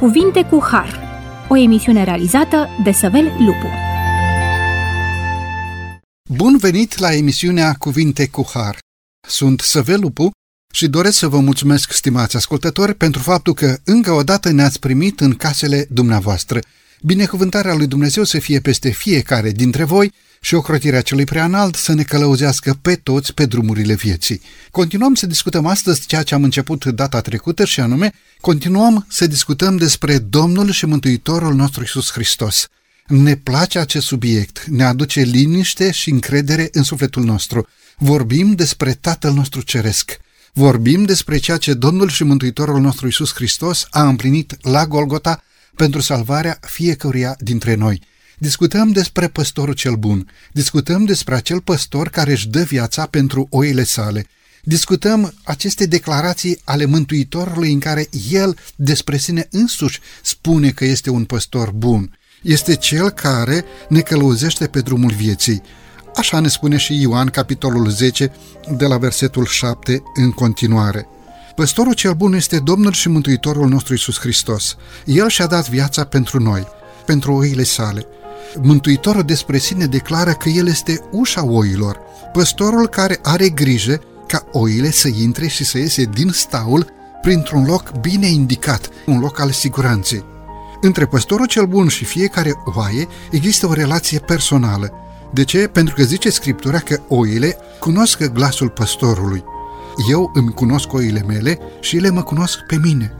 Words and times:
Cuvinte 0.00 0.44
cu 0.44 0.62
Har, 0.70 1.00
o 1.48 1.56
emisiune 1.56 2.04
realizată 2.04 2.68
de 2.84 2.92
Săvel 2.92 3.24
Lupu. 3.24 3.66
Bun 6.30 6.56
venit 6.56 6.98
la 6.98 7.12
emisiunea 7.12 7.74
Cuvinte 7.78 8.28
cu 8.28 8.46
Har. 8.52 8.78
Sunt 9.28 9.60
Săvel 9.60 10.00
Lupu 10.00 10.30
și 10.74 10.88
doresc 10.88 11.18
să 11.18 11.28
vă 11.28 11.38
mulțumesc, 11.38 11.92
stimați 11.92 12.36
ascultători, 12.36 12.94
pentru 12.94 13.22
faptul 13.22 13.54
că 13.54 13.76
încă 13.84 14.12
o 14.12 14.22
dată 14.22 14.50
ne-ați 14.50 14.78
primit 14.78 15.20
în 15.20 15.34
casele 15.34 15.86
dumneavoastră. 15.90 16.60
Binecuvântarea 17.02 17.74
lui 17.74 17.86
Dumnezeu 17.86 18.24
să 18.24 18.38
fie 18.38 18.60
peste 18.60 18.90
fiecare 18.90 19.50
dintre 19.50 19.84
voi 19.84 20.12
și 20.40 20.54
ocrotirea 20.54 21.00
celui 21.00 21.24
preanalt 21.24 21.74
să 21.74 21.92
ne 21.92 22.02
călăuzească 22.02 22.78
pe 22.82 22.94
toți 22.94 23.34
pe 23.34 23.46
drumurile 23.46 23.94
vieții. 23.94 24.40
Continuăm 24.70 25.14
să 25.14 25.26
discutăm 25.26 25.66
astăzi 25.66 26.06
ceea 26.06 26.22
ce 26.22 26.34
am 26.34 26.44
început 26.44 26.84
data 26.84 27.20
trecută 27.20 27.64
și 27.64 27.80
anume, 27.80 28.12
continuăm 28.40 29.06
să 29.08 29.26
discutăm 29.26 29.76
despre 29.76 30.18
Domnul 30.18 30.70
și 30.70 30.86
Mântuitorul 30.86 31.54
nostru 31.54 31.82
Isus 31.82 32.12
Hristos. 32.12 32.68
Ne 33.06 33.36
place 33.36 33.78
acest 33.78 34.06
subiect, 34.06 34.64
ne 34.64 34.84
aduce 34.84 35.20
liniște 35.20 35.90
și 35.90 36.10
încredere 36.10 36.68
în 36.72 36.82
sufletul 36.82 37.24
nostru. 37.24 37.68
Vorbim 37.96 38.52
despre 38.52 38.92
Tatăl 39.00 39.32
nostru 39.32 39.60
Ceresc. 39.60 40.18
Vorbim 40.52 41.04
despre 41.04 41.38
ceea 41.38 41.56
ce 41.56 41.74
Domnul 41.74 42.08
și 42.08 42.24
Mântuitorul 42.24 42.80
nostru 42.80 43.06
Isus 43.06 43.34
Hristos 43.34 43.86
a 43.90 44.08
împlinit 44.08 44.56
la 44.60 44.86
Golgota 44.86 45.42
pentru 45.76 46.00
salvarea 46.00 46.58
fiecăruia 46.60 47.36
dintre 47.38 47.74
noi. 47.74 48.02
Discutăm 48.38 48.92
despre 48.92 49.28
păstorul 49.28 49.74
cel 49.74 49.94
bun, 49.94 50.30
discutăm 50.52 51.04
despre 51.04 51.34
acel 51.34 51.60
păstor 51.60 52.08
care 52.08 52.30
își 52.30 52.48
dă 52.48 52.62
viața 52.62 53.06
pentru 53.06 53.46
oile 53.50 53.84
sale, 53.84 54.26
discutăm 54.62 55.34
aceste 55.44 55.86
declarații 55.86 56.60
ale 56.64 56.84
Mântuitorului 56.84 57.72
în 57.72 57.78
care 57.78 58.08
el 58.30 58.56
despre 58.76 59.16
sine 59.16 59.48
însuși 59.50 60.00
spune 60.22 60.70
că 60.70 60.84
este 60.84 61.10
un 61.10 61.24
păstor 61.24 61.70
bun. 61.70 62.18
Este 62.42 62.76
cel 62.76 63.10
care 63.10 63.64
ne 63.88 64.00
călăuzește 64.00 64.66
pe 64.66 64.80
drumul 64.80 65.12
vieții. 65.12 65.62
Așa 66.16 66.40
ne 66.40 66.48
spune 66.48 66.76
și 66.76 67.00
Ioan, 67.00 67.28
capitolul 67.28 67.88
10, 67.88 68.32
de 68.76 68.86
la 68.86 68.98
versetul 68.98 69.46
7 69.46 70.02
în 70.14 70.30
continuare. 70.30 71.08
Păstorul 71.60 71.92
cel 71.92 72.12
bun 72.12 72.32
este 72.32 72.58
Domnul 72.58 72.92
și 72.92 73.08
Mântuitorul 73.08 73.68
nostru 73.68 73.94
Isus 73.94 74.18
Hristos. 74.18 74.76
El 75.04 75.28
și-a 75.28 75.46
dat 75.46 75.68
viața 75.68 76.04
pentru 76.04 76.42
noi, 76.42 76.66
pentru 77.06 77.32
oile 77.32 77.62
sale. 77.62 78.06
Mântuitorul 78.62 79.22
despre 79.22 79.58
sine 79.58 79.86
declară 79.86 80.32
că 80.32 80.48
El 80.48 80.68
este 80.68 81.00
ușa 81.10 81.44
oilor, 81.44 81.98
păstorul 82.32 82.88
care 82.88 83.18
are 83.22 83.48
grijă 83.48 84.00
ca 84.26 84.44
oile 84.52 84.90
să 84.90 85.08
intre 85.08 85.46
și 85.46 85.64
să 85.64 85.78
iese 85.78 86.04
din 86.04 86.30
staul 86.30 86.86
printr-un 87.22 87.64
loc 87.64 87.92
bine 88.00 88.26
indicat, 88.26 88.88
un 89.06 89.18
loc 89.18 89.40
al 89.40 89.50
siguranței. 89.50 90.24
Între 90.80 91.06
păstorul 91.06 91.46
cel 91.46 91.66
bun 91.66 91.88
și 91.88 92.04
fiecare 92.04 92.52
oaie 92.74 93.08
există 93.30 93.66
o 93.66 93.72
relație 93.72 94.18
personală. 94.18 94.92
De 95.32 95.44
ce? 95.44 95.66
Pentru 95.66 95.94
că 95.94 96.02
zice 96.02 96.30
Scriptura 96.30 96.78
că 96.78 97.00
oile 97.08 97.56
cunosc 97.78 98.22
glasul 98.22 98.68
păstorului. 98.68 99.44
Eu 100.08 100.30
îmi 100.34 100.52
cunosc 100.52 100.92
oile 100.92 101.24
mele 101.26 101.58
și 101.80 101.96
ele 101.96 102.10
mă 102.10 102.22
cunosc 102.22 102.58
pe 102.66 102.78
mine. 102.82 103.12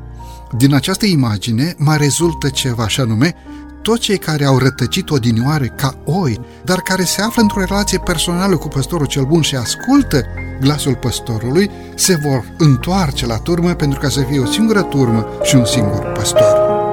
Din 0.57 0.75
această 0.75 1.07
imagine 1.07 1.75
mai 1.79 1.97
rezultă 1.97 2.49
ceva, 2.49 2.89
și 2.89 3.01
anume 3.01 3.35
toți 3.83 4.01
cei 4.01 4.19
care 4.19 4.45
au 4.45 4.59
rătăcit 4.59 5.11
odinioare 5.11 5.73
ca 5.77 5.95
oi, 6.05 6.41
dar 6.65 6.79
care 6.79 7.05
se 7.05 7.23
află 7.23 7.43
într-o 7.43 7.61
relație 7.61 7.99
personală 7.99 8.57
cu 8.57 8.69
păstorul 8.69 9.07
cel 9.07 9.25
bun 9.25 9.41
și 9.41 9.57
ascultă 9.57 10.25
glasul 10.61 10.95
păstorului, 10.95 11.71
se 11.95 12.19
vor 12.25 12.45
întoarce 12.59 13.27
la 13.27 13.37
turmă 13.37 13.73
pentru 13.75 14.01
ca 14.01 14.09
să 14.09 14.21
fie 14.21 14.39
o 14.39 14.47
singură 14.47 14.83
turmă 14.83 15.27
și 15.43 15.57
un 15.57 15.65
singur 15.65 16.13
păstor. 16.13 16.90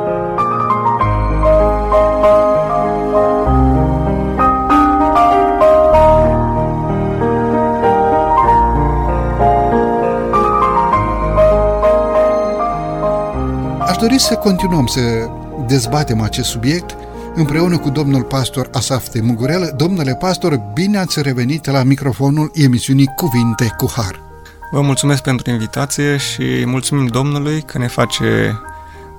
Aș 13.97 14.03
dori 14.03 14.19
să 14.19 14.35
continuăm 14.35 14.85
să 14.85 15.02
dezbatem 15.68 16.22
acest 16.22 16.50
subiect 16.50 16.97
împreună 17.35 17.78
cu 17.78 17.90
domnul 17.90 18.24
pastor 18.24 18.69
Asaf 18.74 19.08
Mugurel. 19.22 19.74
Domnule 19.75 20.16
pastor, 20.16 20.62
bine 20.74 20.97
ați 20.97 21.22
revenit 21.22 21.66
la 21.66 21.84
microfonul 21.84 22.52
emisiunii 22.53 23.13
Cuvinte 23.16 23.74
cu 23.78 23.91
Har. 23.96 24.19
Vă 24.72 24.81
mulțumesc 24.81 25.24
pentru 25.24 25.52
invitație 25.52 26.18
și 26.18 26.63
mulțumim 26.66 27.06
Domnului 27.06 27.62
că 27.62 27.78
ne 27.78 27.88
face 27.88 28.59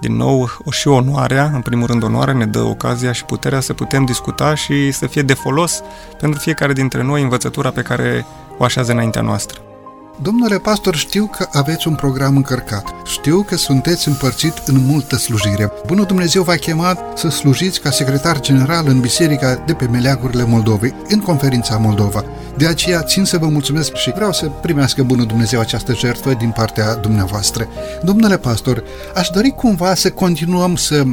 din 0.01 0.17
nou 0.17 0.51
o 0.65 0.71
și 0.71 0.89
onoarea, 0.89 1.51
în 1.55 1.61
primul 1.61 1.87
rând 1.87 2.03
onoarea, 2.03 2.35
ne 2.35 2.47
dă 2.47 2.61
ocazia 2.61 3.13
și 3.13 3.25
puterea 3.25 3.61
să 3.61 3.73
putem 3.73 4.05
discuta 4.05 4.55
și 4.55 4.91
să 4.91 5.07
fie 5.07 5.23
de 5.23 5.35
folos 5.35 5.83
pentru 6.19 6.41
fiecare 6.41 6.73
dintre 6.73 7.03
noi 7.03 7.23
învățătura 7.23 7.71
pe 7.71 7.83
care 7.83 8.27
o 8.59 8.65
așează 8.65 8.93
înaintea 8.93 9.23
noastră. 9.23 9.68
Domnule 10.23 10.59
pastor, 10.59 10.97
știu 10.97 11.27
că 11.27 11.49
aveți 11.53 11.89
un 11.89 11.95
program 11.95 12.37
încărcat. 12.37 12.95
Știu 13.05 13.43
că 13.43 13.57
sunteți 13.57 14.09
împărțit 14.09 14.53
în 14.67 14.87
multă 14.87 15.17
slujire. 15.17 15.73
Bunul 15.87 16.05
Dumnezeu 16.05 16.43
v-a 16.43 16.55
chemat 16.55 17.19
să 17.19 17.29
slujiți 17.29 17.81
ca 17.81 17.91
secretar 17.91 18.41
general 18.41 18.87
în 18.87 19.01
biserica 19.01 19.63
de 19.67 19.73
pe 19.73 19.85
Meleagurile 19.85 20.45
Moldovei, 20.45 20.95
în 21.09 21.21
conferința 21.21 21.77
Moldova. 21.77 22.25
De 22.57 22.67
aceea 22.67 23.03
țin 23.03 23.25
să 23.25 23.39
vă 23.39 23.47
mulțumesc 23.47 23.95
și 23.95 24.11
vreau 24.11 24.33
să 24.33 24.47
primească 24.47 25.03
Bunul 25.03 25.27
Dumnezeu 25.27 25.61
această 25.61 25.95
jertfă 25.95 26.33
din 26.33 26.51
partea 26.51 26.95
dumneavoastră. 26.95 27.69
Domnule 28.03 28.39
pastor, 28.39 28.83
aș 29.15 29.29
dori 29.29 29.51
cumva 29.51 29.95
să 29.95 30.11
continuăm 30.11 30.77
să 30.77 31.05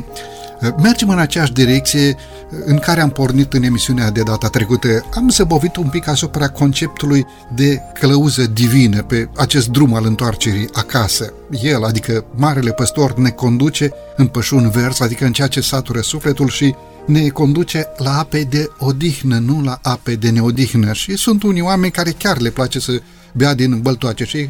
Mergem 0.82 1.10
în 1.10 1.20
aceeași 1.20 1.54
direcție 1.54 2.16
în 2.66 2.78
care 2.78 3.02
am 3.02 3.10
pornit 3.10 3.54
în 3.54 3.64
emisiunea 3.64 4.12
de 4.12 4.22
data 4.22 4.48
trecută. 4.48 5.06
Am 5.14 5.30
zăbovit 5.30 5.76
un 5.76 5.88
pic 5.90 6.08
asupra 6.08 6.48
conceptului 6.48 7.26
de 7.56 7.80
călăuză 8.00 8.46
divină 8.46 9.04
pe 9.04 9.30
acest 9.36 9.68
drum 9.68 9.94
al 9.94 10.06
întoarcerii 10.06 10.70
acasă. 10.74 11.34
El, 11.62 11.84
adică 11.84 12.26
Marele 12.36 12.72
Păstor, 12.72 13.18
ne 13.18 13.30
conduce 13.30 13.92
în 14.16 14.28
pășun 14.28 14.70
vers, 14.70 15.00
adică 15.00 15.26
în 15.26 15.34
ceea 15.34 15.48
ce 15.48 15.62
satură 15.62 16.02
sufletul 16.02 16.50
și 16.50 16.76
ne 17.06 17.28
conduce 17.28 17.86
la 17.98 18.18
ape 18.18 18.44
de 18.44 18.70
odihnă, 18.80 19.38
nu 19.38 19.62
la 19.62 19.80
ape 19.82 20.16
de 20.16 20.30
neodihnă. 20.30 20.94
Și 20.94 21.18
sunt 21.18 21.44
unii 21.44 21.62
oameni 21.62 21.92
care 21.92 22.12
chiar 22.12 22.40
le 22.40 22.50
place 22.50 22.80
să 22.80 23.02
bea 23.34 23.54
din 23.54 23.80
băltoace 23.82 24.24
și 24.24 24.50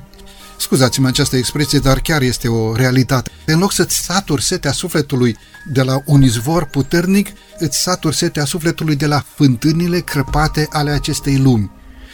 Scuzați-mă 0.57 1.07
această 1.07 1.35
expresie, 1.35 1.79
dar 1.79 1.99
chiar 1.99 2.21
este 2.21 2.47
o 2.47 2.75
realitate. 2.75 3.31
În 3.45 3.59
loc 3.59 3.71
să-ți 3.71 3.97
saturi 3.97 4.43
setea 4.43 4.71
sufletului 4.71 5.37
de 5.71 5.81
la 5.81 6.01
un 6.05 6.23
izvor 6.23 6.65
puternic, 6.65 7.29
îți 7.57 7.81
saturi 7.81 8.15
setea 8.15 8.45
sufletului 8.45 8.95
de 8.95 9.05
la 9.05 9.23
fântânile 9.35 9.99
crăpate 9.99 10.67
ale 10.71 10.91
acestei 10.91 11.37
lumi. 11.37 11.71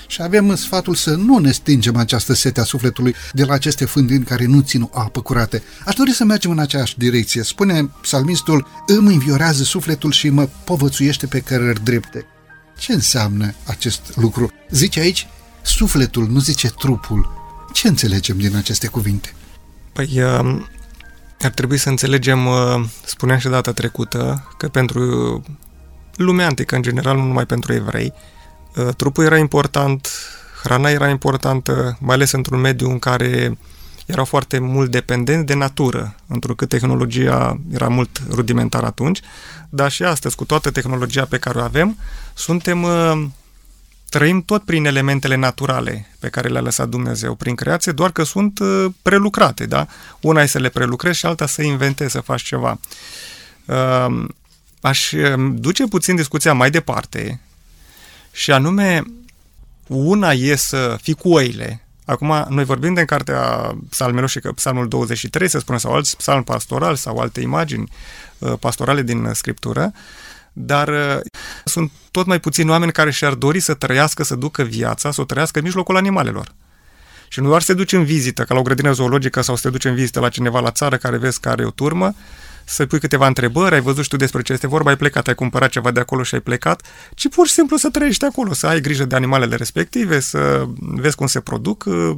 Și 0.08 0.22
avem 0.22 0.56
sfatul 0.56 0.96
să 0.96 1.16
nu 1.16 1.38
ne 1.38 1.52
stingem 1.52 1.96
această 1.96 2.34
sete 2.34 2.60
a 2.60 2.64
sufletului 2.64 3.16
de 3.34 3.44
la 3.44 3.54
aceste 3.54 3.86
fântâni 3.86 4.24
care 4.24 4.46
nu 4.46 4.60
țin 4.60 4.82
o 4.82 5.00
apă 5.00 5.22
curată. 5.22 5.62
Aș 5.86 5.94
dori 5.94 6.12
să 6.12 6.24
mergem 6.24 6.52
în 6.52 6.60
aceeași 6.60 6.98
direcție. 6.98 7.44
Spune 7.44 7.90
psalmistul, 8.02 8.68
îmi 8.88 9.14
înviorează 9.14 9.64
sufletul 9.64 10.12
și 10.12 10.30
mă 10.30 10.50
povățuiește 10.64 11.26
pe 11.26 11.40
cărări 11.40 11.84
drepte. 11.84 12.26
Ce 12.78 12.94
înseamnă 12.94 13.54
acest 13.64 14.02
lucru? 14.16 14.52
Zice 14.70 15.00
aici, 15.00 15.28
sufletul, 15.62 16.28
nu 16.28 16.40
zice 16.40 16.68
trupul. 16.68 17.41
Ce 17.74 17.88
înțelegem 17.88 18.38
din 18.38 18.56
aceste 18.56 18.88
cuvinte? 18.88 19.34
Păi, 19.94 20.22
um, 20.22 20.68
ar 21.40 21.52
trebui 21.52 21.78
să 21.78 21.90
înțelegem, 21.90 22.46
uh, 22.46 22.84
spuneam 23.06 23.40
și 23.40 23.48
data 23.48 23.72
trecută, 23.72 24.48
că 24.58 24.68
pentru 24.68 25.44
lumea 26.16 26.46
antică, 26.46 26.76
în 26.76 26.82
general, 26.82 27.18
nu 27.18 27.24
numai 27.24 27.46
pentru 27.46 27.74
evrei, 27.74 28.14
uh, 28.76 28.96
trupul 28.96 29.24
era 29.24 29.38
important, 29.38 30.10
hrana 30.64 30.90
era 30.90 31.10
importantă, 31.10 31.98
mai 32.02 32.16
ales 32.16 32.32
într-un 32.32 32.60
mediu 32.60 32.90
în 32.90 33.00
care 33.00 33.58
erau 34.06 34.26
foarte 34.26 34.60
mult 34.60 34.92
dependenți 34.92 35.46
de 35.46 35.54
natură, 35.54 36.16
întrucât 36.28 36.70
tehnologia 36.70 37.60
era 37.74 37.88
mult 37.88 38.22
rudimentară 38.30 38.86
atunci, 38.86 39.20
dar 39.70 39.92
și 39.92 40.04
astăzi, 40.04 40.36
cu 40.36 40.46
toată 40.46 40.72
tehnologia 40.72 41.26
pe 41.26 41.38
care 41.38 41.60
o 41.60 41.64
avem, 41.64 41.98
suntem 42.34 42.84
uh, 42.84 43.24
trăim 44.12 44.42
tot 44.42 44.64
prin 44.64 44.86
elementele 44.86 45.36
naturale 45.36 46.08
pe 46.20 46.30
care 46.30 46.48
le-a 46.48 46.62
lăsat 46.62 46.88
Dumnezeu 46.90 47.36
prin 47.36 47.56
creație, 47.56 47.92
doar 47.92 48.12
că 48.12 48.24
sunt 48.24 48.60
uh, 48.60 48.86
prelucrate, 49.02 49.66
da? 49.66 49.88
Una 50.22 50.42
e 50.42 50.46
să 50.46 50.60
le 50.60 50.70
prelucrezi 50.70 51.18
și 51.18 51.26
alta 51.26 51.46
să 51.46 51.62
inventezi, 51.62 52.12
să 52.12 52.20
faci 52.20 52.42
ceva. 52.42 52.80
Uh, 53.66 54.26
aș 54.82 55.12
um, 55.12 55.56
duce 55.56 55.88
puțin 55.88 56.16
discuția 56.16 56.54
mai 56.54 56.70
departe 56.70 57.40
și 58.32 58.52
anume 58.52 59.04
una 59.88 60.32
e 60.32 60.56
să 60.56 60.98
fii 61.02 61.14
cu 61.14 61.30
oile. 61.30 61.86
Acum, 62.06 62.46
noi 62.50 62.64
vorbim 62.64 62.94
de 62.94 63.06
cartea 63.06 63.76
psalmelor 63.90 64.30
și 64.30 64.40
că 64.40 64.52
psalmul 64.52 64.88
23, 64.88 65.50
se 65.50 65.60
spune, 65.60 65.78
sau 65.78 65.94
alți 65.94 66.18
psalm 66.18 66.44
pastoral 66.44 66.96
sau 66.96 67.18
alte 67.18 67.42
imagini 67.42 67.92
uh, 68.38 68.54
pastorale 68.60 69.02
din 69.02 69.30
Scriptură, 69.34 69.94
dar 70.54 70.88
uh, 70.88 71.20
sunt 71.66 71.92
tot 72.12 72.26
mai 72.26 72.40
puțini 72.40 72.70
oameni 72.70 72.92
care 72.92 73.12
și-ar 73.12 73.34
dori 73.34 73.60
să 73.60 73.74
trăiască, 73.74 74.24
să 74.24 74.36
ducă 74.36 74.64
viața, 74.64 75.12
să 75.12 75.22
o 75.22 75.24
trăiască 75.24 75.60
în 75.60 75.66
mijlocul 75.66 75.96
animalelor. 75.96 76.52
Și 77.28 77.40
nu 77.40 77.48
doar 77.48 77.62
să 77.62 77.72
te 77.72 77.78
duci 77.78 77.94
în 77.94 78.04
vizită, 78.04 78.44
ca 78.44 78.54
la 78.54 78.60
o 78.60 78.64
grădină 78.64 78.92
zoologică 78.92 79.42
sau 79.42 79.56
să 79.56 79.62
te 79.62 79.70
duci 79.70 79.86
în 79.86 79.96
vizită 79.96 80.20
la 80.20 80.30
cineva 80.30 80.60
la 80.60 80.72
țară 80.72 80.98
care 80.98 81.18
vezi 81.18 81.40
că 81.40 81.50
are 81.50 81.66
o 81.66 81.70
turmă, 81.70 82.14
să 82.66 82.86
pui 82.86 83.00
câteva 83.00 83.28
întrebări, 83.28 83.76
ai 83.76 83.82
văzut 83.82 84.04
și 84.04 84.10
tu 84.10 84.16
despre 84.16 84.42
ce 84.42 84.54
este 84.54 84.68
vorba, 84.68 84.90
ai 84.90 84.98
plecat, 84.98 85.28
ai 85.28 85.36
cumpărat 85.36 85.70
ceva 85.70 85.92
de 85.92 86.00
acolo 86.00 86.24
și 86.24 86.34
ai 86.34 86.40
plecat, 86.40 86.82
ci 87.16 87.30
pur 87.30 87.48
și 87.48 87.54
simplu 87.54 87.78
să 87.78 87.90
trăiești 87.90 88.26
acolo, 88.26 88.54
să 88.54 88.68
ai 88.68 88.82
grijă 88.82 89.06
de 89.06 89.16
animalele 89.16 89.56
respective, 89.56 90.20
să 90.20 90.66
vezi 90.78 91.16
cum 91.16 91.28
se 91.28 91.40
produc 91.40 91.84
uh, 91.88 92.18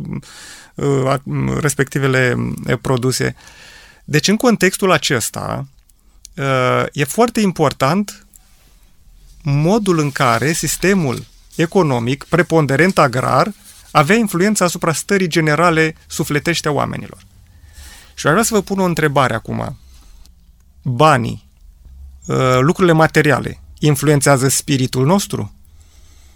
uh, 0.76 1.16
respectivele 1.60 2.36
uh, 2.38 2.78
produse. 2.82 3.36
Deci 4.04 4.28
în 4.28 4.36
contextul 4.36 4.92
acesta 4.92 5.68
e 6.92 7.04
foarte 7.04 7.40
important 7.40 8.26
modul 9.44 10.00
în 10.00 10.12
care 10.12 10.54
sistemul 10.54 11.26
economic 11.56 12.24
preponderent 12.24 12.98
agrar 12.98 13.54
avea 13.92 14.16
influența 14.16 14.66
asupra 14.66 14.94
stării 14.94 15.28
generale 15.28 15.96
sufletește 16.08 16.68
a 16.68 16.72
oamenilor. 16.72 17.18
Și 18.14 18.28
aș 18.28 18.32
vrea 18.32 18.44
să 18.44 18.54
vă 18.54 18.62
pun 18.62 18.80
o 18.80 18.84
întrebare 18.84 19.34
acum. 19.34 19.78
Banii, 20.82 21.48
uh, 22.26 22.58
lucrurile 22.60 22.94
materiale, 22.94 23.62
influențează 23.80 24.48
spiritul 24.48 25.06
nostru? 25.06 25.54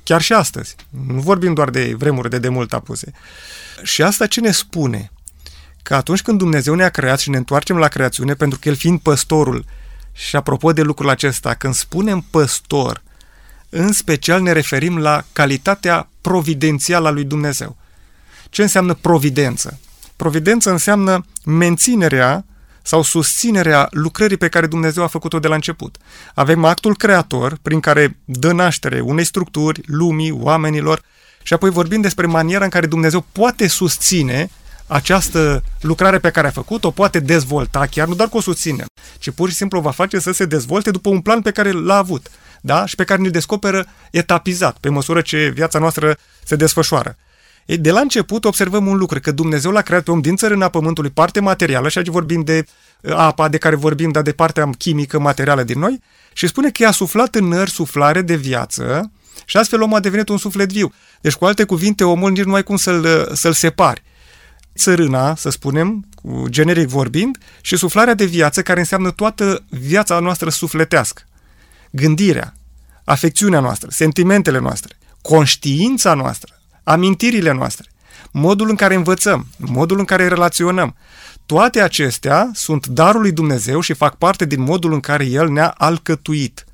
Chiar 0.03 0.21
și 0.21 0.33
astăzi. 0.33 0.75
Nu 1.07 1.19
vorbim 1.19 1.53
doar 1.53 1.69
de 1.69 1.93
vremuri 1.97 2.29
de 2.29 2.39
demult 2.39 2.73
apuse. 2.73 3.11
Și 3.83 4.01
asta 4.01 4.27
ce 4.27 4.39
ne 4.39 4.51
spune? 4.51 5.11
Că 5.83 5.95
atunci 5.95 6.21
când 6.21 6.37
Dumnezeu 6.37 6.73
ne-a 6.73 6.89
creat 6.89 7.19
și 7.19 7.29
ne 7.29 7.37
întoarcem 7.37 7.77
la 7.77 7.87
creațiune, 7.87 8.33
pentru 8.33 8.59
că 8.59 8.69
El 8.69 8.75
fiind 8.75 8.99
păstorul, 8.99 9.65
și 10.17 10.35
apropo 10.35 10.73
de 10.73 10.81
lucrul 10.81 11.09
acesta, 11.09 11.53
când 11.53 11.73
spunem 11.73 12.25
păstor, 12.29 13.01
în 13.69 13.91
special 13.91 14.41
ne 14.41 14.51
referim 14.51 14.97
la 14.97 15.23
calitatea 15.33 16.09
providențială 16.21 17.07
a 17.07 17.11
lui 17.11 17.23
Dumnezeu. 17.23 17.77
Ce 18.49 18.61
înseamnă 18.61 18.93
providență? 18.93 19.79
Providență 20.15 20.71
înseamnă 20.71 21.25
menținerea 21.45 22.45
sau 22.81 23.01
susținerea 23.01 23.87
lucrării 23.91 24.37
pe 24.37 24.47
care 24.47 24.67
Dumnezeu 24.67 25.03
a 25.03 25.07
făcut-o 25.07 25.39
de 25.39 25.47
la 25.47 25.55
început. 25.55 25.97
Avem 26.33 26.65
actul 26.65 26.95
creator 26.95 27.57
prin 27.61 27.79
care 27.79 28.17
dă 28.25 28.51
naștere 28.51 28.99
unei 28.99 29.23
structuri, 29.23 29.81
lumii, 29.85 30.31
oamenilor 30.31 31.01
și 31.43 31.53
apoi 31.53 31.69
vorbim 31.69 32.01
despre 32.01 32.25
maniera 32.25 32.63
în 32.63 32.69
care 32.69 32.85
Dumnezeu 32.85 33.25
poate 33.31 33.67
susține 33.67 34.49
această 34.87 35.63
lucrare 35.81 36.19
pe 36.19 36.29
care 36.29 36.47
a 36.47 36.51
făcut-o, 36.51 36.91
poate 36.91 37.19
dezvolta, 37.19 37.85
chiar 37.91 38.07
nu 38.07 38.15
doar 38.15 38.29
cu 38.29 38.37
o 38.37 38.41
susține, 38.41 38.85
ci 39.17 39.29
pur 39.29 39.49
și 39.49 39.55
simplu 39.55 39.79
va 39.79 39.91
face 39.91 40.19
să 40.19 40.31
se 40.31 40.45
dezvolte 40.45 40.91
după 40.91 41.09
un 41.09 41.19
plan 41.19 41.41
pe 41.41 41.51
care 41.51 41.71
l-a 41.71 41.97
avut 41.97 42.29
da? 42.61 42.85
și 42.85 42.95
pe 42.95 43.03
care 43.03 43.21
ne 43.21 43.29
descoperă 43.29 43.85
etapizat, 44.11 44.77
pe 44.77 44.89
măsură 44.89 45.21
ce 45.21 45.51
viața 45.53 45.79
noastră 45.79 46.17
se 46.43 46.55
desfășoară. 46.55 47.17
Ei, 47.65 47.77
de 47.77 47.91
la 47.91 47.99
început 47.99 48.45
observăm 48.45 48.87
un 48.87 48.97
lucru, 48.97 49.19
că 49.19 49.31
Dumnezeu 49.31 49.71
l-a 49.71 49.81
creat 49.81 50.03
pe 50.03 50.11
om 50.11 50.21
din 50.21 50.35
țărâna 50.35 50.69
pământului, 50.69 51.09
parte 51.09 51.39
materială, 51.39 51.89
și 51.89 51.97
aici 51.97 52.07
vorbim 52.07 52.41
de 52.41 52.65
uh, 53.01 53.13
apa 53.15 53.47
de 53.47 53.57
care 53.57 53.75
vorbim, 53.75 54.11
dar 54.11 54.23
de 54.23 54.31
partea 54.31 54.69
chimică, 54.77 55.19
materială 55.19 55.63
din 55.63 55.79
noi, 55.79 56.01
și 56.33 56.47
spune 56.47 56.69
că 56.69 56.83
i-a 56.83 56.91
suflat 56.91 57.35
în 57.35 57.47
nări 57.47 57.69
suflare 57.69 58.21
de 58.21 58.35
viață 58.35 59.11
și 59.45 59.57
astfel 59.57 59.81
omul 59.81 59.97
a 59.97 59.99
devenit 59.99 60.29
un 60.29 60.37
suflet 60.37 60.71
viu. 60.71 60.93
Deci, 61.21 61.33
cu 61.33 61.45
alte 61.45 61.63
cuvinte, 61.63 62.03
omul 62.03 62.31
nici 62.31 62.43
nu 62.43 62.51
mai 62.51 62.63
cum 62.63 62.75
să-l, 62.75 63.03
uh, 63.03 63.25
să-l 63.33 63.53
separi. 63.53 64.03
Țărâna, 64.77 65.35
să 65.35 65.49
spunem, 65.49 66.05
generic 66.45 66.87
vorbind, 66.87 67.37
și 67.61 67.77
suflarea 67.77 68.13
de 68.13 68.25
viață 68.25 68.61
care 68.61 68.79
înseamnă 68.79 69.11
toată 69.11 69.65
viața 69.69 70.19
noastră 70.19 70.49
sufletească. 70.49 71.21
Gândirea, 71.91 72.53
afecțiunea 73.03 73.59
noastră, 73.59 73.87
sentimentele 73.91 74.59
noastre, 74.59 74.97
conștiința 75.21 76.13
noastră, 76.13 76.59
amintirile 76.83 77.51
noastre, 77.51 77.85
modul 78.31 78.69
în 78.69 78.75
care 78.75 78.95
învățăm, 78.95 79.47
modul 79.57 79.99
în 79.99 80.05
care 80.05 80.27
relaționăm. 80.27 80.95
Toate 81.45 81.81
acestea 81.81 82.49
sunt 82.53 82.87
darul 82.87 83.21
lui 83.21 83.31
Dumnezeu 83.31 83.79
și 83.79 83.93
fac 83.93 84.15
parte 84.15 84.45
din 84.45 84.61
modul 84.61 84.93
în 84.93 84.99
care 84.99 85.25
El 85.25 85.49
ne-a 85.49 85.73
alcătuit. 85.77 86.65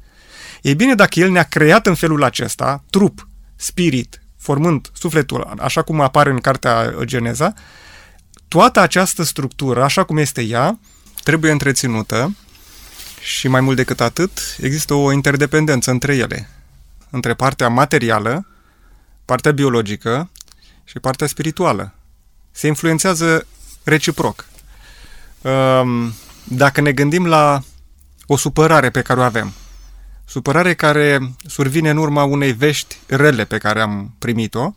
Ei 0.62 0.76
bine, 0.76 0.96
dacă 0.96 1.20
El 1.20 1.32
ne-a 1.32 1.44
creat 1.44 1.88
în 1.88 1.96
felul 1.96 2.24
acesta, 2.24 2.84
trup, 2.90 3.28
spirit, 3.56 4.22
formând 4.38 4.90
sufletul, 4.94 5.54
așa 5.60 5.82
cum 5.82 6.02
apare 6.02 6.30
în 6.30 6.40
cartea 6.40 6.94
Geneza, 7.04 7.54
toată 8.54 8.80
această 8.80 9.24
structură, 9.24 9.84
așa 9.84 10.04
cum 10.04 10.18
este 10.18 10.42
ea, 10.42 10.80
trebuie 11.24 11.52
întreținută 11.52 12.36
și 13.22 13.48
mai 13.48 13.62
mult 13.62 13.76
decât 13.76 14.02
atât, 14.02 14.56
există 14.60 14.94
o 14.94 15.12
interdependență 15.12 15.92
între 15.92 16.16
ele, 16.16 16.50
între 17.10 17.34
partea 17.34 17.68
materială, 17.68 18.46
partea 19.26 19.52
biologică 19.52 20.30
și 20.84 21.00
partea 21.00 21.28
spirituală. 21.28 21.94
Se 22.52 22.68
influențează 22.68 23.48
reciproc. 23.84 24.46
Ehm, 25.42 26.14
dacă 26.44 26.82
ne 26.82 26.92
gândim 26.92 27.26
la 27.26 27.62
o 28.26 28.38
supărare 28.38 28.90
pe 28.90 29.02
care 29.02 29.20
o 29.20 29.24
avem, 29.24 29.54
supărare 30.26 30.74
care 30.74 31.34
survine 31.46 31.90
în 31.90 31.98
urma 31.98 32.24
unei 32.24 32.52
vești 32.52 32.98
rele 33.08 33.46
pe 33.46 33.58
care 33.58 33.82
am 33.82 34.14
primit-o, 34.20 34.74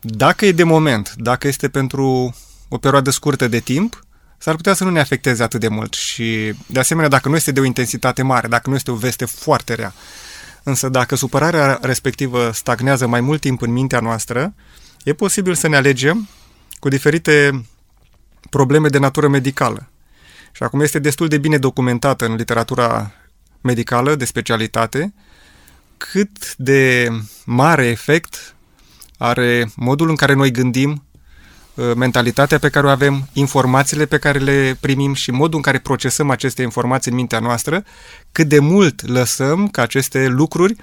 dacă 0.00 0.46
e 0.46 0.52
de 0.52 0.64
moment, 0.64 1.14
dacă 1.16 1.48
este 1.48 1.68
pentru 1.68 2.34
o 2.68 2.78
perioadă 2.78 3.10
scurtă 3.10 3.48
de 3.48 3.60
timp, 3.60 4.04
s-ar 4.38 4.56
putea 4.56 4.74
să 4.74 4.84
nu 4.84 4.90
ne 4.90 5.00
afecteze 5.00 5.42
atât 5.42 5.60
de 5.60 5.68
mult 5.68 5.94
și, 5.94 6.52
de 6.66 6.78
asemenea, 6.78 7.08
dacă 7.08 7.28
nu 7.28 7.36
este 7.36 7.52
de 7.52 7.60
o 7.60 7.64
intensitate 7.64 8.22
mare, 8.22 8.48
dacă 8.48 8.70
nu 8.70 8.76
este 8.76 8.90
o 8.90 8.94
veste 8.94 9.24
foarte 9.24 9.74
rea. 9.74 9.92
Însă 10.62 10.88
dacă 10.88 11.14
supărarea 11.14 11.78
respectivă 11.82 12.50
stagnează 12.52 13.06
mai 13.06 13.20
mult 13.20 13.40
timp 13.40 13.62
în 13.62 13.72
mintea 13.72 14.00
noastră, 14.00 14.54
e 15.04 15.12
posibil 15.12 15.54
să 15.54 15.68
ne 15.68 15.76
alegem 15.76 16.28
cu 16.78 16.88
diferite 16.88 17.64
probleme 18.50 18.88
de 18.88 18.98
natură 18.98 19.28
medicală. 19.28 19.90
Și 20.52 20.62
acum 20.62 20.80
este 20.80 20.98
destul 20.98 21.28
de 21.28 21.38
bine 21.38 21.58
documentată 21.58 22.24
în 22.24 22.34
literatura 22.34 23.12
medicală 23.60 24.14
de 24.14 24.24
specialitate 24.24 25.14
cât 25.96 26.56
de 26.56 27.08
mare 27.44 27.86
efect 27.86 28.54
are 29.22 29.72
modul 29.76 30.08
în 30.08 30.16
care 30.16 30.34
noi 30.34 30.50
gândim, 30.50 31.02
Uh, 31.74 31.94
mentalitatea 31.96 32.58
pe 32.58 32.68
care 32.68 32.86
o 32.86 32.90
avem, 32.90 33.28
informațiile 33.32 34.06
pe 34.06 34.18
care 34.18 34.38
le 34.38 34.76
primim 34.80 35.14
și 35.14 35.30
modul 35.30 35.56
în 35.56 35.62
care 35.62 35.78
procesăm 35.78 36.30
aceste 36.30 36.62
informații 36.62 37.10
în 37.10 37.16
mintea 37.16 37.38
noastră, 37.38 37.84
cât 38.32 38.48
de 38.48 38.58
mult 38.58 39.08
lăsăm 39.08 39.68
ca 39.68 39.82
aceste 39.82 40.26
lucruri 40.26 40.76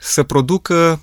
să 0.00 0.22
producă 0.22 1.00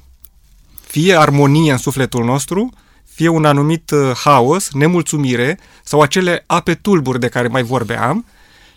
fie 0.88 1.16
armonie 1.18 1.72
în 1.72 1.78
sufletul 1.78 2.24
nostru, 2.26 2.70
fie 3.04 3.28
un 3.28 3.46
anumit 3.46 3.92
uh, 3.92 4.12
haos, 4.16 4.72
nemulțumire 4.72 5.60
sau 5.84 6.02
acele 6.02 6.44
ape 6.48 6.74
tulburi 6.74 7.20
de 7.20 7.28
care 7.28 7.48
mai 7.48 7.64
vorbeam 7.64 8.26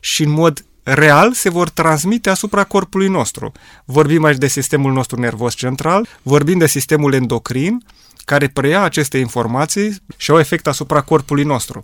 și 0.01 0.23
în 0.23 0.31
mod 0.31 0.65
real 0.85 1.33
se 1.33 1.49
vor 1.49 1.69
transmite 1.69 2.31
asupra 2.31 2.65
corpului 2.65 3.09
nostru. 3.09 3.53
Vorbim 3.85 4.25
aici 4.25 4.39
de 4.39 4.47
sistemul 4.47 4.93
nostru 4.93 5.21
nervos 5.21 5.55
central, 5.55 6.07
vorbim 6.23 6.59
de 6.59 6.67
sistemul 6.67 7.13
endocrin, 7.13 7.85
care 8.25 8.49
preia 8.49 8.83
aceste 8.83 9.19
informații 9.19 9.97
și 10.17 10.31
au 10.31 10.39
efect 10.39 10.67
asupra 10.67 11.01
corpului 11.01 11.45
nostru. 11.45 11.83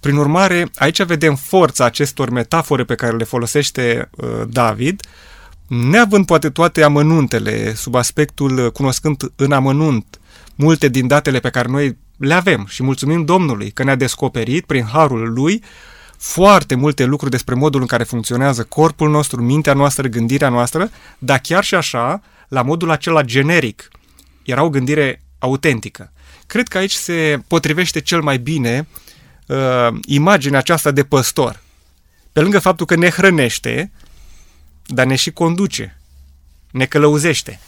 Prin 0.00 0.16
urmare, 0.16 0.70
aici 0.74 1.02
vedem 1.02 1.34
forța 1.34 1.84
acestor 1.84 2.30
metafore 2.30 2.84
pe 2.84 2.94
care 2.94 3.16
le 3.16 3.24
folosește 3.24 4.10
uh, 4.16 4.28
David, 4.48 5.00
neavând 5.66 6.26
poate 6.26 6.50
toate 6.50 6.82
amănuntele 6.82 7.74
sub 7.74 7.94
aspectul 7.94 8.58
uh, 8.58 8.70
cunoscând 8.70 9.32
în 9.36 9.52
amănunt 9.52 10.20
multe 10.54 10.88
din 10.88 11.06
datele 11.06 11.38
pe 11.38 11.50
care 11.50 11.68
noi 11.68 11.96
le 12.16 12.34
avem 12.34 12.66
și 12.68 12.82
mulțumim 12.82 13.24
Domnului 13.24 13.70
că 13.70 13.84
ne-a 13.84 13.94
descoperit 13.94 14.64
prin 14.66 14.84
harul 14.84 15.32
lui 15.32 15.62
foarte 16.24 16.74
multe 16.74 17.04
lucruri 17.04 17.30
despre 17.30 17.54
modul 17.54 17.80
în 17.80 17.86
care 17.86 18.04
funcționează 18.04 18.64
corpul 18.64 19.10
nostru, 19.10 19.42
mintea 19.42 19.72
noastră, 19.72 20.08
gândirea 20.08 20.48
noastră, 20.48 20.90
dar 21.18 21.38
chiar 21.38 21.64
și 21.64 21.74
așa, 21.74 22.22
la 22.48 22.62
modul 22.62 22.90
acela 22.90 23.22
generic, 23.22 23.88
era 24.42 24.62
o 24.62 24.68
gândire 24.68 25.22
autentică. 25.38 26.12
Cred 26.46 26.68
că 26.68 26.78
aici 26.78 26.92
se 26.92 27.42
potrivește 27.46 28.00
cel 28.00 28.20
mai 28.20 28.38
bine 28.38 28.86
uh, 29.46 29.88
imaginea 30.04 30.58
aceasta 30.58 30.90
de 30.90 31.04
păstor. 31.04 31.62
Pe 32.32 32.40
lângă 32.40 32.58
faptul 32.58 32.86
că 32.86 32.96
ne 32.96 33.10
hrănește, 33.10 33.92
dar 34.86 35.06
ne 35.06 35.14
și 35.14 35.30
conduce, 35.30 36.00
ne 36.70 36.84
călăuzește. 36.84 37.60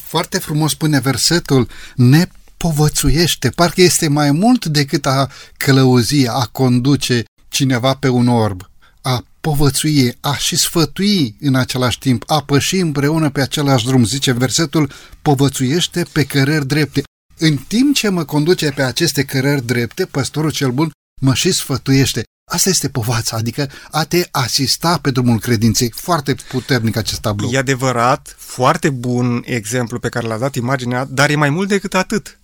Foarte 0.00 0.38
frumos 0.38 0.70
spune 0.70 1.00
versetul, 1.00 1.68
ne 1.94 2.26
povățuiește, 2.56 3.48
parcă 3.48 3.80
este 3.82 4.08
mai 4.08 4.30
mult 4.30 4.64
decât 4.64 5.06
a 5.06 5.28
călăuzi, 5.56 6.28
a 6.28 6.48
conduce 6.52 7.24
cineva 7.50 7.94
pe 7.94 8.08
un 8.08 8.28
orb, 8.28 8.70
a 9.02 9.24
povățui, 9.40 10.16
a 10.20 10.36
și 10.36 10.56
sfătui 10.56 11.36
în 11.40 11.54
același 11.54 11.98
timp, 11.98 12.24
a 12.26 12.42
păși 12.42 12.76
împreună 12.76 13.30
pe 13.30 13.40
același 13.40 13.86
drum. 13.86 14.04
Zice 14.04 14.32
versetul, 14.32 14.90
povățuiește 15.22 16.06
pe 16.12 16.24
cărări 16.24 16.66
drepte. 16.66 17.02
În 17.38 17.56
timp 17.56 17.94
ce 17.94 18.08
mă 18.08 18.24
conduce 18.24 18.70
pe 18.70 18.82
aceste 18.82 19.24
cărări 19.24 19.66
drepte, 19.66 20.06
păstorul 20.06 20.50
cel 20.50 20.70
bun 20.70 20.90
mă 21.20 21.34
și 21.34 21.52
sfătuiește. 21.52 22.22
Asta 22.50 22.68
este 22.68 22.88
povața, 22.88 23.36
adică 23.36 23.70
a 23.90 24.04
te 24.04 24.28
asista 24.30 24.98
pe 25.02 25.10
drumul 25.10 25.40
credinței. 25.40 25.92
Foarte 25.94 26.34
puternic 26.34 26.96
acest 26.96 27.20
tablou. 27.20 27.50
E 27.50 27.58
adevărat, 27.58 28.34
foarte 28.38 28.90
bun 28.90 29.42
exemplu 29.46 29.98
pe 29.98 30.08
care 30.08 30.26
l-a 30.26 30.38
dat 30.38 30.54
imaginea, 30.54 31.04
dar 31.04 31.30
e 31.30 31.34
mai 31.34 31.50
mult 31.50 31.68
decât 31.68 31.94
atât. 31.94 32.38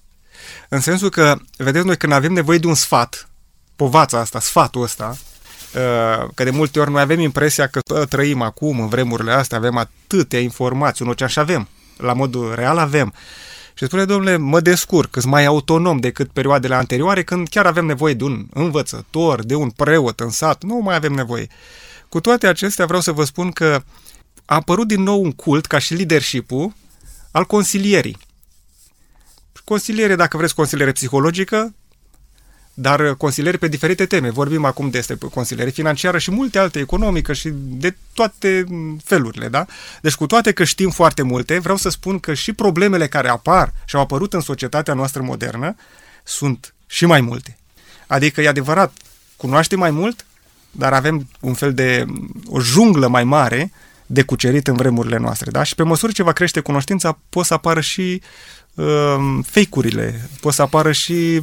În 0.68 0.80
sensul 0.80 1.10
că, 1.10 1.38
vedeți, 1.56 1.86
noi 1.86 1.96
când 1.96 2.12
avem 2.12 2.32
nevoie 2.32 2.58
de 2.58 2.66
un 2.66 2.74
sfat, 2.74 3.28
povața 3.76 4.18
asta, 4.18 4.40
sfatul 4.40 4.82
ăsta, 4.82 5.16
Uh, 5.76 6.28
că 6.34 6.44
de 6.44 6.50
multe 6.50 6.80
ori 6.80 6.90
noi 6.90 7.00
avem 7.00 7.20
impresia 7.20 7.66
că 7.66 8.04
trăim 8.04 8.42
acum, 8.42 8.80
în 8.80 8.88
vremurile 8.88 9.32
astea, 9.32 9.58
avem 9.58 9.76
atâtea 9.76 10.40
informații, 10.40 11.04
un 11.04 11.10
ocean 11.10 11.28
și 11.28 11.38
avem. 11.38 11.68
La 11.96 12.12
modul 12.12 12.54
real 12.54 12.78
avem. 12.78 13.14
Și 13.74 13.84
spune, 13.84 14.04
domnule, 14.04 14.36
mă 14.36 14.60
descurc, 14.60 15.12
sunt 15.12 15.32
mai 15.32 15.44
autonom 15.44 15.98
decât 15.98 16.30
perioadele 16.30 16.74
anterioare, 16.74 17.22
când 17.22 17.48
chiar 17.48 17.66
avem 17.66 17.86
nevoie 17.86 18.14
de 18.14 18.24
un 18.24 18.46
învățător, 18.52 19.44
de 19.44 19.54
un 19.54 19.70
preot 19.70 20.20
în 20.20 20.30
sat, 20.30 20.62
nu 20.62 20.76
mai 20.76 20.94
avem 20.94 21.12
nevoie. 21.12 21.46
Cu 22.08 22.20
toate 22.20 22.46
acestea 22.46 22.86
vreau 22.86 23.00
să 23.00 23.12
vă 23.12 23.24
spun 23.24 23.50
că 23.50 23.82
a 24.44 24.54
apărut 24.54 24.86
din 24.86 25.02
nou 25.02 25.22
un 25.22 25.32
cult, 25.32 25.66
ca 25.66 25.78
și 25.78 25.94
leadership-ul, 25.94 26.72
al 27.30 27.44
consilierii. 27.44 28.18
Consiliere, 29.64 30.16
dacă 30.16 30.36
vreți, 30.36 30.54
consiliere 30.54 30.92
psihologică, 30.92 31.74
dar 32.78 33.14
consiliere 33.14 33.56
pe 33.56 33.68
diferite 33.68 34.06
teme. 34.06 34.30
Vorbim 34.30 34.64
acum 34.64 34.90
despre 34.90 35.16
consiliere 35.30 35.70
financiară 35.70 36.18
și 36.18 36.30
multe 36.30 36.58
alte, 36.58 36.78
economică 36.78 37.32
și 37.32 37.50
de 37.54 37.96
toate 38.14 38.64
felurile, 39.04 39.48
da? 39.48 39.66
Deci 40.02 40.14
cu 40.14 40.26
toate 40.26 40.52
că 40.52 40.64
știm 40.64 40.90
foarte 40.90 41.22
multe, 41.22 41.58
vreau 41.58 41.76
să 41.76 41.88
spun 41.88 42.18
că 42.18 42.34
și 42.34 42.52
problemele 42.52 43.08
care 43.08 43.28
apar 43.28 43.72
și 43.84 43.96
au 43.96 44.02
apărut 44.02 44.32
în 44.32 44.40
societatea 44.40 44.94
noastră 44.94 45.22
modernă 45.22 45.74
sunt 46.24 46.74
și 46.86 47.06
mai 47.06 47.20
multe. 47.20 47.56
Adică 48.06 48.40
e 48.40 48.48
adevărat, 48.48 48.92
cunoaștem 49.36 49.78
mai 49.78 49.90
mult, 49.90 50.26
dar 50.70 50.92
avem 50.92 51.28
un 51.40 51.54
fel 51.54 51.74
de 51.74 52.04
o 52.46 52.60
junglă 52.60 53.08
mai 53.08 53.24
mare 53.24 53.72
de 54.06 54.22
cucerit 54.22 54.66
în 54.66 54.74
vremurile 54.74 55.16
noastre, 55.16 55.50
da? 55.50 55.62
Și 55.62 55.74
pe 55.74 55.82
măsură 55.82 56.12
ce 56.12 56.22
va 56.22 56.32
crește 56.32 56.60
cunoștința, 56.60 57.18
pot 57.28 57.44
să 57.44 57.54
apară 57.54 57.80
și 57.80 58.22
uh, 58.74 59.16
fake-urile, 59.44 60.28
pot 60.40 60.52
să 60.52 60.62
apară 60.62 60.92
și 60.92 61.42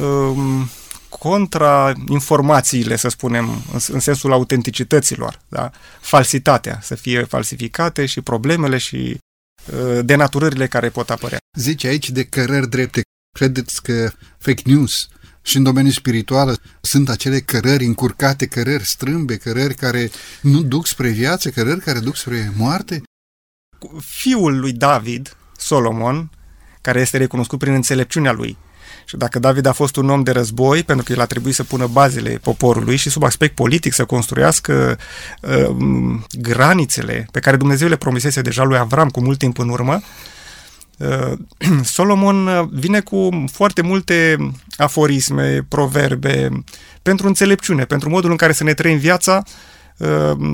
um, 0.00 0.68
contra 1.08 1.92
informațiile, 2.08 2.96
să 2.96 3.08
spunem, 3.08 3.48
în, 3.72 3.78
în 3.88 4.00
sensul 4.00 4.32
autenticităților, 4.32 5.40
da? 5.48 5.70
falsitatea, 6.00 6.78
să 6.82 6.94
fie 6.94 7.22
falsificate 7.22 8.06
și 8.06 8.20
problemele 8.20 8.78
și 8.78 9.18
uh, 9.72 9.98
denaturările 10.04 10.66
care 10.66 10.88
pot 10.88 11.10
apărea. 11.10 11.38
Zice 11.58 11.86
aici 11.86 12.10
de 12.10 12.24
cărări 12.24 12.68
drepte. 12.68 13.00
Credeți 13.36 13.82
că 13.82 14.12
fake 14.38 14.62
news 14.64 15.08
și 15.42 15.56
în 15.56 15.62
domeniul 15.62 15.92
spiritual 15.92 16.60
sunt 16.80 17.08
acele 17.08 17.40
cărări 17.40 17.84
încurcate, 17.84 18.46
cărări 18.46 18.84
strâmbe, 18.84 19.36
cărări 19.36 19.74
care 19.74 20.10
nu 20.42 20.62
duc 20.62 20.86
spre 20.86 21.08
viață, 21.08 21.50
cărări 21.50 21.80
care 21.80 21.98
duc 21.98 22.16
spre 22.16 22.52
moarte? 22.56 23.02
Fiul 24.00 24.58
lui 24.58 24.72
David, 24.72 25.36
Solomon, 25.56 26.30
care 26.80 27.00
este 27.00 27.16
recunoscut 27.16 27.58
prin 27.58 27.72
înțelepciunea 27.72 28.32
lui, 28.32 28.56
și 29.08 29.16
dacă 29.16 29.38
David 29.38 29.66
a 29.66 29.72
fost 29.72 29.96
un 29.96 30.10
om 30.10 30.22
de 30.22 30.30
război, 30.30 30.82
pentru 30.82 31.04
că 31.04 31.12
el 31.12 31.20
a 31.20 31.26
trebuit 31.26 31.54
să 31.54 31.64
pună 31.64 31.86
bazele 31.86 32.38
poporului 32.42 32.96
și 32.96 33.10
sub 33.10 33.22
aspect 33.22 33.54
politic 33.54 33.92
să 33.92 34.04
construiască 34.04 34.98
uh, 35.42 36.16
granițele 36.40 37.28
pe 37.32 37.40
care 37.40 37.56
Dumnezeu 37.56 37.88
le 37.88 37.96
promisese 37.96 38.40
deja 38.40 38.62
lui 38.62 38.78
Avram 38.78 39.08
cu 39.08 39.20
mult 39.20 39.38
timp 39.38 39.58
în 39.58 39.68
urmă, 39.68 40.00
uh, 40.98 41.32
Solomon 41.82 42.46
uh, 42.46 42.68
vine 42.72 43.00
cu 43.00 43.44
foarte 43.52 43.82
multe 43.82 44.36
aforisme, 44.76 45.66
proverbe, 45.68 46.48
pentru 47.02 47.26
înțelepciune, 47.26 47.84
pentru 47.84 48.08
modul 48.10 48.30
în 48.30 48.36
care 48.36 48.52
să 48.52 48.64
ne 48.64 48.74
trăim 48.74 48.98
viața 48.98 49.42
Ehm, 49.42 49.46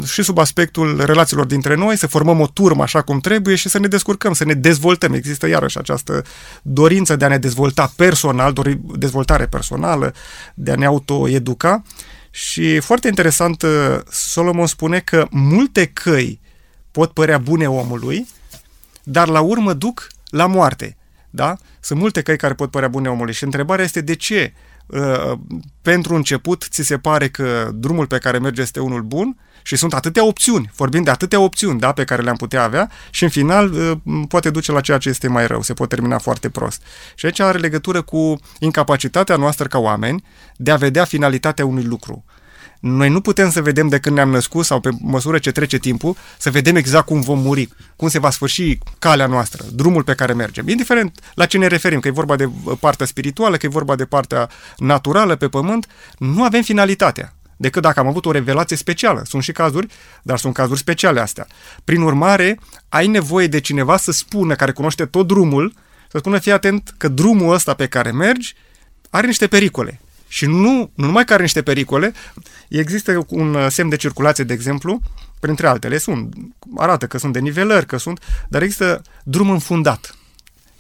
și 0.05 0.23
sub 0.23 0.39
aspectul 0.39 1.05
relațiilor 1.05 1.47
dintre 1.47 1.75
noi, 1.75 1.97
să 1.97 2.07
formăm 2.07 2.41
o 2.41 2.47
turmă 2.47 2.83
așa 2.83 3.03
cum 3.03 3.21
trebuie 3.21 3.55
și 3.55 3.69
să 3.69 3.79
ne 3.79 3.87
descurcăm, 3.87 4.33
să 4.33 4.45
ne 4.45 4.55
dezvoltăm. 4.55 5.13
Există 5.13 5.49
iarăși 5.49 5.79
această 5.79 6.25
dorință 6.63 7.17
de 7.17 7.25
a 7.25 7.29
ne 7.29 7.39
dezvolta 7.39 7.93
personal, 7.97 8.53
dezvoltare 8.97 9.47
personală, 9.47 10.15
de 10.55 10.71
a 10.71 10.75
ne 10.75 10.87
autoeduca. 10.87 11.83
Și 12.31 12.81
foarte 12.81 13.09
interesant, 13.09 13.65
Solomon 14.11 14.67
spune 14.67 14.99
că 14.99 15.27
multe 15.31 15.87
căi 15.87 16.41
pot 16.91 17.13
părea 17.13 17.39
bune 17.39 17.69
omului, 17.69 18.27
dar 19.03 19.29
la 19.29 19.41
urmă 19.41 19.73
duc 19.73 20.07
la 20.29 20.47
moarte. 20.47 20.97
Da? 21.31 21.57
Sunt 21.81 21.99
multe 21.99 22.23
căi 22.23 22.37
care 22.37 22.55
pot 22.55 22.71
părea 22.71 22.89
bune 22.89 23.09
omului 23.09 23.35
și 23.35 23.45
întrebarea 23.45 23.85
este 23.85 24.01
de 24.01 24.15
ce 24.15 24.53
Uh, 24.55 24.74
pentru 25.83 26.15
început 26.15 26.67
ți 26.71 26.83
se 26.83 26.99
pare 26.99 27.29
că 27.29 27.71
drumul 27.75 28.07
pe 28.07 28.19
care 28.19 28.39
merge 28.39 28.63
este 28.63 28.81
unul 28.81 29.03
bun 29.03 29.37
și 29.63 29.77
sunt 29.77 29.95
atâtea 29.95 30.25
opțiuni, 30.25 30.71
vorbim 30.77 31.03
de 31.03 31.11
atâtea 31.11 31.41
opțiuni 31.41 31.81
da, 31.81 31.93
pe 31.93 32.05
care 32.05 32.23
le-am 32.23 32.37
putea 32.37 32.63
avea 32.63 32.91
și 33.11 33.23
în 33.23 33.29
final 33.29 33.73
uh, 33.73 33.93
poate 34.29 34.51
duce 34.51 34.73
la 34.73 34.81
ceea 34.81 34.99
ce 34.99 35.09
este 35.09 35.29
mai 35.29 35.47
rău, 35.47 35.63
se 35.63 35.75
poate 35.75 35.95
termina 35.95 36.19
foarte 36.19 36.49
prost. 36.49 36.83
Și 37.15 37.27
aici 37.27 37.41
are 37.41 37.59
legătură 37.59 38.03
cu 38.03 38.39
incapacitatea 38.59 39.37
noastră 39.37 39.67
ca 39.67 39.79
oameni 39.79 40.25
de 40.57 40.71
a 40.71 40.77
vedea 40.77 41.05
finalitatea 41.05 41.67
unui 41.67 41.85
lucru. 41.85 42.25
Noi 42.87 43.09
nu 43.09 43.21
putem 43.21 43.51
să 43.51 43.63
vedem 43.63 43.89
de 43.89 43.99
când 43.99 44.15
ne-am 44.15 44.31
născut 44.31 44.65
sau 44.65 44.81
pe 44.81 44.91
măsură 45.01 45.39
ce 45.39 45.51
trece 45.53 45.79
timpul, 45.79 46.17
să 46.39 46.51
vedem 46.51 46.77
exact 46.77 47.07
cum 47.07 47.21
vom 47.21 47.39
muri, 47.39 47.69
cum 47.97 48.09
se 48.09 48.19
va 48.19 48.31
sfârși 48.31 48.79
calea 48.99 49.27
noastră, 49.27 49.65
drumul 49.73 50.03
pe 50.03 50.15
care 50.15 50.33
mergem. 50.33 50.69
Indiferent 50.69 51.19
la 51.35 51.47
ce 51.47 51.59
ne 51.59 51.67
referim, 51.67 52.01
că 52.01 52.09
e 52.09 52.11
vorba 52.11 52.37
de 52.37 52.51
partea 52.81 53.07
spirituală, 53.07 53.57
că 53.57 53.67
e 53.67 53.69
vorba 53.69 53.97
de 53.97 54.05
partea 54.05 54.51
naturală 54.77 55.37
pe 55.37 55.49
pământ, 55.49 55.87
nu 56.19 56.45
avem 56.45 56.63
finalitatea 56.63 57.35
decât 57.57 57.83
dacă 57.83 58.01
am 58.01 58.07
avut 58.07 58.27
o 58.27 58.31
revelație 58.31 58.77
specială. 58.77 59.23
Sunt 59.25 59.43
și 59.43 59.53
cazuri, 59.53 59.87
dar 60.23 60.39
sunt 60.39 60.55
cazuri 60.55 60.79
speciale 60.79 61.21
astea. 61.21 61.47
Prin 61.85 62.01
urmare, 62.01 62.59
ai 62.89 63.07
nevoie 63.07 63.47
de 63.47 63.61
cineva 63.61 63.97
să 63.97 64.13
spună, 64.13 64.55
care 64.55 64.73
cunoaște 64.73 65.05
tot 65.05 65.27
drumul, 65.27 65.73
să 66.11 66.19
spună, 66.19 66.39
fii 66.39 66.53
atent 66.53 66.95
că 66.97 67.09
drumul 67.09 67.55
ăsta 67.55 67.75
pe 67.75 67.87
care 67.87 68.11
mergi 68.11 68.55
are 69.11 69.27
niște 69.27 69.47
pericole. 69.47 70.01
Și 70.35 70.47
nu, 70.47 70.91
nu 70.95 71.07
numai 71.07 71.25
că 71.25 71.33
are 71.33 71.43
niște 71.43 71.63
pericole, 71.63 72.13
există 72.69 73.25
un 73.29 73.55
uh, 73.55 73.67
semn 73.71 73.89
de 73.89 73.97
circulație, 73.97 74.45
de 74.45 74.53
exemplu, 74.53 75.01
printre 75.41 75.67
altele, 75.67 75.99
sunt, 75.99 76.35
arată 76.77 77.07
că 77.07 77.19
sunt 77.19 77.33
de 77.33 77.39
nivelări, 77.39 77.87
că 77.87 77.97
sunt, 77.97 78.21
dar 78.49 78.63
există 78.63 79.03
drum 79.25 79.51
înfundat. 79.51 80.17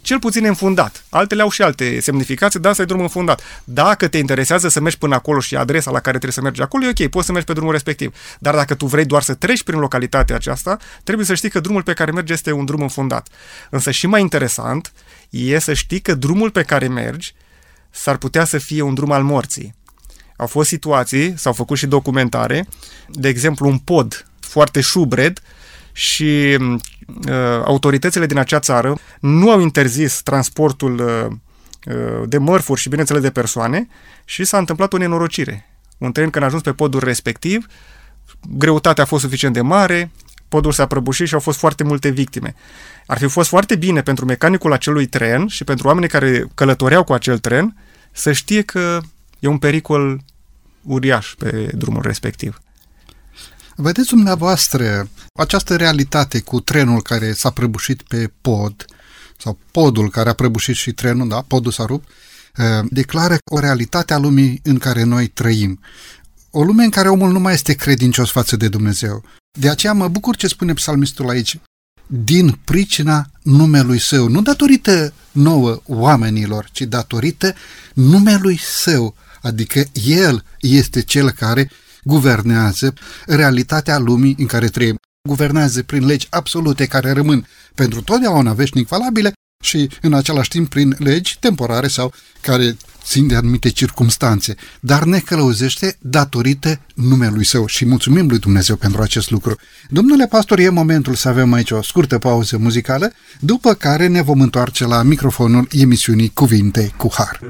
Cel 0.00 0.18
puțin 0.18 0.44
înfundat. 0.44 1.04
Altele 1.08 1.42
au 1.42 1.50
și 1.50 1.62
alte 1.62 2.00
semnificații, 2.00 2.60
dar 2.60 2.70
asta 2.70 2.82
e 2.82 2.84
drum 2.84 3.00
înfundat. 3.00 3.40
Dacă 3.64 4.08
te 4.08 4.18
interesează 4.18 4.68
să 4.68 4.80
mergi 4.80 4.98
până 4.98 5.14
acolo 5.14 5.40
și 5.40 5.56
adresa 5.56 5.90
la 5.90 6.00
care 6.00 6.18
trebuie 6.18 6.32
să 6.32 6.40
mergi 6.40 6.62
acolo, 6.62 6.84
e 6.84 6.88
ok, 6.88 7.10
poți 7.10 7.26
să 7.26 7.32
mergi 7.32 7.46
pe 7.46 7.52
drumul 7.52 7.72
respectiv. 7.72 8.16
Dar 8.38 8.54
dacă 8.54 8.74
tu 8.74 8.86
vrei 8.86 9.04
doar 9.04 9.22
să 9.22 9.34
treci 9.34 9.62
prin 9.62 9.78
localitatea 9.78 10.36
aceasta, 10.36 10.76
trebuie 11.04 11.26
să 11.26 11.34
știi 11.34 11.50
că 11.50 11.60
drumul 11.60 11.82
pe 11.82 11.92
care 11.92 12.10
mergi 12.10 12.32
este 12.32 12.52
un 12.52 12.64
drum 12.64 12.80
înfundat. 12.80 13.28
Însă 13.70 13.90
și 13.90 14.06
mai 14.06 14.20
interesant 14.20 14.92
e 15.30 15.58
să 15.58 15.72
știi 15.72 16.00
că 16.00 16.14
drumul 16.14 16.50
pe 16.50 16.62
care 16.62 16.88
mergi 16.88 17.34
s-ar 17.94 18.16
putea 18.16 18.44
să 18.44 18.58
fie 18.58 18.82
un 18.82 18.94
drum 18.94 19.10
al 19.10 19.22
morții. 19.22 19.74
Au 20.36 20.46
fost 20.46 20.68
situații, 20.68 21.34
s-au 21.36 21.52
făcut 21.52 21.76
și 21.76 21.86
documentare, 21.86 22.66
de 23.08 23.28
exemplu 23.28 23.68
un 23.68 23.78
pod 23.78 24.26
foarte 24.40 24.80
șubred 24.80 25.42
și 25.92 26.56
uh, 26.58 27.62
autoritățile 27.64 28.26
din 28.26 28.38
acea 28.38 28.58
țară 28.58 28.98
nu 29.20 29.50
au 29.50 29.60
interzis 29.60 30.22
transportul 30.22 30.98
uh, 30.98 31.36
uh, 31.94 32.28
de 32.28 32.38
mărfuri 32.38 32.80
și, 32.80 32.88
bineînțeles, 32.88 33.22
de 33.22 33.30
persoane 33.30 33.88
și 34.24 34.44
s-a 34.44 34.58
întâmplat 34.58 34.92
o 34.92 34.96
nenorocire. 34.96 35.68
Un 35.98 36.12
tren 36.12 36.30
când 36.30 36.44
a 36.44 36.46
ajuns 36.46 36.62
pe 36.62 36.72
podul 36.72 37.00
respectiv, 37.00 37.66
greutatea 38.48 39.02
a 39.02 39.06
fost 39.06 39.22
suficient 39.22 39.54
de 39.54 39.60
mare, 39.60 40.10
podul 40.48 40.72
s-a 40.72 40.86
prăbușit 40.86 41.26
și 41.26 41.34
au 41.34 41.40
fost 41.40 41.58
foarte 41.58 41.84
multe 41.84 42.08
victime. 42.08 42.54
Ar 43.06 43.18
fi 43.18 43.26
fost 43.26 43.48
foarte 43.48 43.76
bine 43.76 44.02
pentru 44.02 44.24
mecanicul 44.24 44.72
acelui 44.72 45.06
tren 45.06 45.46
și 45.46 45.64
pentru 45.64 45.86
oamenii 45.86 46.08
care 46.08 46.46
călătoreau 46.54 47.04
cu 47.04 47.12
acel 47.12 47.38
tren 47.38 47.76
să 48.14 48.32
știe 48.32 48.62
că 48.62 49.00
e 49.38 49.46
un 49.46 49.58
pericol 49.58 50.24
uriaș 50.82 51.34
pe 51.38 51.70
drumul 51.74 52.02
respectiv. 52.02 52.62
Vedeți 53.76 54.08
dumneavoastră 54.08 55.08
această 55.38 55.76
realitate 55.76 56.40
cu 56.40 56.60
trenul 56.60 57.02
care 57.02 57.32
s-a 57.32 57.50
prăbușit 57.50 58.02
pe 58.02 58.30
pod 58.40 58.84
sau 59.38 59.58
podul 59.70 60.10
care 60.10 60.28
a 60.28 60.32
prăbușit 60.32 60.76
și 60.76 60.92
trenul, 60.92 61.28
da, 61.28 61.44
podul 61.46 61.72
s-a 61.72 61.84
rupt, 61.84 62.08
eh, 62.54 62.64
declară 62.88 63.36
o 63.50 63.58
realitate 63.58 64.14
a 64.14 64.18
lumii 64.18 64.60
în 64.62 64.78
care 64.78 65.02
noi 65.02 65.26
trăim. 65.26 65.80
O 66.50 66.62
lume 66.62 66.84
în 66.84 66.90
care 66.90 67.08
omul 67.08 67.32
nu 67.32 67.38
mai 67.38 67.52
este 67.52 67.72
credincios 67.72 68.30
față 68.30 68.56
de 68.56 68.68
Dumnezeu. 68.68 69.24
De 69.58 69.68
aceea 69.68 69.92
mă 69.92 70.08
bucur 70.08 70.36
ce 70.36 70.46
spune 70.46 70.72
psalmistul 70.72 71.28
aici 71.28 71.58
din 72.06 72.58
pricina 72.64 73.26
numelui 73.42 73.98
său, 73.98 74.28
nu 74.28 74.42
datorită 74.42 75.12
nouă 75.32 75.80
oamenilor, 75.86 76.68
ci 76.72 76.82
datorită 76.82 77.54
numelui 77.94 78.58
său, 78.58 79.14
adică 79.42 79.84
el 80.04 80.44
este 80.60 81.02
cel 81.02 81.30
care 81.30 81.70
guvernează 82.02 82.94
realitatea 83.26 83.98
lumii 83.98 84.34
în 84.38 84.46
care 84.46 84.68
trăim. 84.68 84.96
Guvernează 85.28 85.82
prin 85.82 86.06
legi 86.06 86.26
absolute 86.30 86.86
care 86.86 87.12
rămân 87.12 87.46
pentru 87.74 88.02
totdeauna 88.02 88.52
veșnic 88.52 88.88
valabile 88.88 89.32
și 89.64 89.90
în 90.00 90.14
același 90.14 90.48
timp 90.48 90.68
prin 90.68 90.96
legi 90.98 91.38
temporare 91.38 91.88
sau 91.88 92.12
care 92.40 92.76
țin 93.04 93.26
de 93.26 93.34
anumite 93.34 93.68
circumstanțe, 93.68 94.54
dar 94.80 95.04
ne 95.04 95.18
călăuzește 95.18 95.96
datorită 96.00 96.80
numelui 96.94 97.44
său 97.44 97.66
și 97.66 97.84
mulțumim 97.84 98.28
lui 98.28 98.38
Dumnezeu 98.38 98.76
pentru 98.76 99.02
acest 99.02 99.30
lucru. 99.30 99.56
Domnule 99.88 100.26
pastor, 100.26 100.58
e 100.58 100.68
momentul 100.68 101.14
să 101.14 101.28
avem 101.28 101.52
aici 101.52 101.70
o 101.70 101.82
scurtă 101.82 102.18
pauză 102.18 102.58
muzicală, 102.58 103.12
după 103.40 103.74
care 103.74 104.06
ne 104.06 104.22
vom 104.22 104.40
întoarce 104.40 104.86
la 104.86 105.02
microfonul 105.02 105.68
emisiunii 105.70 106.30
Cuvinte 106.34 106.92
cu 106.96 107.10
Har. 107.12 107.40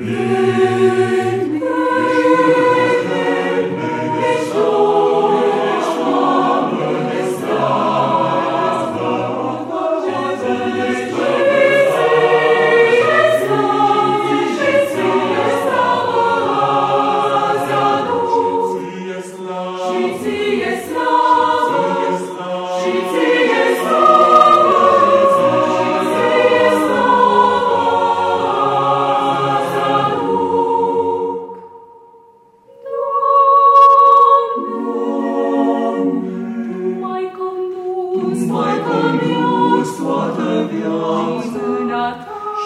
Amen. 0.00 1.67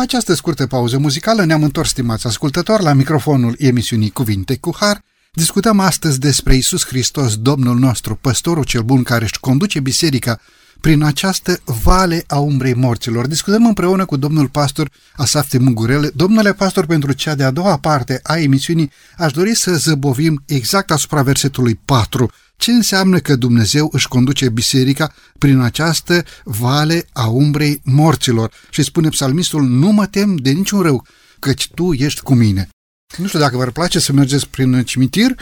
Această 0.03 0.35
scurtă 0.35 0.67
pauză 0.67 0.99
muzicală 0.99 1.45
ne-am 1.45 1.63
întors, 1.63 1.89
stimați 1.89 2.27
ascultători, 2.27 2.83
la 2.83 2.93
microfonul 2.93 3.55
emisiunii 3.59 4.11
Cuvinte 4.11 4.57
cu 4.57 4.77
Har. 4.79 5.03
Discutăm 5.33 5.81
astăzi 5.81 6.19
despre 6.19 6.55
Isus 6.55 6.87
Hristos, 6.87 7.37
Domnul 7.37 7.79
nostru, 7.79 8.15
păstorul 8.15 8.65
cel 8.65 8.83
bun 8.83 9.03
care 9.03 9.25
își 9.25 9.41
conduce 9.41 9.81
biserica 9.81 10.41
prin 10.81 11.03
această 11.03 11.61
vale 11.65 12.25
a 12.27 12.39
umbrei 12.39 12.75
morților. 12.75 13.27
Discutăm 13.27 13.67
împreună 13.67 14.05
cu 14.05 14.17
domnul 14.17 14.49
pastor 14.49 14.91
Asaf 15.17 15.53
Mugurele. 15.59 16.11
Domnule 16.15 16.53
pastor, 16.53 16.87
pentru 16.87 17.13
cea 17.13 17.35
de-a 17.35 17.51
doua 17.51 17.79
parte 17.79 18.21
a 18.23 18.39
emisiunii, 18.39 18.91
aș 19.19 19.33
dori 19.33 19.55
să 19.55 19.75
zăbovim 19.75 20.43
exact 20.47 20.91
asupra 20.91 21.23
versetului 21.23 21.81
4 21.85 22.31
ce 22.63 22.71
înseamnă 22.71 23.19
că 23.19 23.37
Dumnezeu 23.37 23.89
își 23.93 24.09
conduce 24.09 24.49
biserica 24.49 25.15
prin 25.39 25.59
această 25.59 26.25
vale 26.45 27.07
a 27.13 27.27
umbrei 27.27 27.81
morților. 27.85 28.53
Și 28.71 28.83
spune 28.83 29.09
psalmistul, 29.09 29.63
nu 29.63 29.91
mă 29.91 30.07
tem 30.07 30.37
de 30.37 30.51
niciun 30.51 30.81
rău, 30.81 31.07
căci 31.39 31.71
tu 31.75 31.93
ești 31.93 32.21
cu 32.21 32.35
mine. 32.35 32.69
Nu 33.17 33.27
știu 33.27 33.39
dacă 33.39 33.57
vă 33.57 33.65
place 33.65 33.99
să 33.99 34.13
mergeți 34.13 34.49
prin 34.49 34.83
cimitir, 34.83 35.35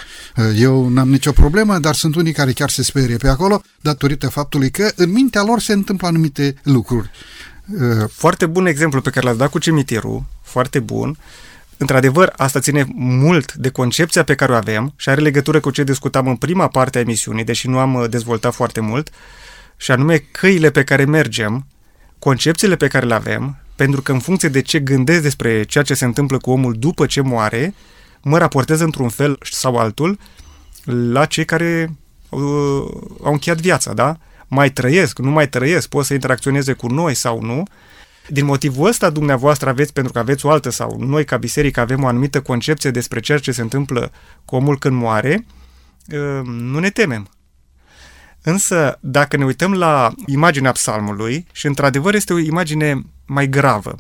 eu 0.57 0.89
n-am 0.89 1.09
nicio 1.09 1.33
problemă, 1.33 1.79
dar 1.79 1.95
sunt 1.95 2.15
unii 2.15 2.33
care 2.33 2.53
chiar 2.53 2.71
se 2.71 2.83
sperie 2.83 3.17
pe 3.17 3.29
acolo, 3.29 3.63
datorită 3.81 4.29
faptului 4.29 4.71
că 4.71 4.91
în 4.97 5.11
mintea 5.11 5.43
lor 5.43 5.61
se 5.61 5.73
întâmplă 5.73 6.07
anumite 6.07 6.55
lucruri. 6.63 7.11
Foarte 8.13 8.47
bun 8.47 8.67
exemplu 8.67 9.01
pe 9.01 9.11
care 9.11 9.27
l-ați 9.27 9.39
dat 9.39 9.51
cu 9.51 9.59
cimitirul, 9.59 10.25
foarte 10.43 10.79
bun. 10.79 11.19
Într-adevăr, 11.81 12.33
asta 12.37 12.61
ține 12.61 12.87
mult 12.95 13.53
de 13.55 13.69
concepția 13.69 14.23
pe 14.23 14.35
care 14.35 14.53
o 14.53 14.55
avem 14.55 14.93
și 14.97 15.09
are 15.09 15.21
legătură 15.21 15.61
cu 15.61 15.71
ce 15.71 15.85
discutam 15.85 16.27
în 16.29 16.37
prima 16.37 16.69
parte 16.69 16.99
a 16.99 17.01
emisiunii, 17.01 17.45
deși 17.45 17.69
nu 17.69 17.79
am 17.79 17.95
uh, 17.95 18.09
dezvoltat 18.09 18.55
foarte 18.55 18.81
mult, 18.81 19.11
și 19.77 19.91
anume 19.91 20.17
căile 20.17 20.71
pe 20.71 20.85
care 20.85 21.05
mergem, 21.05 21.67
concepțiile 22.19 22.77
pe 22.77 22.87
care 22.87 23.07
le 23.07 23.15
avem, 23.15 23.57
pentru 23.77 24.03
că 24.03 24.13
în 24.13 24.19
funcție 24.19 24.49
de 24.49 24.63
ce 24.63 24.79
gândesc 24.79 25.23
despre 25.23 25.63
ceea 25.63 25.85
ce 25.85 25.95
se 25.95 26.05
întâmplă 26.05 26.39
cu 26.39 26.51
omul 26.51 26.75
după 26.79 27.07
ce 27.07 27.21
moare, 27.21 27.75
mă 28.23 28.39
raportez 28.39 28.81
într-un 28.81 29.09
fel 29.09 29.39
sau 29.51 29.77
altul 29.77 30.19
la 31.13 31.25
cei 31.25 31.45
care 31.45 31.97
uh, 32.29 32.41
au 33.23 33.33
încheiat 33.33 33.61
viața, 33.61 33.93
da? 33.93 34.17
Mai 34.49 34.71
trăiesc, 34.71 35.19
nu 35.19 35.31
mai 35.31 35.49
trăiesc, 35.49 35.89
pot 35.89 36.05
să 36.05 36.15
interacționeze 36.15 36.73
cu 36.73 36.87
noi 36.87 37.15
sau 37.15 37.43
nu, 37.43 37.63
din 38.29 38.45
motivul 38.45 38.89
ăsta 38.89 39.11
dumneavoastră 39.11 39.69
aveți, 39.69 39.93
pentru 39.93 40.13
că 40.13 40.19
aveți 40.19 40.47
o 40.47 40.51
altă 40.51 40.71
sau 40.71 40.97
noi 41.01 41.25
ca 41.25 41.37
biserică 41.37 41.81
avem 41.81 42.03
o 42.03 42.07
anumită 42.07 42.41
concepție 42.41 42.91
despre 42.91 43.21
ceea 43.21 43.39
ce 43.39 43.53
se 43.53 43.61
întâmplă 43.61 44.13
cu 44.45 44.57
omul 44.57 44.79
când 44.79 44.97
moare, 44.97 45.47
ă, 46.13 46.43
nu 46.45 46.79
ne 46.79 46.91
temem. 46.91 47.29
Însă, 48.43 48.99
dacă 49.01 49.37
ne 49.37 49.45
uităm 49.45 49.73
la 49.73 50.13
imaginea 50.27 50.73
psalmului, 50.73 51.47
și 51.53 51.67
într-adevăr 51.67 52.15
este 52.15 52.33
o 52.33 52.39
imagine 52.39 53.03
mai 53.27 53.49
gravă, 53.49 53.99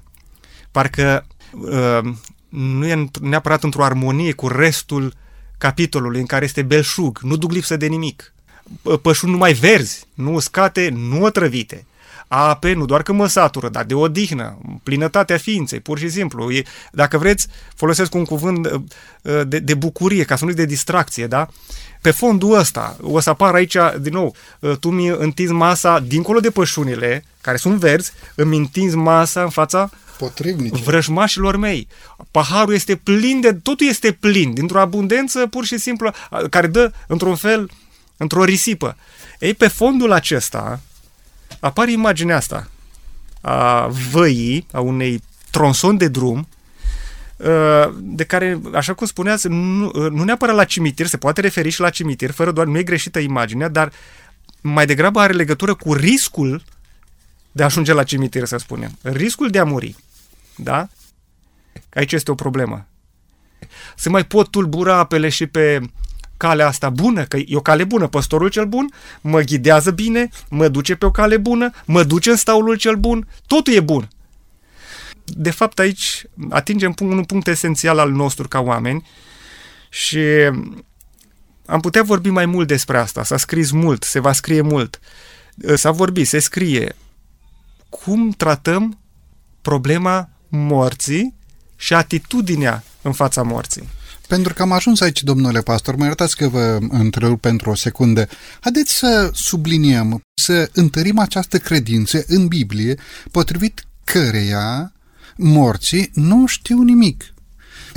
parcă 0.71 1.27
ă, 1.71 2.01
nu 2.49 2.87
e 2.87 3.09
neapărat 3.21 3.63
într-o 3.63 3.85
armonie 3.85 4.33
cu 4.33 4.49
restul 4.49 5.15
capitolului 5.59 6.21
în 6.21 6.27
care 6.27 6.45
este 6.45 6.63
belșug, 6.63 7.19
nu 7.19 7.37
duc 7.37 7.53
lipsă 7.53 7.77
de 7.77 7.87
nimic. 7.87 8.35
Pășuni 9.03 9.33
numai 9.33 9.53
verzi, 9.53 10.05
nu 10.15 10.33
uscate, 10.33 10.89
nu 10.89 11.23
otrăvite 11.23 11.85
ape, 12.33 12.73
nu 12.73 12.85
doar 12.85 13.03
că 13.03 13.13
mă 13.13 13.27
satură, 13.27 13.69
dar 13.69 13.85
de 13.85 13.95
odihnă, 13.95 14.59
plinătatea 14.83 15.37
ființei, 15.37 15.81
pur 15.81 15.99
și 15.99 16.09
simplu. 16.09 16.51
E, 16.53 16.63
dacă 16.93 17.19
vreți, 17.19 17.47
folosesc 17.75 18.15
un 18.15 18.25
cuvânt 18.25 18.67
uh, 18.67 18.81
uh, 19.23 19.41
de, 19.47 19.59
de 19.59 19.75
bucurie, 19.75 20.25
ca 20.25 20.37
să 20.37 20.45
nu 20.45 20.53
de 20.53 20.65
distracție, 20.65 21.27
da? 21.27 21.49
Pe 22.01 22.11
fondul 22.11 22.59
ăsta, 22.59 22.97
o 23.01 23.21
să 23.21 23.31
apar 23.31 23.55
aici, 23.55 23.77
din 24.01 24.13
nou, 24.13 24.35
uh, 24.59 24.77
tu 24.77 24.91
mi 24.91 25.07
întinzi 25.07 25.53
masa 25.53 25.99
dincolo 25.99 26.41
de 26.41 26.51
pășunile, 26.51 27.25
care 27.41 27.57
sunt 27.57 27.75
verzi, 27.79 28.13
îmi 28.35 28.57
întinzi 28.57 28.97
masa 28.97 29.43
în 29.43 29.51
fața 29.51 29.91
Potrivnice. 30.19 30.83
vrăjmașilor 30.83 31.57
mei. 31.57 31.89
Paharul 32.31 32.75
este 32.75 32.97
plin 32.97 33.41
de, 33.41 33.53
totul 33.53 33.87
este 33.87 34.13
plin, 34.13 34.55
dintr-o 34.55 34.81
abundență 34.81 35.47
pur 35.47 35.65
și 35.65 35.79
simplu, 35.79 36.11
care 36.51 36.67
dă, 36.67 36.93
într-un 37.07 37.35
fel, 37.35 37.71
într-o 38.17 38.45
risipă. 38.45 38.97
Ei, 39.39 39.55
pe 39.55 39.69
fondul 39.69 40.13
acesta, 40.13 40.81
apare 41.61 41.93
imaginea 41.93 42.37
asta 42.37 42.69
a 43.41 43.87
văii, 44.11 44.67
a 44.73 44.81
unei 44.81 45.23
tronson 45.51 45.97
de 45.97 46.09
drum, 46.09 46.49
uh, 47.37 47.95
de 47.99 48.25
care, 48.25 48.61
așa 48.75 48.95
cum 48.95 49.07
spuneați, 49.07 49.49
nu, 49.49 49.87
uh, 49.87 50.11
nu 50.11 50.25
neapărat 50.25 50.55
la 50.55 50.65
cimitir, 50.65 51.07
se 51.07 51.17
poate 51.17 51.41
referi 51.41 51.69
și 51.69 51.81
la 51.81 51.91
cimitir, 51.91 52.31
fără 52.31 52.53
doar, 52.53 52.67
nu 52.67 52.79
e 52.79 52.83
greșită 52.83 53.19
imaginea, 53.19 53.69
dar 53.69 53.93
mai 54.61 54.87
degrabă 54.87 55.21
are 55.21 55.33
legătură 55.33 55.75
cu 55.75 55.95
riscul 55.95 56.63
de 57.53 57.63
a 57.63 57.65
ajunge 57.65 57.93
la 57.93 58.03
cimitir, 58.03 58.45
să 58.45 58.57
spunem. 58.57 58.99
Riscul 59.03 59.51
de 59.51 59.59
a 59.59 59.65
muri. 59.65 59.97
Da? 60.57 60.89
Aici 61.95 62.13
este 62.13 62.31
o 62.31 62.35
problemă. 62.35 62.87
Se 63.97 64.09
mai 64.09 64.25
pot 64.25 64.51
tulbura 64.51 64.97
apele 64.97 65.29
și 65.29 65.47
pe 65.47 65.81
calea 66.41 66.67
asta 66.67 66.91
bună, 66.91 67.25
că 67.25 67.37
e 67.37 67.57
o 67.57 67.61
cale 67.61 67.85
bună, 67.85 68.07
păstorul 68.07 68.49
cel 68.49 68.65
bun 68.67 68.93
mă 69.21 69.41
ghidează 69.41 69.91
bine, 69.91 70.29
mă 70.49 70.69
duce 70.69 70.95
pe 70.95 71.07
o 71.07 71.11
cale 71.11 71.37
bună, 71.37 71.71
mă 71.85 72.03
duce 72.03 72.31
în 72.31 72.37
staulul 72.37 72.77
cel 72.77 72.97
bun, 72.97 73.29
totul 73.47 73.73
e 73.73 73.81
bun. 73.81 74.09
De 75.25 75.51
fapt, 75.51 75.79
aici 75.79 76.25
atingem 76.51 76.95
un 77.01 77.25
punct 77.25 77.47
esențial 77.47 77.99
al 77.99 78.11
nostru 78.11 78.49
ca 78.49 78.61
oameni 78.61 79.07
și 79.89 80.19
am 81.67 81.81
putea 81.81 82.03
vorbi 82.03 82.31
mai 82.31 82.47
mult 82.47 82.67
despre 82.67 82.99
asta, 82.99 83.25
s-a 83.25 83.37
scris 83.37 83.71
mult, 83.71 84.03
se 84.03 84.19
va 84.19 84.33
scrie 84.33 84.61
mult, 84.61 85.01
s-a 85.75 85.91
vorbit, 85.91 86.27
se 86.27 86.39
scrie 86.39 86.97
cum 87.89 88.31
tratăm 88.31 88.99
problema 89.63 90.29
morții 90.49 91.35
și 91.77 91.95
atitudinea 91.95 92.83
în 93.03 93.13
fața 93.13 93.43
morții. 93.43 93.89
Pentru 94.31 94.55
că 94.55 94.63
am 94.63 94.73
ajuns 94.73 95.01
aici, 95.01 95.23
domnule 95.23 95.61
pastor, 95.61 95.97
mă 95.97 96.05
iertați 96.05 96.37
că 96.37 96.49
vă 96.49 96.79
întrerup 96.89 97.41
pentru 97.41 97.71
o 97.71 97.75
secundă. 97.75 98.29
Haideți 98.61 98.93
să 98.99 99.31
subliniem, 99.35 100.21
să 100.35 100.71
întărim 100.73 101.19
această 101.19 101.59
credință 101.59 102.25
în 102.27 102.47
Biblie, 102.47 102.99
potrivit 103.31 103.85
căreia 104.05 104.93
morții 105.37 106.11
nu 106.15 106.47
știu 106.47 106.83
nimic. 106.83 107.35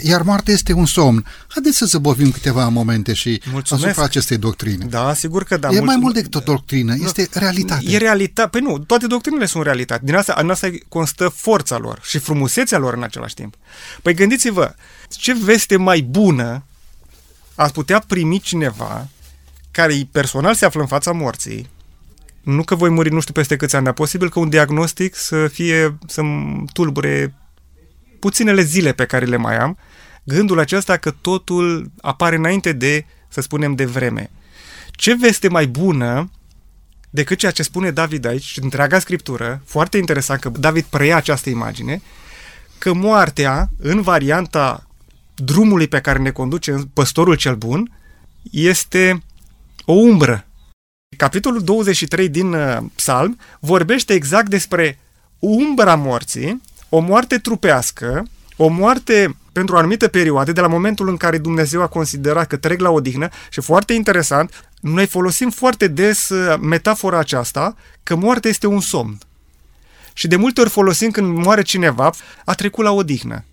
Iar 0.01 0.21
moartea 0.21 0.53
este 0.53 0.73
un 0.73 0.85
somn. 0.85 1.25
Haideți 1.47 1.77
să 1.77 1.85
zăbovim 1.85 2.31
câteva 2.31 2.67
momente 2.67 3.13
și 3.13 3.41
Mulțumesc. 3.51 3.85
asupra 3.85 4.03
acestei 4.03 4.37
doctrine. 4.37 4.85
Da, 4.85 5.13
sigur 5.13 5.43
că 5.43 5.57
da. 5.57 5.67
E 5.67 5.71
Mulțum- 5.71 5.85
mai 5.85 5.95
mult 5.95 6.13
decât 6.13 6.35
o 6.35 6.39
doctrină, 6.39 6.95
este 7.03 7.27
realitate. 7.33 7.83
E 7.87 7.97
realitate. 7.97 8.49
Păi 8.49 8.61
nu, 8.61 8.77
toate 8.79 9.07
doctrinele 9.07 9.45
sunt 9.45 9.63
realitate. 9.63 10.01
Din 10.05 10.15
asta, 10.15 10.35
în 10.41 10.49
asta 10.49 10.69
constă 10.87 11.27
forța 11.35 11.77
lor 11.77 11.99
și 12.03 12.17
frumusețea 12.17 12.77
lor 12.77 12.93
în 12.93 13.03
același 13.03 13.33
timp. 13.33 13.53
Păi 14.01 14.13
gândiți-vă, 14.13 14.75
ce 15.09 15.33
veste 15.33 15.77
mai 15.77 16.01
bună 16.01 16.63
ați 17.55 17.73
putea 17.73 18.03
primi 18.07 18.39
cineva 18.39 19.07
care 19.71 20.07
personal 20.11 20.55
se 20.55 20.65
află 20.65 20.81
în 20.81 20.87
fața 20.87 21.11
morții, 21.11 21.69
nu 22.41 22.63
că 22.63 22.75
voi 22.75 22.89
muri 22.89 23.11
nu 23.11 23.19
știu 23.19 23.33
peste 23.33 23.55
câți 23.55 23.75
ani, 23.75 23.83
dar 23.85 23.93
posibil 23.93 24.29
că 24.29 24.39
un 24.39 24.49
diagnostic 24.49 25.15
să 25.15 25.47
fie, 25.47 25.97
să-mi 26.07 26.65
tulbure 26.73 27.33
puținele 28.23 28.61
zile 28.61 28.91
pe 28.91 29.05
care 29.05 29.25
le 29.25 29.35
mai 29.35 29.57
am, 29.57 29.77
gândul 30.23 30.59
acesta 30.59 30.97
că 30.97 31.11
totul 31.11 31.91
apare 32.01 32.35
înainte 32.35 32.71
de, 32.71 33.05
să 33.27 33.41
spunem, 33.41 33.75
de 33.75 33.85
vreme. 33.85 34.29
Ce 34.91 35.15
veste 35.15 35.47
mai 35.47 35.67
bună 35.67 36.31
decât 37.09 37.37
ceea 37.37 37.51
ce 37.51 37.63
spune 37.63 37.91
David 37.91 38.25
aici 38.25 38.43
și 38.43 38.63
întreaga 38.63 38.99
scriptură, 38.99 39.61
foarte 39.65 39.97
interesant 39.97 40.39
că 40.39 40.49
David 40.49 40.83
preia 40.83 41.15
această 41.15 41.49
imagine, 41.49 42.01
că 42.77 42.93
moartea, 42.93 43.69
în 43.79 44.01
varianta 44.01 44.87
drumului 45.35 45.87
pe 45.87 45.99
care 45.99 46.19
ne 46.19 46.31
conduce 46.31 46.75
păstorul 46.93 47.35
cel 47.35 47.55
bun, 47.55 47.91
este 48.51 49.23
o 49.85 49.93
umbră. 49.93 50.45
Capitolul 51.17 51.63
23 51.63 52.29
din 52.29 52.53
uh, 52.53 52.77
Psalm 52.95 53.39
vorbește 53.59 54.13
exact 54.13 54.49
despre 54.49 54.99
umbra 55.39 55.95
morții, 55.95 56.61
o 56.95 56.99
moarte 56.99 57.37
trupească, 57.37 58.25
o 58.55 58.67
moarte 58.67 59.35
pentru 59.51 59.75
o 59.75 59.77
anumită 59.77 60.07
perioadă, 60.07 60.51
de 60.51 60.61
la 60.61 60.67
momentul 60.67 61.09
în 61.09 61.17
care 61.17 61.37
Dumnezeu 61.37 61.81
a 61.81 61.87
considerat 61.87 62.47
că 62.47 62.57
trec 62.57 62.79
la 62.79 62.89
odihnă 62.89 63.29
și 63.49 63.61
foarte 63.61 63.93
interesant, 63.93 64.69
noi 64.81 65.07
folosim 65.07 65.49
foarte 65.49 65.87
des 65.87 66.29
uh, 66.29 66.57
metafora 66.61 67.17
aceasta 67.17 67.75
că 68.03 68.15
moartea 68.15 68.49
este 68.49 68.67
un 68.67 68.79
somn. 68.79 69.17
Și 70.13 70.27
de 70.27 70.35
multe 70.35 70.61
ori 70.61 70.69
folosim 70.69 71.11
când 71.11 71.37
moare 71.37 71.61
cineva, 71.61 72.11
a 72.45 72.53
trecut 72.53 72.83
la 72.83 72.91
odihnă 72.91 73.43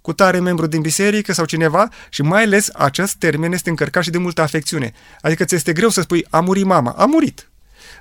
cu 0.00 0.12
tare 0.12 0.40
membru 0.40 0.66
din 0.66 0.80
biserică 0.80 1.32
sau 1.32 1.44
cineva 1.44 1.88
și 2.08 2.22
mai 2.22 2.42
ales 2.42 2.68
acest 2.74 3.14
termen 3.14 3.52
este 3.52 3.68
încărcat 3.68 4.02
și 4.02 4.10
de 4.10 4.18
multă 4.18 4.40
afecțiune. 4.40 4.92
Adică 5.20 5.44
ți 5.44 5.54
este 5.54 5.72
greu 5.72 5.88
să 5.88 6.00
spui 6.00 6.26
a 6.30 6.40
murit 6.40 6.64
mama, 6.64 6.90
a 6.90 7.04
murit. 7.04 7.47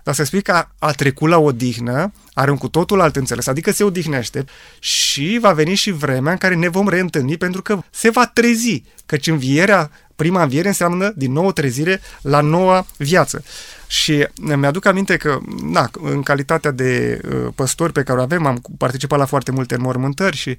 Dar 0.03 0.13
să 0.13 0.23
spui 0.23 0.41
că 0.41 0.51
a, 0.51 0.71
a 0.79 0.91
trecut 0.91 1.29
la 1.29 1.37
odihnă, 1.37 2.11
are 2.33 2.51
un 2.51 2.57
cu 2.57 2.67
totul 2.67 3.01
alt 3.01 3.15
înțeles, 3.15 3.47
adică 3.47 3.71
se 3.71 3.83
odihnește 3.83 4.45
și 4.79 5.37
va 5.41 5.51
veni 5.51 5.75
și 5.75 5.91
vremea 5.91 6.31
în 6.31 6.37
care 6.37 6.55
ne 6.55 6.67
vom 6.67 6.87
reîntâlni 6.87 7.37
pentru 7.37 7.61
că 7.61 7.79
se 7.89 8.09
va 8.09 8.25
trezi, 8.25 8.83
căci 9.05 9.27
învierea, 9.27 9.91
prima 10.15 10.41
înviere 10.41 10.67
înseamnă 10.67 11.13
din 11.15 11.31
nou 11.31 11.51
trezire 11.51 12.01
la 12.21 12.41
noua 12.41 12.85
viață. 12.97 13.43
Și 13.87 14.27
mi-aduc 14.35 14.85
aminte 14.85 15.17
că, 15.17 15.39
na, 15.63 15.89
în 16.01 16.21
calitatea 16.21 16.71
de 16.71 17.21
uh, 17.23 17.53
păstori 17.55 17.91
pe 17.91 18.03
care 18.03 18.19
o 18.19 18.21
avem, 18.21 18.45
am 18.45 18.61
participat 18.77 19.19
la 19.19 19.25
foarte 19.25 19.51
multe 19.51 19.75
înmormântări 19.75 20.37
și 20.37 20.57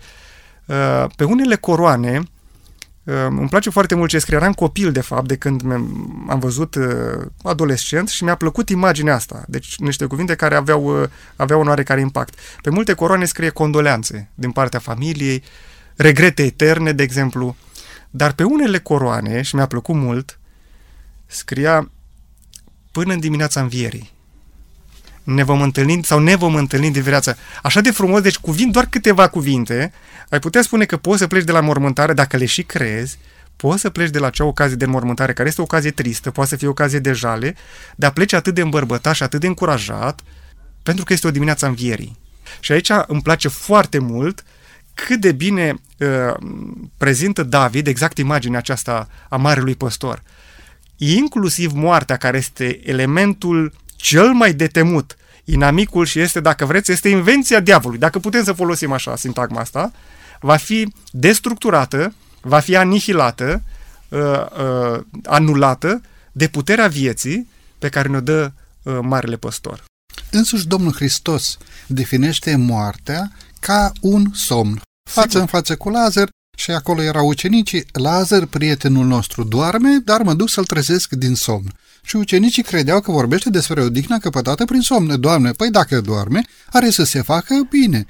uh, 0.66 1.04
pe 1.16 1.24
unele 1.24 1.56
coroane, 1.56 2.18
uh, 2.18 2.26
îmi 3.10 3.48
place 3.48 3.70
foarte 3.70 3.94
mult 3.94 4.10
ce 4.10 4.18
scrie, 4.18 4.36
eram 4.36 4.52
copil 4.52 4.92
de 4.92 5.00
fapt 5.00 5.28
de 5.28 5.36
când 5.36 5.62
am 6.28 6.38
văzut 6.38 6.74
uh, 6.74 6.86
adolescent 7.42 8.08
și 8.08 8.24
mi-a 8.24 8.34
plăcut 8.34 8.68
imaginea 8.68 9.14
asta. 9.14 9.44
Deci 9.46 9.78
niște 9.78 10.04
cuvinte 10.04 10.34
care 10.34 10.54
aveau, 10.54 11.00
uh, 11.02 11.08
aveau 11.36 11.60
un 11.60 11.68
oarecare 11.68 12.00
impact. 12.00 12.38
Pe 12.62 12.70
multe 12.70 12.92
coroane 12.92 13.24
scrie 13.24 13.48
condoleanțe 13.48 14.28
din 14.34 14.50
partea 14.50 14.78
familiei, 14.78 15.42
regrete 15.96 16.42
eterne, 16.42 16.92
de 16.92 17.02
exemplu, 17.02 17.56
dar 18.10 18.32
pe 18.32 18.42
unele 18.42 18.78
coroane, 18.78 19.42
și 19.42 19.54
mi-a 19.54 19.66
plăcut 19.66 19.94
mult, 19.94 20.38
scria 21.26 21.90
până 22.92 23.12
în 23.12 23.20
dimineața 23.20 23.60
învierii. 23.60 24.12
Ne 25.22 25.44
vom 25.44 25.62
întâlni 25.62 26.04
sau 26.04 26.18
ne 26.18 26.36
vom 26.36 26.54
întâlni 26.54 26.90
de 26.90 27.00
viață. 27.00 27.36
Așa 27.62 27.80
de 27.80 27.90
frumos, 27.90 28.20
deci 28.20 28.38
cuvint 28.38 28.72
doar 28.72 28.86
câteva 28.86 29.28
cuvinte, 29.28 29.92
ai 30.28 30.38
putea 30.38 30.62
spune 30.62 30.84
că 30.84 30.96
poți 30.96 31.18
să 31.18 31.26
pleci 31.26 31.44
de 31.44 31.52
la 31.52 31.60
mormântare 31.60 32.12
dacă 32.12 32.36
le 32.36 32.44
și 32.44 32.62
crezi, 32.62 33.18
poți 33.56 33.80
să 33.80 33.90
pleci 33.90 34.10
de 34.10 34.18
la 34.18 34.26
acea 34.26 34.44
ocazie 34.44 34.76
de 34.76 34.86
mormântare, 34.86 35.32
care 35.32 35.48
este 35.48 35.60
o 35.60 35.64
ocazie 35.64 35.90
tristă, 35.90 36.30
poate 36.30 36.50
să 36.50 36.56
fie 36.56 36.66
o 36.66 36.70
ocazie 36.70 36.98
de 36.98 37.12
jale, 37.12 37.56
dar 37.96 38.10
pleci 38.12 38.32
atât 38.32 38.54
de 38.54 38.60
îmbărbătat 38.60 39.14
și 39.14 39.22
atât 39.22 39.40
de 39.40 39.46
încurajat, 39.46 40.20
pentru 40.82 41.04
că 41.04 41.12
este 41.12 41.26
o 41.26 41.30
dimineață 41.30 41.64
a 41.64 41.68
învierii. 41.68 42.16
Și 42.60 42.72
aici 42.72 42.90
îmi 43.06 43.22
place 43.22 43.48
foarte 43.48 43.98
mult 43.98 44.44
cât 44.94 45.20
de 45.20 45.32
bine 45.32 45.74
uh, 45.98 46.34
prezintă 46.96 47.42
David 47.42 47.86
exact 47.86 48.18
imaginea 48.18 48.58
aceasta 48.58 49.08
a 49.28 49.36
Marelui 49.36 49.74
Păstor. 49.74 50.22
Inclusiv 50.96 51.72
moartea, 51.72 52.16
care 52.16 52.36
este 52.36 52.80
elementul 52.88 53.72
cel 53.96 54.32
mai 54.32 54.52
detemut, 54.52 55.16
inamicul 55.44 56.04
și 56.04 56.20
este, 56.20 56.40
dacă 56.40 56.64
vreți, 56.64 56.92
este 56.92 57.08
invenția 57.08 57.60
diavolului, 57.60 58.00
dacă 58.00 58.18
putem 58.18 58.44
să 58.44 58.52
folosim 58.52 58.92
așa 58.92 59.16
sintagma 59.16 59.60
asta, 59.60 59.92
va 60.40 60.56
fi 60.56 60.92
destructurată, 61.10 62.14
va 62.40 62.60
fi 62.60 62.76
anihilată, 62.76 63.62
uh, 64.08 64.18
uh, 64.18 65.00
anulată 65.24 66.00
de 66.32 66.48
puterea 66.48 66.88
vieții 66.88 67.48
pe 67.78 67.88
care 67.88 68.08
ne-o 68.08 68.20
dă 68.20 68.52
uh, 68.82 68.98
Marele 69.02 69.36
Păstor. 69.36 69.84
Însuși 70.30 70.66
Domnul 70.66 70.92
Hristos 70.92 71.58
definește 71.86 72.56
moartea 72.56 73.32
ca 73.60 73.92
un 74.00 74.30
somn. 74.34 74.80
Față 75.10 75.28
Sigur. 75.28 75.40
în 75.40 75.46
față 75.46 75.76
cu 75.76 75.88
Lazar 75.88 76.28
și 76.56 76.70
acolo 76.70 77.02
erau 77.02 77.26
ucenicii. 77.26 77.86
Lazar, 77.92 78.44
prietenul 78.46 79.06
nostru, 79.06 79.44
doarme, 79.44 79.98
dar 80.04 80.22
mă 80.22 80.34
duc 80.34 80.48
să-l 80.48 80.64
trezesc 80.64 81.12
din 81.12 81.34
somn. 81.34 81.72
Și 82.02 82.16
ucenicii 82.16 82.62
credeau 82.62 83.00
că 83.00 83.10
vorbește 83.10 83.50
despre 83.50 83.82
o 83.82 83.88
dihnă 83.88 84.18
căpătată 84.18 84.64
prin 84.64 84.80
somn. 84.80 85.20
Doamne, 85.20 85.50
păi 85.50 85.70
dacă 85.70 86.00
doarme, 86.00 86.42
are 86.72 86.90
să 86.90 87.04
se 87.04 87.22
facă 87.22 87.54
bine. 87.70 88.06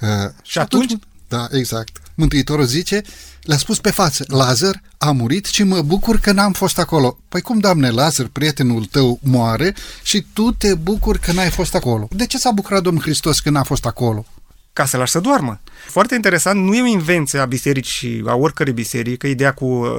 Uh, 0.00 0.08
și 0.42 0.58
atunci? 0.58 0.84
atunci 0.84 1.02
da, 1.32 1.48
exact. 1.50 2.00
Mântuitorul 2.14 2.64
zice, 2.64 3.02
le-a 3.42 3.56
spus 3.56 3.78
pe 3.78 3.90
față, 3.90 4.24
Lazar 4.28 4.82
a 4.98 5.10
murit 5.10 5.46
și 5.46 5.62
mă 5.62 5.82
bucur 5.82 6.18
că 6.18 6.32
n-am 6.32 6.52
fost 6.52 6.78
acolo. 6.78 7.18
Păi 7.28 7.40
cum, 7.40 7.58
doamne, 7.58 7.90
Lazar, 7.90 8.26
prietenul 8.26 8.84
tău, 8.84 9.18
moare 9.22 9.74
și 10.02 10.26
tu 10.32 10.52
te 10.52 10.74
bucuri 10.74 11.18
că 11.20 11.32
n-ai 11.32 11.50
fost 11.50 11.74
acolo. 11.74 12.08
De 12.10 12.26
ce 12.26 12.38
s-a 12.38 12.50
bucurat 12.50 12.82
Domnul 12.82 13.02
Hristos 13.02 13.40
că 13.40 13.50
n-a 13.50 13.62
fost 13.62 13.86
acolo? 13.86 14.26
Ca 14.72 14.84
să 14.84 14.96
lași 14.96 15.12
să 15.12 15.20
doarmă. 15.20 15.60
Foarte 15.88 16.14
interesant, 16.14 16.64
nu 16.64 16.74
e 16.74 16.82
o 16.82 16.86
invenție 16.86 17.38
a 17.38 17.44
bisericii, 17.44 18.22
a 18.26 18.34
oricărei 18.34 18.72
biserici, 18.72 19.22
ideea 19.22 19.52
cu 19.52 19.64
uh, 19.64 19.90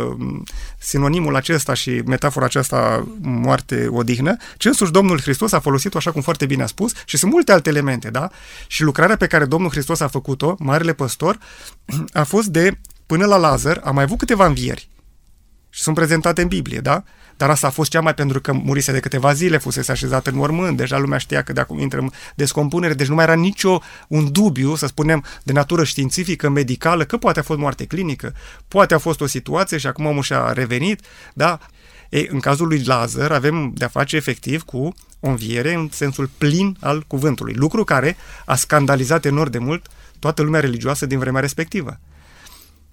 sinonimul 0.80 1.36
acesta 1.36 1.74
și 1.74 2.02
metafora 2.06 2.46
aceasta 2.46 3.08
moarte, 3.22 3.88
odihnă, 3.90 4.38
ci 4.58 4.66
însuși 4.66 4.92
Domnul 4.92 5.22
Hristos 5.22 5.52
a 5.52 5.60
folosit-o 5.60 5.98
așa 5.98 6.12
cum 6.12 6.22
foarte 6.22 6.46
bine 6.46 6.64
a 6.64 6.66
spus 6.66 6.94
și 7.06 7.18
sunt 7.18 7.32
multe 7.32 7.52
alte 7.52 7.70
elemente, 7.70 8.10
da? 8.10 8.30
Și 8.68 8.84
lucrarea 8.84 9.18
pe 9.18 9.28
care 9.28 9.46
Domnul 9.46 9.70
Hristos 9.70 10.00
a 10.00 10.08
făcut-o, 10.08 10.56
Marele 10.60 10.94
Păstor, 10.94 11.38
a 12.14 12.24
fost 12.24 12.48
de, 12.48 12.80
până 13.06 13.26
la 13.26 13.38
Lazar, 13.38 13.82
a 13.84 13.92
mai 13.92 14.04
avut 14.04 14.18
câteva 14.18 14.46
învieri 14.46 14.90
și 15.74 15.82
sunt 15.82 15.96
prezentate 15.96 16.42
în 16.42 16.48
Biblie, 16.48 16.80
da? 16.80 17.04
Dar 17.38 17.50
asta 17.50 17.67
a 17.67 17.69
fost 17.69 17.89
cea 17.89 18.02
mai 18.02 18.13
pentru 18.13 18.41
că 18.41 18.54
murise 18.54 18.91
de 18.91 19.00
câteva 19.00 19.34
zile, 19.34 19.58
fusese 19.58 19.91
așezat 19.91 20.28
în 20.28 20.36
mormânt, 20.36 20.78
deja 20.78 20.98
lumea 20.98 21.17
știa 21.17 21.41
că 21.41 21.54
de 21.54 21.60
acum 21.60 21.80
intră 21.80 22.00
în 22.00 22.10
descompunere, 22.36 22.93
deci 22.93 23.08
nu 23.08 23.15
mai 23.15 23.24
era 23.24 23.34
nicio 23.34 23.82
un 24.08 24.32
dubiu, 24.32 24.76
să 24.76 24.88
spunem, 24.88 25.24
de 25.43 25.52
natură 25.52 25.84
științifică, 25.84 26.50
medicală, 26.50 27.04
că 27.04 27.17
poate 27.17 27.39
a 27.39 27.43
fost 27.43 27.60
moarte 27.60 27.86
clinică, 27.86 28.34
poate 28.67 28.93
a 28.93 28.98
fost 28.98 29.22
o 29.22 29.26
situație 29.26 29.78
și 29.78 29.88
acum 29.88 30.06
omul 30.06 30.24
și-a 30.24 30.52
revenit, 30.52 31.02
da? 31.34 31.60
Ei, 32.10 32.28
în 32.32 32.39
cazul 32.39 32.67
lui 32.67 32.84
Lazar 32.86 33.32
avem 33.32 33.72
de-a 33.76 33.88
face 33.88 34.15
efectiv 34.15 34.62
cu 34.62 34.93
o 35.19 35.28
înviere 35.28 35.74
în 35.74 35.89
sensul 35.91 36.30
plin 36.38 36.78
al 36.80 37.04
cuvântului, 37.08 37.54
lucru 37.54 37.84
care 37.84 38.17
a 38.46 38.56
scandalizat 38.56 39.26
enorm 39.26 39.52
de 39.52 39.58
mult 39.58 39.88
toată 40.19 40.41
lumea 40.41 40.60
religioasă 40.60 41.06
din 41.06 41.19
vremea 41.19 41.41
respectivă 41.41 42.00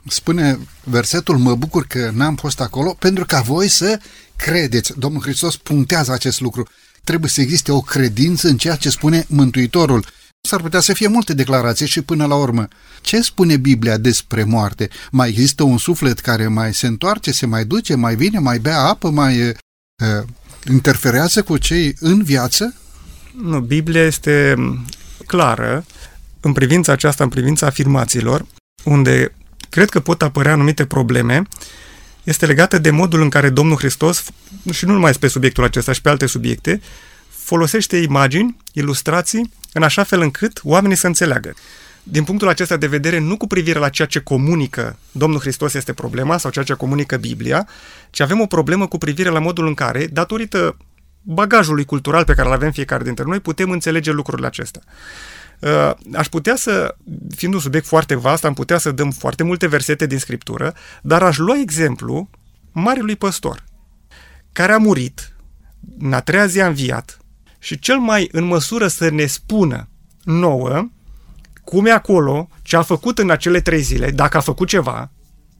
spune 0.06 0.58
versetul, 0.84 1.36
mă 1.36 1.54
bucur 1.54 1.86
că 1.86 2.10
n-am 2.14 2.34
fost 2.34 2.60
acolo, 2.60 2.96
pentru 2.98 3.24
ca 3.24 3.40
voi 3.40 3.68
să 3.68 4.00
credeți. 4.36 4.92
Domnul 4.98 5.22
Hristos 5.22 5.56
punctează 5.56 6.12
acest 6.12 6.40
lucru. 6.40 6.68
Trebuie 7.04 7.30
să 7.30 7.40
existe 7.40 7.72
o 7.72 7.80
credință 7.80 8.48
în 8.48 8.56
ceea 8.56 8.76
ce 8.76 8.90
spune 8.90 9.24
Mântuitorul. 9.28 10.04
S-ar 10.40 10.60
putea 10.60 10.80
să 10.80 10.92
fie 10.92 11.08
multe 11.08 11.34
declarații 11.34 11.86
și 11.86 12.02
până 12.02 12.26
la 12.26 12.34
urmă. 12.34 12.68
Ce 13.00 13.20
spune 13.20 13.56
Biblia 13.56 13.96
despre 13.96 14.44
moarte? 14.44 14.88
Mai 15.10 15.28
există 15.28 15.62
un 15.62 15.78
suflet 15.78 16.18
care 16.18 16.46
mai 16.46 16.74
se 16.74 16.86
întoarce, 16.86 17.32
se 17.32 17.46
mai 17.46 17.64
duce, 17.64 17.94
mai 17.94 18.14
vine, 18.14 18.38
mai 18.38 18.58
bea 18.58 18.80
apă, 18.80 19.10
mai 19.10 19.48
uh, 19.48 19.54
interferează 20.70 21.42
cu 21.42 21.58
cei 21.58 21.96
în 22.00 22.22
viață? 22.22 22.74
Nu, 23.42 23.60
Biblia 23.60 24.02
este 24.02 24.54
clară 25.26 25.84
în 26.40 26.52
privința 26.52 26.92
aceasta, 26.92 27.24
în 27.24 27.30
privința 27.30 27.66
afirmațiilor, 27.66 28.46
unde 28.84 29.34
cred 29.70 29.88
că 29.88 30.00
pot 30.00 30.22
apărea 30.22 30.52
anumite 30.52 30.86
probleme, 30.86 31.42
este 32.24 32.46
legată 32.46 32.78
de 32.78 32.90
modul 32.90 33.22
în 33.22 33.28
care 33.28 33.50
Domnul 33.50 33.76
Hristos, 33.76 34.24
și 34.72 34.84
nu 34.84 34.92
numai 34.92 35.12
pe 35.12 35.28
subiectul 35.28 35.64
acesta, 35.64 35.92
și 35.92 36.00
pe 36.00 36.08
alte 36.08 36.26
subiecte, 36.26 36.80
folosește 37.28 37.96
imagini, 37.96 38.56
ilustrații, 38.72 39.50
în 39.72 39.82
așa 39.82 40.02
fel 40.02 40.20
încât 40.20 40.60
oamenii 40.62 40.96
să 40.96 41.06
înțeleagă. 41.06 41.54
din 42.02 42.24
punctul 42.24 42.48
acesta 42.48 42.76
de 42.76 42.86
vedere, 42.86 43.18
nu 43.18 43.36
cu 43.36 43.46
privire 43.46 43.78
la 43.78 43.88
ceea 43.88 44.08
ce 44.08 44.20
comunică 44.20 44.98
Domnul 45.12 45.40
Hristos 45.40 45.74
este 45.74 45.92
problema 45.92 46.38
sau 46.38 46.50
ceea 46.50 46.64
ce 46.64 46.72
comunică 46.72 47.16
Biblia, 47.16 47.68
ci 48.10 48.20
avem 48.20 48.40
o 48.40 48.46
problemă 48.46 48.86
cu 48.86 48.98
privire 48.98 49.28
la 49.28 49.38
modul 49.38 49.66
în 49.66 49.74
care, 49.74 50.06
datorită 50.06 50.76
bagajului 51.22 51.84
cultural 51.84 52.24
pe 52.24 52.34
care 52.34 52.48
îl 52.48 52.54
avem 52.54 52.70
fiecare 52.70 53.04
dintre 53.04 53.24
noi, 53.26 53.40
putem 53.40 53.70
înțelege 53.70 54.10
lucrurile 54.10 54.46
acestea. 54.46 54.82
Uh, 55.60 55.92
aș 56.14 56.28
putea 56.28 56.56
să, 56.56 56.94
fiind 57.36 57.54
un 57.54 57.60
subiect 57.60 57.86
foarte 57.86 58.14
vast, 58.14 58.44
am 58.44 58.54
putea 58.54 58.78
să 58.78 58.90
dăm 58.90 59.10
foarte 59.10 59.42
multe 59.42 59.66
versete 59.66 60.06
din 60.06 60.18
Scriptură, 60.18 60.74
dar 61.02 61.22
aș 61.22 61.36
lua 61.38 61.58
exemplu 61.60 62.30
Marelui 62.72 63.16
Păstor, 63.16 63.64
care 64.52 64.72
a 64.72 64.78
murit, 64.78 65.36
în 65.98 66.12
a 66.12 66.20
treia 66.20 66.46
zi 66.46 66.60
a 66.60 66.66
înviat 66.66 67.18
și 67.58 67.78
cel 67.78 67.98
mai 67.98 68.28
în 68.32 68.44
măsură 68.44 68.86
să 68.86 69.10
ne 69.10 69.26
spună 69.26 69.88
nouă 70.24 70.90
cum 71.64 71.86
e 71.86 71.90
acolo, 71.90 72.48
ce 72.62 72.76
a 72.76 72.82
făcut 72.82 73.18
în 73.18 73.30
acele 73.30 73.60
trei 73.60 73.80
zile, 73.80 74.10
dacă 74.10 74.36
a 74.36 74.40
făcut 74.40 74.68
ceva, 74.68 75.10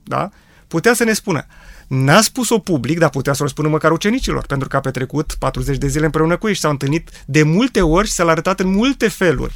da? 0.03 0.31
putea 0.69 0.95
să 0.95 1.05
ne 1.05 1.13
spună. 1.13 1.47
N-a 1.87 2.21
spus-o 2.21 2.59
public, 2.59 2.99
dar 2.99 3.11
putea 3.11 3.33
să 3.33 3.43
o 3.43 3.47
spună 3.47 3.69
măcar 3.69 3.91
ucenicilor, 3.91 4.47
pentru 4.47 4.69
că 4.69 4.77
a 4.77 4.81
petrecut 4.81 5.37
40 5.39 5.77
de 5.77 5.87
zile 5.87 6.05
împreună 6.05 6.37
cu 6.37 6.49
ei 6.49 6.55
și 6.55 6.61
s-au 6.61 6.71
întâlnit 6.71 7.11
de 7.27 7.43
multe 7.43 7.83
ori 7.83 8.07
și 8.07 8.13
s-a 8.13 8.25
arătat 8.25 8.61
în 8.61 8.69
multe 8.73 9.09
feluri. 9.09 9.55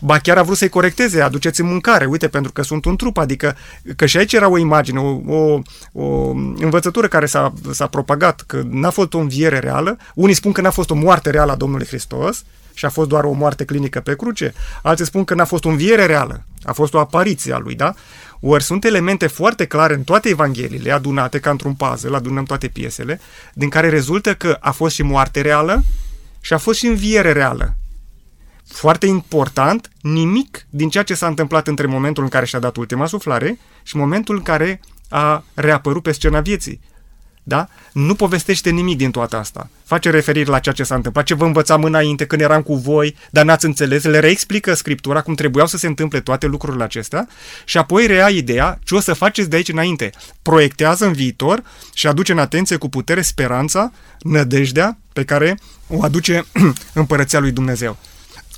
Ba 0.00 0.18
chiar 0.18 0.38
a 0.38 0.42
vrut 0.42 0.56
să-i 0.56 0.68
corecteze, 0.68 1.20
aduceți 1.20 1.62
mâncare, 1.62 2.04
uite, 2.04 2.28
pentru 2.28 2.52
că 2.52 2.62
sunt 2.62 2.84
un 2.84 2.96
trup, 2.96 3.16
adică 3.16 3.56
că 3.96 4.06
și 4.06 4.16
aici 4.16 4.32
era 4.32 4.48
o 4.48 4.58
imagine, 4.58 4.98
o, 4.98 5.20
o, 5.26 5.60
o 5.92 6.30
învățătură 6.56 7.08
care 7.08 7.26
s-a, 7.26 7.52
s-a 7.72 7.86
propagat, 7.86 8.44
că 8.46 8.62
n-a 8.70 8.90
fost 8.90 9.14
o 9.14 9.18
înviere 9.18 9.58
reală, 9.58 9.96
unii 10.14 10.34
spun 10.34 10.52
că 10.52 10.60
n-a 10.60 10.70
fost 10.70 10.90
o 10.90 10.94
moarte 10.94 11.30
reală 11.30 11.52
a 11.52 11.56
Domnului 11.56 11.86
Hristos, 11.86 12.44
și 12.78 12.84
a 12.84 12.88
fost 12.88 13.08
doar 13.08 13.24
o 13.24 13.32
moarte 13.32 13.64
clinică 13.64 14.00
pe 14.00 14.16
cruce, 14.16 14.54
alții 14.82 15.04
spun 15.04 15.24
că 15.24 15.34
n-a 15.34 15.44
fost 15.44 15.64
o 15.64 15.68
înviere 15.68 16.06
reală, 16.06 16.44
a 16.62 16.72
fost 16.72 16.94
o 16.94 16.98
apariție 16.98 17.52
a 17.52 17.58
lui, 17.58 17.74
da? 17.74 17.94
Ori 18.40 18.62
sunt 18.62 18.84
elemente 18.84 19.26
foarte 19.26 19.64
clare 19.64 19.94
în 19.94 20.02
toate 20.02 20.28
evangheliile, 20.28 20.92
adunate 20.92 21.38
ca 21.38 21.50
într-un 21.50 21.74
puzzle, 21.74 22.16
adunăm 22.16 22.44
toate 22.44 22.68
piesele, 22.68 23.20
din 23.54 23.68
care 23.68 23.88
rezultă 23.88 24.34
că 24.34 24.56
a 24.60 24.70
fost 24.70 24.94
și 24.94 25.02
moarte 25.02 25.40
reală 25.40 25.84
și 26.40 26.52
a 26.52 26.58
fost 26.58 26.78
și 26.78 26.86
înviere 26.86 27.32
reală. 27.32 27.76
Foarte 28.68 29.06
important, 29.06 29.90
nimic 30.00 30.66
din 30.70 30.88
ceea 30.88 31.04
ce 31.04 31.14
s-a 31.14 31.26
întâmplat 31.26 31.68
între 31.68 31.86
momentul 31.86 32.22
în 32.22 32.28
care 32.28 32.44
și-a 32.46 32.58
dat 32.58 32.76
ultima 32.76 33.06
suflare 33.06 33.58
și 33.82 33.96
momentul 33.96 34.36
în 34.36 34.42
care 34.42 34.80
a 35.08 35.44
reapărut 35.54 36.02
pe 36.02 36.12
scena 36.12 36.40
vieții 36.40 36.80
da? 37.48 37.68
Nu 37.92 38.14
povestește 38.14 38.70
nimic 38.70 38.96
din 38.96 39.10
toată 39.10 39.36
asta. 39.36 39.70
Face 39.84 40.10
referire 40.10 40.50
la 40.50 40.58
ceea 40.58 40.74
ce 40.74 40.82
s-a 40.82 40.94
întâmplat, 40.94 41.24
ce 41.24 41.34
vă 41.34 41.44
învățam 41.44 41.82
înainte 41.82 42.26
când 42.26 42.40
eram 42.40 42.62
cu 42.62 42.74
voi, 42.74 43.16
dar 43.30 43.44
n-ați 43.44 43.64
înțeles, 43.64 44.04
le 44.04 44.18
reexplică 44.18 44.74
Scriptura 44.74 45.20
cum 45.20 45.34
trebuiau 45.34 45.66
să 45.66 45.76
se 45.76 45.86
întâmple 45.86 46.20
toate 46.20 46.46
lucrurile 46.46 46.84
acestea 46.84 47.28
și 47.64 47.78
apoi 47.78 48.06
rea 48.06 48.28
ideea 48.28 48.78
ce 48.84 48.94
o 48.94 49.00
să 49.00 49.12
faceți 49.12 49.48
de 49.48 49.56
aici 49.56 49.68
înainte. 49.68 50.10
Proiectează 50.42 51.06
în 51.06 51.12
viitor 51.12 51.62
și 51.94 52.06
aduce 52.06 52.32
în 52.32 52.38
atenție 52.38 52.76
cu 52.76 52.88
putere 52.88 53.22
speranța, 53.22 53.92
nădejdea 54.20 54.98
pe 55.12 55.24
care 55.24 55.58
o 55.86 56.02
aduce 56.02 56.44
împărăția 56.92 57.38
lui 57.38 57.50
Dumnezeu 57.50 57.96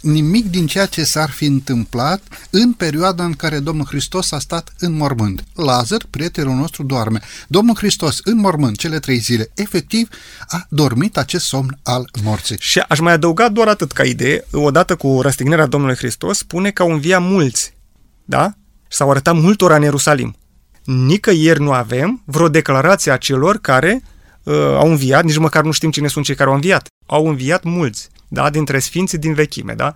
nimic 0.01 0.51
din 0.51 0.67
ceea 0.67 0.87
ce 0.87 1.05
s-ar 1.05 1.31
fi 1.31 1.45
întâmplat 1.45 2.23
în 2.51 2.73
perioada 2.73 3.25
în 3.25 3.33
care 3.33 3.59
Domnul 3.59 3.87
Hristos 3.87 4.33
a 4.33 4.39
stat 4.39 4.73
în 4.79 4.93
mormânt. 4.93 5.45
Lazar, 5.55 6.03
prietenul 6.11 6.55
nostru, 6.55 6.83
doarme. 6.83 7.21
Domnul 7.49 7.77
Hristos 7.77 8.19
în 8.25 8.37
mormânt 8.37 8.77
cele 8.77 8.99
trei 8.99 9.19
zile, 9.19 9.51
efectiv, 9.55 10.09
a 10.49 10.67
dormit 10.69 11.17
acest 11.17 11.45
somn 11.45 11.79
al 11.83 12.09
morții. 12.23 12.57
Și 12.59 12.79
aș 12.79 12.99
mai 12.99 13.13
adăuga 13.13 13.49
doar 13.49 13.69
atât 13.69 13.93
ca 13.93 14.05
idee, 14.05 14.45
odată 14.53 14.97
cu 14.97 15.21
răstignirea 15.23 15.67
Domnului 15.67 15.97
Hristos, 15.97 16.39
spune 16.39 16.71
că 16.71 16.83
au 16.83 16.91
înviat 16.91 17.23
mulți, 17.23 17.75
da? 18.25 18.55
S-au 18.89 19.11
arătat 19.11 19.35
multora 19.35 19.77
în 19.77 19.83
Ierusalim. 19.83 20.35
Nicăieri 20.85 21.61
nu 21.61 21.73
avem 21.73 22.23
vreo 22.25 22.49
declarație 22.49 23.13
a 23.13 23.17
celor 23.17 23.59
care 23.59 24.03
uh, 24.43 24.55
au 24.55 24.89
înviat, 24.89 25.25
nici 25.25 25.37
măcar 25.37 25.65
nu 25.65 25.71
știm 25.71 25.91
cine 25.91 26.09
sunt 26.09 26.25
cei 26.25 26.35
care 26.35 26.49
au 26.49 26.55
înviat. 26.55 26.87
Au 27.07 27.27
înviat 27.27 27.63
mulți 27.63 28.09
da? 28.29 28.51
dintre 28.51 28.79
sfinții 28.79 29.19
din 29.19 29.35
vechime. 29.35 29.73
Da? 29.73 29.95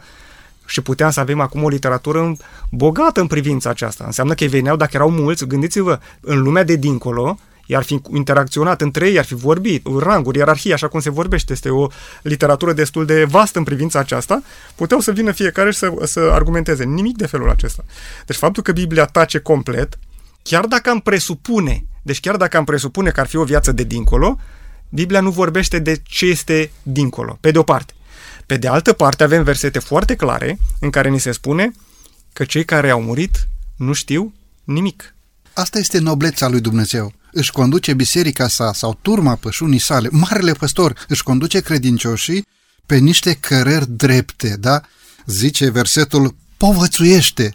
Și 0.66 0.80
puteam 0.80 1.10
să 1.10 1.20
avem 1.20 1.40
acum 1.40 1.62
o 1.62 1.68
literatură 1.68 2.36
bogată 2.70 3.20
în 3.20 3.26
privința 3.26 3.70
aceasta. 3.70 4.04
Înseamnă 4.06 4.34
că 4.34 4.44
ei 4.44 4.50
veneau, 4.50 4.76
dacă 4.76 4.90
erau 4.94 5.10
mulți, 5.10 5.46
gândiți-vă, 5.46 5.98
în 6.20 6.42
lumea 6.42 6.64
de 6.64 6.76
dincolo, 6.76 7.38
i-ar 7.66 7.82
fi 7.82 8.00
interacționat 8.14 8.80
între 8.80 9.08
ei, 9.08 9.18
ar 9.18 9.24
fi 9.24 9.34
vorbit, 9.34 9.86
ranguri, 9.98 10.38
ierarhie, 10.38 10.72
așa 10.72 10.88
cum 10.88 11.00
se 11.00 11.10
vorbește. 11.10 11.52
Este 11.52 11.68
o 11.68 11.86
literatură 12.22 12.72
destul 12.72 13.06
de 13.06 13.24
vastă 13.24 13.58
în 13.58 13.64
privința 13.64 13.98
aceasta. 13.98 14.42
Puteau 14.74 15.00
să 15.00 15.12
vină 15.12 15.32
fiecare 15.32 15.70
și 15.70 15.78
să, 15.78 15.92
să 16.02 16.20
argumenteze. 16.32 16.84
Nimic 16.84 17.16
de 17.16 17.26
felul 17.26 17.50
acesta. 17.50 17.84
Deci 18.26 18.36
faptul 18.36 18.62
că 18.62 18.72
Biblia 18.72 19.04
tace 19.04 19.38
complet, 19.38 19.98
chiar 20.42 20.64
dacă 20.64 20.90
am 20.90 21.00
presupune, 21.00 21.84
deci 22.04 22.20
chiar 22.20 22.36
dacă 22.36 22.56
am 22.56 22.64
presupune 22.64 23.10
că 23.10 23.20
ar 23.20 23.26
fi 23.26 23.36
o 23.36 23.44
viață 23.44 23.72
de 23.72 23.82
dincolo, 23.82 24.38
Biblia 24.88 25.20
nu 25.20 25.30
vorbește 25.30 25.78
de 25.78 26.00
ce 26.02 26.26
este 26.26 26.70
dincolo, 26.82 27.38
pe 27.40 27.50
de 27.50 27.58
o 27.58 27.62
parte. 27.62 27.92
Pe 28.46 28.56
de 28.56 28.68
altă 28.68 28.92
parte, 28.92 29.22
avem 29.22 29.42
versete 29.42 29.78
foarte 29.78 30.14
clare 30.14 30.58
în 30.80 30.90
care 30.90 31.08
ni 31.08 31.20
se 31.20 31.32
spune 31.32 31.72
că 32.32 32.44
cei 32.44 32.64
care 32.64 32.90
au 32.90 33.02
murit 33.02 33.48
nu 33.76 33.92
știu 33.92 34.32
nimic. 34.64 35.14
Asta 35.52 35.78
este 35.78 35.98
nobleța 35.98 36.48
lui 36.48 36.60
Dumnezeu. 36.60 37.12
Își 37.32 37.52
conduce 37.52 37.94
biserica 37.94 38.48
sa 38.48 38.72
sau 38.72 38.98
turma 39.02 39.34
pășunii 39.34 39.78
sale, 39.78 40.08
marele 40.10 40.52
păstor, 40.52 41.04
își 41.08 41.22
conduce 41.22 41.60
credincioșii 41.60 42.46
pe 42.86 42.96
niște 42.96 43.34
cărări 43.34 43.90
drepte, 43.90 44.56
da? 44.60 44.80
Zice 45.26 45.70
versetul, 45.70 46.34
povățuiește, 46.56 47.54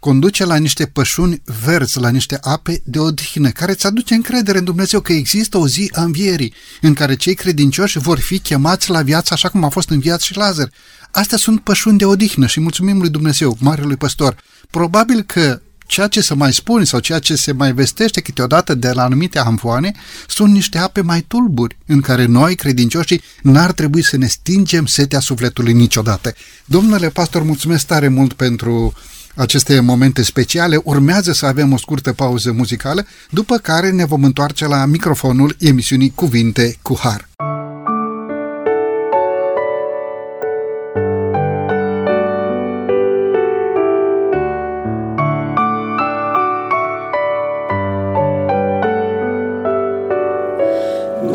conduce 0.00 0.44
la 0.44 0.56
niște 0.56 0.86
pășuni 0.86 1.42
verzi, 1.64 1.98
la 1.98 2.08
niște 2.08 2.38
ape 2.40 2.82
de 2.84 2.98
odihnă, 2.98 3.50
care 3.50 3.72
îți 3.72 3.86
aduce 3.86 4.14
încredere 4.14 4.58
în 4.58 4.64
Dumnezeu 4.64 5.00
că 5.00 5.12
există 5.12 5.58
o 5.58 5.68
zi 5.68 5.90
a 5.94 6.02
învierii 6.02 6.54
în 6.80 6.94
care 6.94 7.14
cei 7.16 7.34
credincioși 7.34 7.98
vor 7.98 8.18
fi 8.18 8.38
chemați 8.38 8.90
la 8.90 9.02
viață 9.02 9.34
așa 9.34 9.48
cum 9.48 9.64
a 9.64 9.68
fost 9.68 9.90
înviat 9.90 10.20
și 10.20 10.36
Lazar. 10.36 10.70
Astea 11.10 11.38
sunt 11.38 11.60
pășuni 11.60 11.98
de 11.98 12.04
odihnă 12.04 12.46
și 12.46 12.60
mulțumim 12.60 12.98
lui 12.98 13.10
Dumnezeu, 13.10 13.56
Marelui 13.60 13.96
Păstor. 13.96 14.36
Probabil 14.70 15.22
că 15.22 15.60
ceea 15.86 16.08
ce 16.08 16.20
se 16.20 16.34
mai 16.34 16.52
spune 16.52 16.84
sau 16.84 17.00
ceea 17.00 17.18
ce 17.18 17.34
se 17.34 17.52
mai 17.52 17.72
vestește 17.72 18.20
câteodată 18.20 18.74
de 18.74 18.92
la 18.92 19.02
anumite 19.02 19.38
amfoane 19.38 19.92
sunt 20.28 20.52
niște 20.52 20.78
ape 20.78 21.00
mai 21.00 21.20
tulburi 21.20 21.78
în 21.86 22.00
care 22.00 22.24
noi, 22.24 22.54
credincioșii, 22.54 23.22
n-ar 23.42 23.72
trebui 23.72 24.02
să 24.02 24.16
ne 24.16 24.26
stingem 24.26 24.86
setea 24.86 25.20
sufletului 25.20 25.72
niciodată. 25.72 26.34
Domnule 26.64 27.08
pastor, 27.08 27.42
mulțumesc 27.42 27.86
tare 27.86 28.08
mult 28.08 28.32
pentru 28.32 28.92
aceste 29.38 29.80
momente 29.80 30.22
speciale, 30.22 30.80
urmează 30.84 31.32
să 31.32 31.46
avem 31.46 31.72
o 31.72 31.76
scurtă 31.76 32.12
pauză 32.12 32.52
muzicală, 32.52 33.06
după 33.30 33.56
care 33.56 33.90
ne 33.90 34.04
vom 34.04 34.24
întoarce 34.24 34.66
la 34.66 34.84
microfonul 34.84 35.56
emisiunii 35.58 36.12
Cuvinte 36.14 36.76
cu 36.82 36.98
Har. 37.00 37.28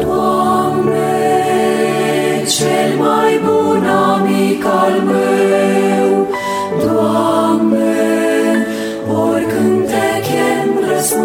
Doamne, 0.02 1.14
cel 2.48 2.98
mai 2.98 3.42
bun 3.44 3.86
amic 3.86 4.66
al 4.66 5.02
meu, 5.02 5.63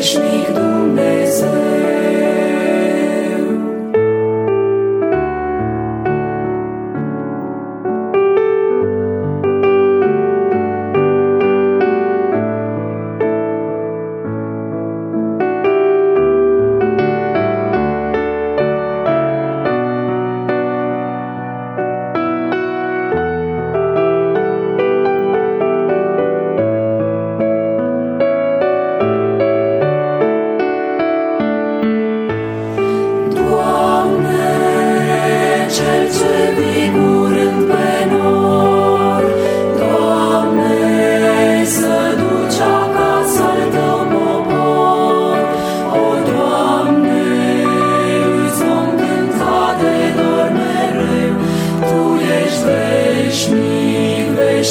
Deixe-me. 0.00 0.59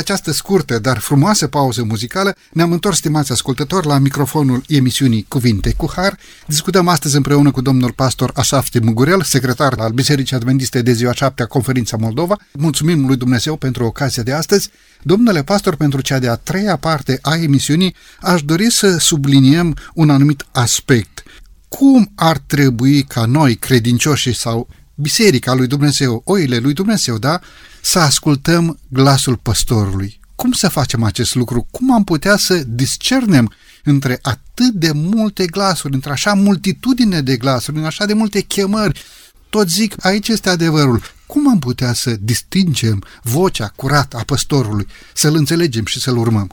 această 0.00 0.32
scurtă, 0.32 0.78
dar 0.78 0.98
frumoasă 0.98 1.46
pauză 1.46 1.84
muzicală, 1.84 2.34
ne-am 2.52 2.72
întors, 2.72 2.96
stimați 2.96 3.32
ascultători, 3.32 3.86
la 3.86 3.98
microfonul 3.98 4.62
emisiunii 4.68 5.24
Cuvinte 5.28 5.72
cu 5.76 5.90
Har. 5.96 6.18
Discutăm 6.46 6.88
astăzi 6.88 7.16
împreună 7.16 7.50
cu 7.50 7.60
domnul 7.60 7.92
pastor 7.92 8.30
Asaf 8.34 8.68
Mugurel, 8.82 9.22
secretar 9.22 9.74
al 9.78 9.90
Bisericii 9.90 10.36
Adventiste 10.36 10.82
de 10.82 10.92
ziua 10.92 11.12
7 11.12 11.42
a 11.42 11.46
Conferința 11.46 11.96
Moldova. 11.96 12.36
Mulțumim 12.52 13.06
lui 13.06 13.16
Dumnezeu 13.16 13.56
pentru 13.56 13.84
ocazia 13.84 14.22
de 14.22 14.32
astăzi. 14.32 14.70
Domnule 15.02 15.42
pastor, 15.42 15.76
pentru 15.76 16.00
cea 16.00 16.18
de-a 16.18 16.34
treia 16.34 16.76
parte 16.76 17.18
a 17.22 17.34
emisiunii, 17.34 17.94
aș 18.20 18.42
dori 18.42 18.70
să 18.70 18.98
subliniem 18.98 19.76
un 19.94 20.10
anumit 20.10 20.46
aspect. 20.52 21.22
Cum 21.68 22.12
ar 22.14 22.38
trebui 22.38 23.02
ca 23.02 23.24
noi, 23.24 23.54
credincioșii 23.54 24.34
sau 24.34 24.68
Biserica 24.94 25.54
lui 25.54 25.66
Dumnezeu, 25.66 26.22
oile 26.24 26.58
lui 26.58 26.72
Dumnezeu, 26.72 27.18
da? 27.18 27.40
Să 27.80 27.98
ascultăm 27.98 28.78
glasul 28.88 29.36
păstorului. 29.36 30.20
Cum 30.34 30.52
să 30.52 30.68
facem 30.68 31.02
acest 31.02 31.34
lucru? 31.34 31.66
Cum 31.70 31.94
am 31.94 32.04
putea 32.04 32.36
să 32.36 32.54
discernem 32.66 33.52
între 33.84 34.18
atât 34.22 34.72
de 34.72 34.90
multe 34.92 35.46
glasuri, 35.46 35.94
între 35.94 36.10
așa 36.10 36.34
multitudine 36.34 37.20
de 37.20 37.36
glasuri, 37.36 37.76
în 37.76 37.84
așa 37.84 38.04
de 38.04 38.12
multe 38.12 38.40
chemări? 38.40 39.02
Tot 39.48 39.68
zic, 39.68 40.04
aici 40.04 40.28
este 40.28 40.48
adevărul. 40.48 41.02
Cum 41.26 41.48
am 41.48 41.58
putea 41.58 41.92
să 41.92 42.16
distingem 42.20 43.04
vocea 43.22 43.72
curată 43.76 44.16
a 44.16 44.22
păstorului, 44.22 44.86
să-l 45.14 45.34
înțelegem 45.34 45.84
și 45.84 46.00
să-l 46.00 46.16
urmăm? 46.16 46.50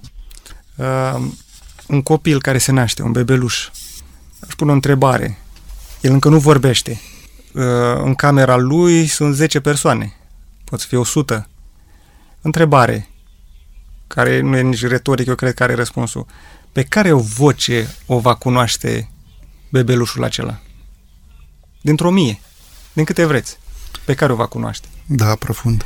Uh, 0.76 1.26
un 1.88 2.02
copil 2.02 2.42
care 2.42 2.58
se 2.58 2.72
naște, 2.72 3.02
un 3.04 3.12
bebeluș, 3.12 3.70
aș 4.48 4.54
pune 4.54 4.72
o 4.72 4.74
întrebare. 4.74 5.38
El 6.02 6.12
încă 6.12 6.30
nu 6.30 6.40
vorbește 6.40 7.02
Uh, 7.58 7.64
în 8.04 8.16
camera 8.16 8.56
lui 8.56 9.08
sunt 9.08 9.36
10 9.36 9.60
persoane. 9.60 10.17
Pot 10.70 10.82
fi 10.82 10.96
100. 10.96 11.48
Întrebare, 12.42 13.10
care 14.08 14.40
nu 14.40 14.58
e 14.58 14.62
nici 14.62 14.86
retoric, 14.86 15.28
eu 15.28 15.36
cred 15.36 15.54
că 15.54 15.64
are 15.64 15.74
răspunsul. 15.74 16.26
Pe 16.72 16.84
care 16.84 17.12
o 17.12 17.20
voce 17.20 17.96
o 18.06 18.20
va 18.20 18.36
cunoaște 18.36 19.10
bebelușul 19.70 20.24
acela? 20.24 20.60
Dintr-o 21.82 22.12
mie. 22.12 22.40
Din 22.94 23.04
câte 23.04 23.26
vreți. 23.26 23.58
Pe 24.06 24.14
care 24.14 24.32
o 24.32 24.36
va 24.36 24.46
cunoaște? 24.46 24.88
Da, 25.06 25.36
profund. 25.36 25.84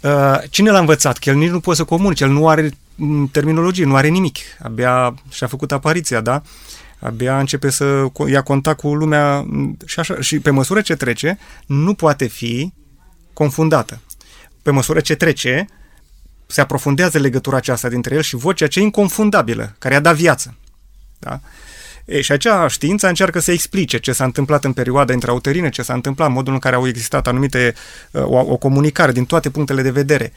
Uh, 0.00 0.38
cine 0.50 0.70
l-a 0.70 0.78
învățat? 0.78 1.18
Că 1.18 1.30
el 1.30 1.36
nici 1.36 1.50
nu 1.50 1.60
poate 1.60 1.78
să 1.78 1.84
comunice, 1.84 2.24
el 2.24 2.30
nu 2.30 2.48
are 2.48 2.70
mm, 2.94 3.28
terminologie, 3.28 3.84
nu 3.84 3.96
are 3.96 4.08
nimic. 4.08 4.36
Abia 4.62 5.14
și-a 5.30 5.46
făcut 5.46 5.72
apariția, 5.72 6.20
da? 6.20 6.42
Uh, 6.44 6.80
abia 7.00 7.38
începe 7.38 7.70
să 7.70 8.06
ia 8.26 8.42
contact 8.42 8.78
cu 8.78 8.94
lumea 8.94 9.46
și, 9.86 10.00
așa, 10.00 10.20
și 10.20 10.38
pe 10.38 10.50
măsură 10.50 10.80
ce 10.80 10.94
trece, 10.96 11.38
nu 11.66 11.94
poate 11.94 12.26
fi 12.26 12.72
confundată. 13.32 14.00
Pe 14.62 14.70
măsură 14.70 15.00
ce 15.00 15.14
trece, 15.14 15.66
se 16.46 16.60
aprofundează 16.60 17.18
legătura 17.18 17.56
aceasta 17.56 17.88
dintre 17.88 18.14
el 18.14 18.22
și 18.22 18.36
vocea 18.36 18.64
aceea 18.64 18.84
inconfundabilă, 18.84 19.74
care 19.78 19.94
a 19.94 20.00
dat 20.00 20.14
viață. 20.16 20.56
Da? 21.18 21.40
E, 22.04 22.20
și 22.20 22.32
acea 22.32 22.66
știință 22.66 23.08
încearcă 23.08 23.38
să 23.38 23.52
explice 23.52 23.98
ce 23.98 24.12
s-a 24.12 24.24
întâmplat 24.24 24.64
în 24.64 24.72
perioada 24.72 25.12
intrauterină, 25.12 25.68
ce 25.68 25.82
s-a 25.82 25.94
întâmplat, 25.94 26.30
modul 26.30 26.52
în 26.52 26.58
care 26.58 26.76
au 26.76 26.86
existat 26.86 27.26
anumite, 27.26 27.74
o, 28.12 28.38
o 28.38 28.56
comunicare 28.56 29.12
din 29.12 29.24
toate 29.24 29.50
punctele 29.50 29.82
de 29.82 29.90
vedere. 29.90 30.32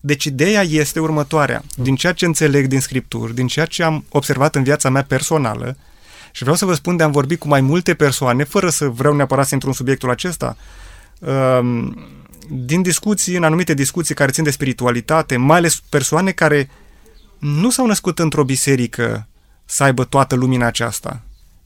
Deci 0.00 0.24
ideea 0.24 0.62
este 0.62 1.00
următoarea. 1.00 1.62
Din 1.76 1.94
ceea 1.94 2.12
ce 2.12 2.24
înțeleg 2.24 2.66
din 2.66 2.80
scripturi, 2.80 3.34
din 3.34 3.46
ceea 3.46 3.66
ce 3.66 3.82
am 3.82 4.04
observat 4.08 4.54
în 4.54 4.62
viața 4.62 4.90
mea 4.90 5.02
personală, 5.02 5.76
și 6.32 6.42
vreau 6.42 6.56
să 6.56 6.64
vă 6.64 6.74
spun 6.74 6.96
de 6.96 7.02
am 7.02 7.10
vorbit 7.10 7.38
cu 7.38 7.48
mai 7.48 7.60
multe 7.60 7.94
persoane, 7.94 8.44
fără 8.44 8.70
să 8.70 8.88
vreau 8.88 9.14
neapărat 9.14 9.46
să 9.46 9.54
intru 9.54 9.68
în 9.68 9.74
subiectul 9.74 10.10
acesta, 10.10 10.56
um, 11.18 11.96
din 12.48 12.82
discuții, 12.82 13.36
în 13.36 13.44
anumite 13.44 13.74
discuții 13.74 14.14
care 14.14 14.30
țin 14.30 14.44
de 14.44 14.50
spiritualitate, 14.50 15.36
mai 15.36 15.56
ales 15.56 15.82
persoane 15.88 16.30
care 16.30 16.70
nu 17.38 17.70
s-au 17.70 17.86
născut 17.86 18.18
într-o 18.18 18.44
biserică 18.44 19.26
să 19.64 19.82
aibă 19.82 20.04
toată 20.04 20.34
lumina 20.34 20.66
aceasta, 20.66 21.22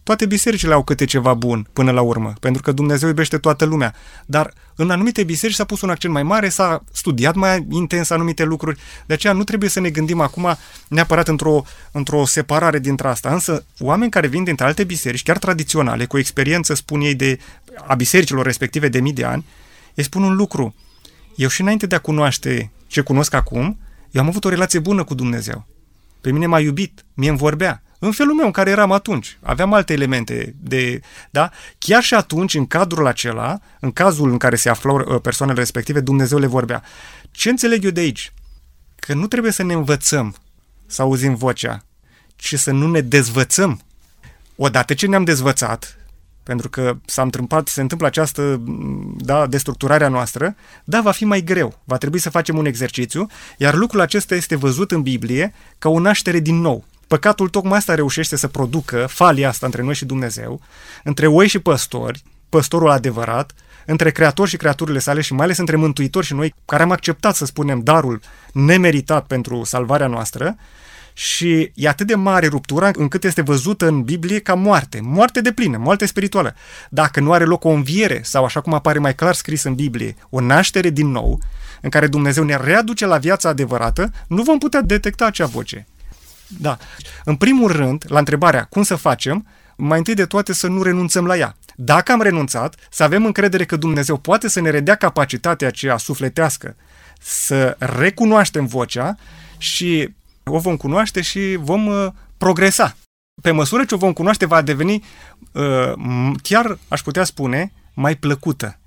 toate 0.07 0.27
bisericile 0.27 0.75
au 0.75 0.83
câte 0.83 1.05
ceva 1.05 1.35
bun 1.35 1.67
până 1.73 1.91
la 1.91 2.01
urmă, 2.01 2.33
pentru 2.41 2.63
că 2.63 2.73
Dumnezeu 2.73 3.09
iubește 3.09 3.39
toată 3.39 3.65
lumea. 3.65 3.95
Dar 4.27 4.53
în 4.75 4.91
anumite 4.91 5.25
biserici 5.25 5.57
s-a 5.57 5.65
pus 5.65 5.81
un 5.81 5.91
accent 5.91 6.13
mai 6.13 6.23
mare, 6.23 6.49
s-a 6.49 6.85
studiat 6.93 7.35
mai 7.35 7.67
intens 7.71 8.11
anumite 8.11 8.45
lucruri. 8.45 8.81
De 9.07 9.15
aceea 9.15 9.33
nu 9.33 9.45
trebuie 9.45 9.71
să 9.71 9.81
ne 9.81 9.91
gândim 9.91 10.21
acum 10.21 10.57
neapărat 10.89 11.29
într-o, 11.29 11.65
într-o 11.93 12.25
separare 12.25 12.79
dintre 12.79 13.09
asta. 13.09 13.33
Însă, 13.33 13.65
oameni 13.79 14.11
care 14.11 14.27
vin 14.27 14.45
dintre 14.45 14.67
alte 14.67 14.85
biserici, 14.85 15.23
chiar 15.23 15.39
tradiționale, 15.39 16.05
cu 16.05 16.19
experiență, 16.19 16.75
spun 16.75 17.01
ei, 17.01 17.15
de, 17.15 17.39
a 17.87 17.95
bisericilor 17.95 18.45
respective 18.45 18.89
de 18.89 19.01
mii 19.01 19.13
de 19.13 19.25
ani, 19.25 19.45
ei 19.97 20.05
spun 20.05 20.23
un 20.23 20.37
lucru. 20.37 20.75
Eu 21.35 21.49
și 21.49 21.61
înainte 21.61 21.87
de 21.87 21.95
a 21.95 21.99
cunoaște 21.99 22.71
ce 22.87 23.01
cunosc 23.01 23.35
acum, 23.35 23.79
eu 24.11 24.23
am 24.23 24.29
avut 24.29 24.45
o 24.45 24.49
relație 24.49 24.79
bună 24.79 25.05
cu 25.05 25.15
Dumnezeu. 25.15 25.67
Pe 26.21 26.33
mine 26.33 26.47
m-a 26.47 26.61
iubit, 26.61 27.05
mie 27.15 27.29
îmi 27.29 27.39
vorbea, 27.39 27.83
în 27.99 28.13
felul 28.13 28.35
meu 28.35 28.47
în 28.47 28.53
care 28.53 28.71
eram 28.71 28.93
atunci. 28.93 29.39
Aveam 29.43 29.73
alte 29.73 29.93
elemente 29.93 30.55
de, 30.61 31.01
da? 31.31 31.51
Chiar 31.79 32.03
și 32.03 32.15
atunci, 32.15 32.55
în 32.55 32.67
cadrul 32.67 33.07
acela, 33.07 33.61
în 33.81 33.93
cazul 33.93 34.31
în 34.31 34.39
care 34.39 34.57
se 34.57 34.69
aflau 34.69 34.99
uh, 34.99 35.21
persoanele 35.21 35.59
respective, 35.59 36.01
Dumnezeu 36.01 36.39
le 36.39 36.47
vorbea. 36.47 36.83
Ce 37.31 37.51
înțeleg 37.51 37.85
eu 37.85 37.91
de 37.91 38.01
aici? 38.01 38.33
Că 38.97 39.15
nu 39.15 39.27
trebuie 39.27 39.53
să 39.53 39.63
ne 39.63 39.73
învățăm 39.73 40.37
să 40.87 41.03
auzim 41.03 41.35
vocea, 41.35 41.85
ci 42.37 42.55
să 42.55 42.71
nu 42.71 42.91
ne 42.91 43.01
dezvățăm. 43.01 43.81
Odată 44.57 44.95
ce 44.95 45.07
ne-am 45.07 45.25
dezvățat, 45.25 45.96
pentru 46.47 46.69
că 46.69 46.97
s-a 47.05 47.23
întâmplat, 47.23 47.69
se 47.69 47.81
întâmplă 47.81 48.07
această 48.07 48.61
da, 49.17 49.47
destructurare 49.47 50.05
a 50.05 50.09
noastră, 50.09 50.55
da, 50.85 51.01
va 51.01 51.11
fi 51.11 51.25
mai 51.25 51.41
greu. 51.41 51.79
Va 51.85 51.97
trebui 51.97 52.19
să 52.19 52.31
facem 52.31 52.59
un 52.59 52.67
exercițiu, 52.67 53.27
iar 53.57 53.75
lucrul 53.75 54.01
acesta 54.01 54.35
este 54.35 54.57
văzut 54.57 54.91
în 54.91 55.03
Biblie 55.03 55.55
ca 55.79 55.89
o 55.89 55.99
naștere 55.99 56.39
din 56.39 56.61
nou. 56.61 56.85
Păcatul 57.07 57.49
tocmai 57.49 57.79
asta 57.79 57.95
reușește 57.95 58.37
să 58.37 58.49
producă 58.49 59.07
falia 59.09 59.49
asta 59.49 59.67
între 59.67 59.83
noi 59.83 59.95
și 59.95 60.05
Dumnezeu, 60.05 60.61
între 61.05 61.27
oi 61.27 61.47
și 61.47 61.59
păstori, 61.59 62.23
păstorul 62.49 62.91
adevărat, 62.91 63.53
între 63.87 64.11
creator 64.11 64.49
și 64.49 64.57
creaturile 64.57 64.99
sale 64.99 65.21
și 65.21 65.33
mai 65.33 65.45
ales 65.45 65.59
între 65.59 65.77
mântuitori 65.77 66.27
și 66.27 66.35
noi, 66.35 66.55
care 66.65 66.83
am 66.83 66.91
acceptat, 66.91 67.35
să 67.35 67.45
spunem, 67.45 67.81
darul 67.81 68.21
nemeritat 68.53 69.27
pentru 69.27 69.65
salvarea 69.65 70.07
noastră, 70.07 70.57
și 71.19 71.71
e 71.75 71.89
atât 71.89 72.07
de 72.07 72.15
mare 72.15 72.47
ruptura 72.47 72.91
încât 72.93 73.25
este 73.25 73.41
văzută 73.41 73.87
în 73.87 74.03
Biblie 74.03 74.39
ca 74.39 74.55
moarte, 74.55 75.01
moarte 75.03 75.41
de 75.41 75.53
plină, 75.53 75.79
moarte 75.79 76.07
spirituală. 76.07 76.55
Dacă 76.91 77.21
nu 77.21 77.33
are 77.33 77.45
loc 77.45 77.65
o 77.65 77.69
înviere 77.69 78.21
sau, 78.25 78.45
așa 78.45 78.61
cum 78.61 78.75
apare 78.75 78.99
mai 78.99 79.15
clar 79.15 79.35
scris 79.35 79.63
în 79.63 79.75
Biblie, 79.75 80.17
o 80.31 80.41
naștere 80.41 80.91
din 80.91 81.11
nou, 81.11 81.41
în 81.81 81.91
care 81.91 82.07
Dumnezeu 82.07 82.45
ne 82.45 82.57
readuce 82.57 83.07
la 83.07 83.19
viața 83.19 83.49
adevărată, 83.49 84.11
nu 84.29 84.43
vom 84.43 84.59
putea 84.59 84.81
detecta 84.81 85.27
acea 85.27 85.47
voce. 85.47 85.87
Da. 86.47 86.79
În 87.25 87.37
primul 87.37 87.73
rând, 87.73 88.05
la 88.09 88.19
întrebarea 88.19 88.65
cum 88.65 88.83
să 88.83 88.95
facem, 88.95 89.47
mai 89.77 89.99
întâi 89.99 90.15
de 90.15 90.25
toate 90.25 90.53
să 90.53 90.67
nu 90.67 90.83
renunțăm 90.83 91.27
la 91.27 91.37
ea. 91.37 91.57
Dacă 91.77 92.13
am 92.13 92.23
renunțat, 92.23 92.75
să 92.91 93.03
avem 93.03 93.25
încredere 93.25 93.65
că 93.65 93.77
Dumnezeu 93.77 94.17
poate 94.17 94.49
să 94.49 94.61
ne 94.61 94.71
redea 94.71 94.95
capacitatea 94.95 95.69
aceea 95.69 95.97
sufletească, 95.97 96.77
să 97.21 97.77
recunoaștem 97.79 98.67
vocea 98.67 99.17
și 99.59 100.15
o 100.51 100.59
vom 100.59 100.77
cunoaște 100.77 101.21
și 101.21 101.57
vom 101.61 101.87
uh, 101.87 102.09
progresa. 102.37 102.97
Pe 103.43 103.51
măsură 103.51 103.85
ce 103.85 103.95
o 103.95 103.99
vom 103.99 104.13
cunoaște, 104.13 104.47
va 104.47 104.63
deveni, 104.63 105.05
uh, 105.53 105.93
chiar 106.43 106.79
aș 106.89 107.03
putea 107.03 107.25
spune, 107.25 107.73
mai 107.95 108.17
plăcută. 108.17 108.79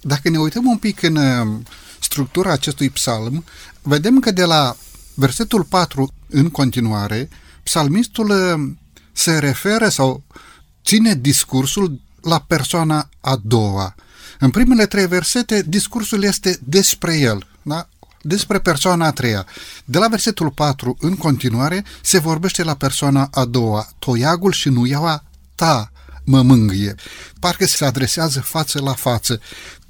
Dacă 0.00 0.28
ne 0.28 0.38
uităm 0.38 0.66
un 0.66 0.76
pic 0.76 1.02
în 1.02 1.16
uh, 1.16 1.60
structura 2.00 2.52
acestui 2.52 2.90
psalm, 2.90 3.44
vedem 3.82 4.18
că 4.18 4.30
de 4.30 4.44
la 4.44 4.76
versetul 5.14 5.64
4 5.64 6.12
în 6.28 6.50
continuare, 6.50 7.28
psalmistul 7.62 8.30
uh, 8.30 8.76
se 9.12 9.38
referă 9.38 9.88
sau 9.88 10.22
ține 10.84 11.14
discursul 11.14 12.00
la 12.22 12.44
persoana 12.46 13.08
a 13.20 13.40
doua. 13.42 13.94
În 14.38 14.50
primele 14.50 14.86
trei 14.86 15.06
versete, 15.06 15.62
discursul 15.62 16.22
este 16.22 16.58
despre 16.64 17.18
el, 17.18 17.46
da? 17.62 17.88
Despre 18.22 18.58
persoana 18.58 19.06
a 19.06 19.12
treia. 19.12 19.46
De 19.84 19.98
la 19.98 20.08
versetul 20.08 20.50
4 20.50 20.96
în 21.00 21.16
continuare 21.16 21.84
se 22.00 22.18
vorbește 22.18 22.62
la 22.62 22.74
persoana 22.74 23.28
a 23.32 23.44
doua, 23.44 23.88
toiagul 23.98 24.52
și 24.52 24.68
nuiaua 24.68 25.24
ta 25.54 25.92
mă 26.24 26.42
mângâie. 26.42 26.94
Parcă 27.38 27.66
se 27.66 27.84
adresează 27.84 28.40
față 28.40 28.80
la 28.80 28.92
față. 28.92 29.40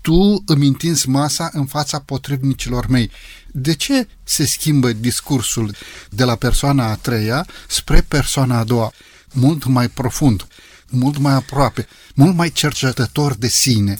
Tu 0.00 0.42
îmi 0.46 0.66
întinzi 0.66 1.08
masa 1.08 1.50
în 1.52 1.66
fața 1.66 1.98
potrivnicilor 1.98 2.86
mei. 2.86 3.10
De 3.46 3.74
ce 3.74 4.08
se 4.24 4.46
schimbă 4.46 4.92
discursul 4.92 5.74
de 6.10 6.24
la 6.24 6.34
persoana 6.34 6.90
a 6.90 6.94
treia 6.94 7.46
spre 7.68 8.00
persoana 8.00 8.58
a 8.58 8.64
doua? 8.64 8.92
Mult 9.32 9.64
mai 9.64 9.88
profund. 9.88 10.46
mult 10.92 11.18
mai 11.18 11.32
aproape, 11.32 11.88
mult 12.14 12.36
mai 12.36 12.50
cercetător 12.50 13.34
de 13.34 13.48
sine. 13.48 13.98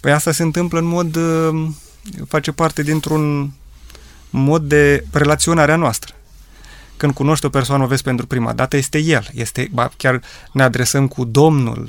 Păi 0.00 0.12
asta 0.12 0.32
se 0.32 0.42
întâmplă 0.42 0.78
în 0.78 0.84
mod, 0.84 1.16
uh, 1.16 1.68
face 2.28 2.52
parte 2.52 2.82
dintr-un 2.82 3.52
mod 4.30 4.62
de 4.62 5.04
relaționare 5.10 5.72
a 5.72 5.76
noastră. 5.76 6.14
Când 6.96 7.14
cunoști 7.14 7.46
o 7.46 7.48
persoană, 7.48 7.84
o 7.84 7.86
vezi 7.86 8.02
pentru 8.02 8.26
prima 8.26 8.52
dată, 8.52 8.76
este 8.76 8.98
el. 8.98 9.28
Este, 9.34 9.68
ba, 9.72 9.90
chiar 9.96 10.20
ne 10.52 10.62
adresăm 10.62 11.08
cu 11.08 11.24
Domnul. 11.24 11.88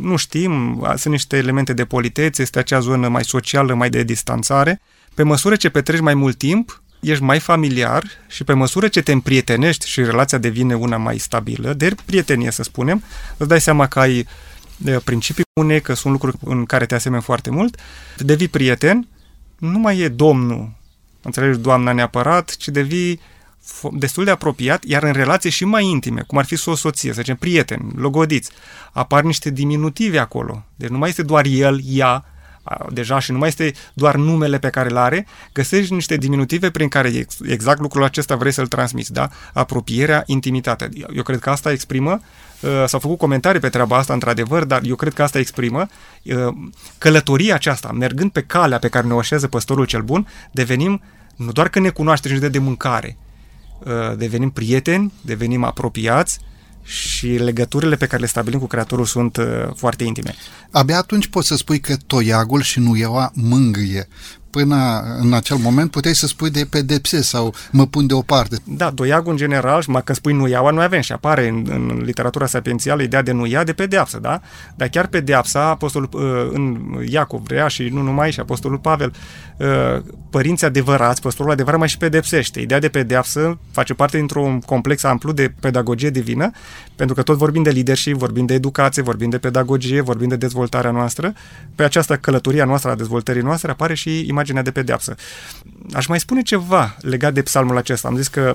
Nu 0.00 0.16
știm, 0.16 0.82
sunt 0.96 1.12
niște 1.12 1.36
elemente 1.36 1.72
de 1.72 1.84
politețe, 1.84 2.42
este 2.42 2.58
acea 2.58 2.80
zonă 2.80 3.08
mai 3.08 3.24
socială, 3.24 3.74
mai 3.74 3.90
de 3.90 4.02
distanțare. 4.02 4.80
Pe 5.14 5.22
măsură 5.22 5.56
ce 5.56 5.68
petreci 5.68 6.00
mai 6.00 6.14
mult 6.14 6.38
timp, 6.38 6.82
ești 7.00 7.22
mai 7.22 7.40
familiar 7.40 8.04
și 8.28 8.44
pe 8.44 8.52
măsură 8.52 8.88
ce 8.88 9.02
te 9.02 9.12
împrietenești 9.12 9.88
și 9.88 10.02
relația 10.04 10.38
devine 10.38 10.74
una 10.74 10.96
mai 10.96 11.18
stabilă, 11.18 11.72
de 11.72 11.94
prietenie 12.04 12.50
să 12.50 12.62
spunem, 12.62 13.02
îți 13.36 13.48
dai 13.48 13.60
seama 13.60 13.86
că 13.86 14.00
ai 14.00 14.26
principii 15.04 15.44
bune, 15.60 15.78
că 15.78 15.94
sunt 15.94 16.12
lucruri 16.12 16.36
în 16.44 16.64
care 16.64 16.86
te 16.86 16.94
asemeni 16.94 17.22
foarte 17.22 17.50
mult, 17.50 17.78
devii 18.16 18.48
prieten, 18.48 19.08
nu 19.64 19.78
mai 19.78 19.98
e 19.98 20.08
domnul, 20.08 20.70
înțelegi, 21.22 21.58
doamna 21.58 21.92
neapărat, 21.92 22.56
ci 22.56 22.68
devii 22.68 23.20
destul 23.92 24.24
de 24.24 24.30
apropiat, 24.30 24.84
iar 24.84 25.02
în 25.02 25.12
relații 25.12 25.50
și 25.50 25.64
mai 25.64 25.86
intime, 25.86 26.24
cum 26.26 26.38
ar 26.38 26.44
fi 26.44 26.68
o 26.68 26.74
soție, 26.74 27.12
să 27.12 27.20
zicem, 27.20 27.36
prieteni, 27.36 27.92
logodiți, 27.96 28.50
apar 28.92 29.22
niște 29.22 29.50
diminutive 29.50 30.18
acolo. 30.18 30.64
Deci 30.76 30.88
nu 30.88 30.98
mai 30.98 31.08
este 31.08 31.22
doar 31.22 31.44
el, 31.44 31.80
ea, 31.84 32.24
deja 32.90 33.18
și 33.18 33.32
nu 33.32 33.38
mai 33.38 33.48
este 33.48 33.72
doar 33.94 34.14
numele 34.14 34.58
pe 34.58 34.70
care 34.70 34.90
îl 34.90 34.96
are, 34.96 35.26
găsești 35.52 35.92
niște 35.92 36.16
diminutive 36.16 36.70
prin 36.70 36.88
care 36.88 37.26
exact 37.42 37.80
lucrul 37.80 38.04
acesta 38.04 38.36
vrei 38.36 38.52
să-l 38.52 38.66
transmiți, 38.66 39.12
da? 39.12 39.28
Apropierea, 39.52 40.22
intimitatea. 40.26 40.88
Eu 41.14 41.22
cred 41.22 41.38
că 41.38 41.50
asta 41.50 41.72
exprimă, 41.72 42.12
uh, 42.12 42.53
s-au 42.86 43.00
făcut 43.00 43.18
comentarii 43.18 43.60
pe 43.60 43.68
treaba 43.68 43.96
asta, 43.96 44.12
într-adevăr, 44.12 44.64
dar 44.64 44.80
eu 44.84 44.94
cred 44.94 45.12
că 45.12 45.22
asta 45.22 45.38
exprimă 45.38 45.86
uh, 46.22 46.34
călătoria 46.98 47.54
aceasta, 47.54 47.92
mergând 47.92 48.30
pe 48.30 48.42
calea 48.42 48.78
pe 48.78 48.88
care 48.88 49.06
ne 49.06 49.12
oșează 49.12 49.48
păstorul 49.48 49.84
cel 49.84 50.02
bun, 50.02 50.26
devenim 50.52 51.02
nu 51.36 51.52
doar 51.52 51.68
că 51.68 51.80
ne 51.80 51.88
cunoaște 51.88 52.28
și 52.28 52.34
ne 52.34 52.40
dă 52.40 52.48
de 52.48 52.58
mâncare, 52.58 53.16
uh, 53.78 54.16
devenim 54.16 54.50
prieteni, 54.50 55.12
devenim 55.20 55.64
apropiați, 55.64 56.38
și 56.84 57.26
legăturile 57.26 57.96
pe 57.96 58.06
care 58.06 58.20
le 58.20 58.28
stabilim 58.28 58.58
cu 58.58 58.66
Creatorul 58.66 59.04
sunt 59.04 59.36
uh, 59.36 59.46
foarte 59.74 60.04
intime. 60.04 60.34
Abia 60.70 60.96
atunci 60.96 61.26
poți 61.26 61.46
să 61.46 61.56
spui 61.56 61.80
că 61.80 61.96
toiagul 62.06 62.62
și 62.62 62.78
nuieaua 62.78 63.30
mângâie 63.34 64.08
până 64.54 65.02
în 65.20 65.32
acel 65.32 65.56
moment 65.56 65.90
puteai 65.90 66.14
să 66.14 66.26
spui 66.26 66.50
de 66.50 66.66
pedepse 66.70 67.22
sau 67.22 67.54
mă 67.70 67.86
pun 67.86 68.06
deoparte. 68.06 68.56
Da, 68.64 68.90
doiagul 68.90 69.30
în 69.30 69.36
general, 69.36 69.82
și 69.82 69.90
că 70.04 70.14
spui 70.14 70.32
nuiaua, 70.32 70.70
noi 70.70 70.84
avem 70.84 71.00
și 71.00 71.12
apare 71.12 71.48
în, 71.48 71.66
în 71.68 72.02
literatura 72.04 72.46
sapiențială 72.46 73.02
ideea 73.02 73.22
de 73.22 73.32
nuia 73.32 73.64
de 73.64 73.72
pedeapsă, 73.72 74.18
da? 74.18 74.40
Dar 74.76 74.88
chiar 74.88 75.06
pedeapsa, 75.06 75.68
apostolul 75.68 76.08
uh, 76.12 76.50
în 76.52 76.78
Iacov 77.08 77.42
vrea 77.42 77.68
și 77.68 77.82
nu 77.82 78.02
numai, 78.02 78.32
și 78.32 78.40
apostolul 78.40 78.78
Pavel, 78.78 79.12
uh, 79.56 79.66
părinții 80.30 80.66
adevărați, 80.66 81.20
păstorul 81.20 81.52
adevărat 81.52 81.78
mai 81.78 81.88
și 81.88 81.96
pedepsește. 81.96 82.60
Ideea 82.60 82.80
de 82.80 82.88
pedeapsă 82.88 83.58
face 83.70 83.94
parte 83.94 84.16
dintr-un 84.16 84.60
complex 84.60 85.04
amplu 85.04 85.32
de 85.32 85.54
pedagogie 85.60 86.10
divină, 86.10 86.50
pentru 86.96 87.14
că 87.14 87.22
tot 87.22 87.36
vorbim 87.36 87.62
de 87.62 87.70
leadership, 87.70 88.16
vorbim 88.16 88.46
de 88.46 88.54
educație, 88.54 89.02
vorbim 89.02 89.30
de 89.30 89.38
pedagogie, 89.38 90.00
vorbim 90.00 90.28
de 90.28 90.36
dezvoltarea 90.36 90.90
noastră. 90.90 91.32
Pe 91.74 91.82
această 91.82 92.16
călătorie 92.16 92.62
a 92.62 92.64
noastră 92.64 92.90
a 92.90 92.94
dezvoltării 92.94 93.42
noastre 93.42 93.70
apare 93.70 93.94
și 93.94 94.10
imaginea 94.28 94.42
imaginea 94.44 94.62
de 94.62 94.70
pedeapsă. 94.70 95.14
Aș 95.92 96.06
mai 96.06 96.20
spune 96.20 96.42
ceva 96.42 96.96
legat 97.00 97.32
de 97.32 97.42
psalmul 97.42 97.76
acesta. 97.76 98.08
Am 98.08 98.16
zis 98.16 98.28
că, 98.28 98.54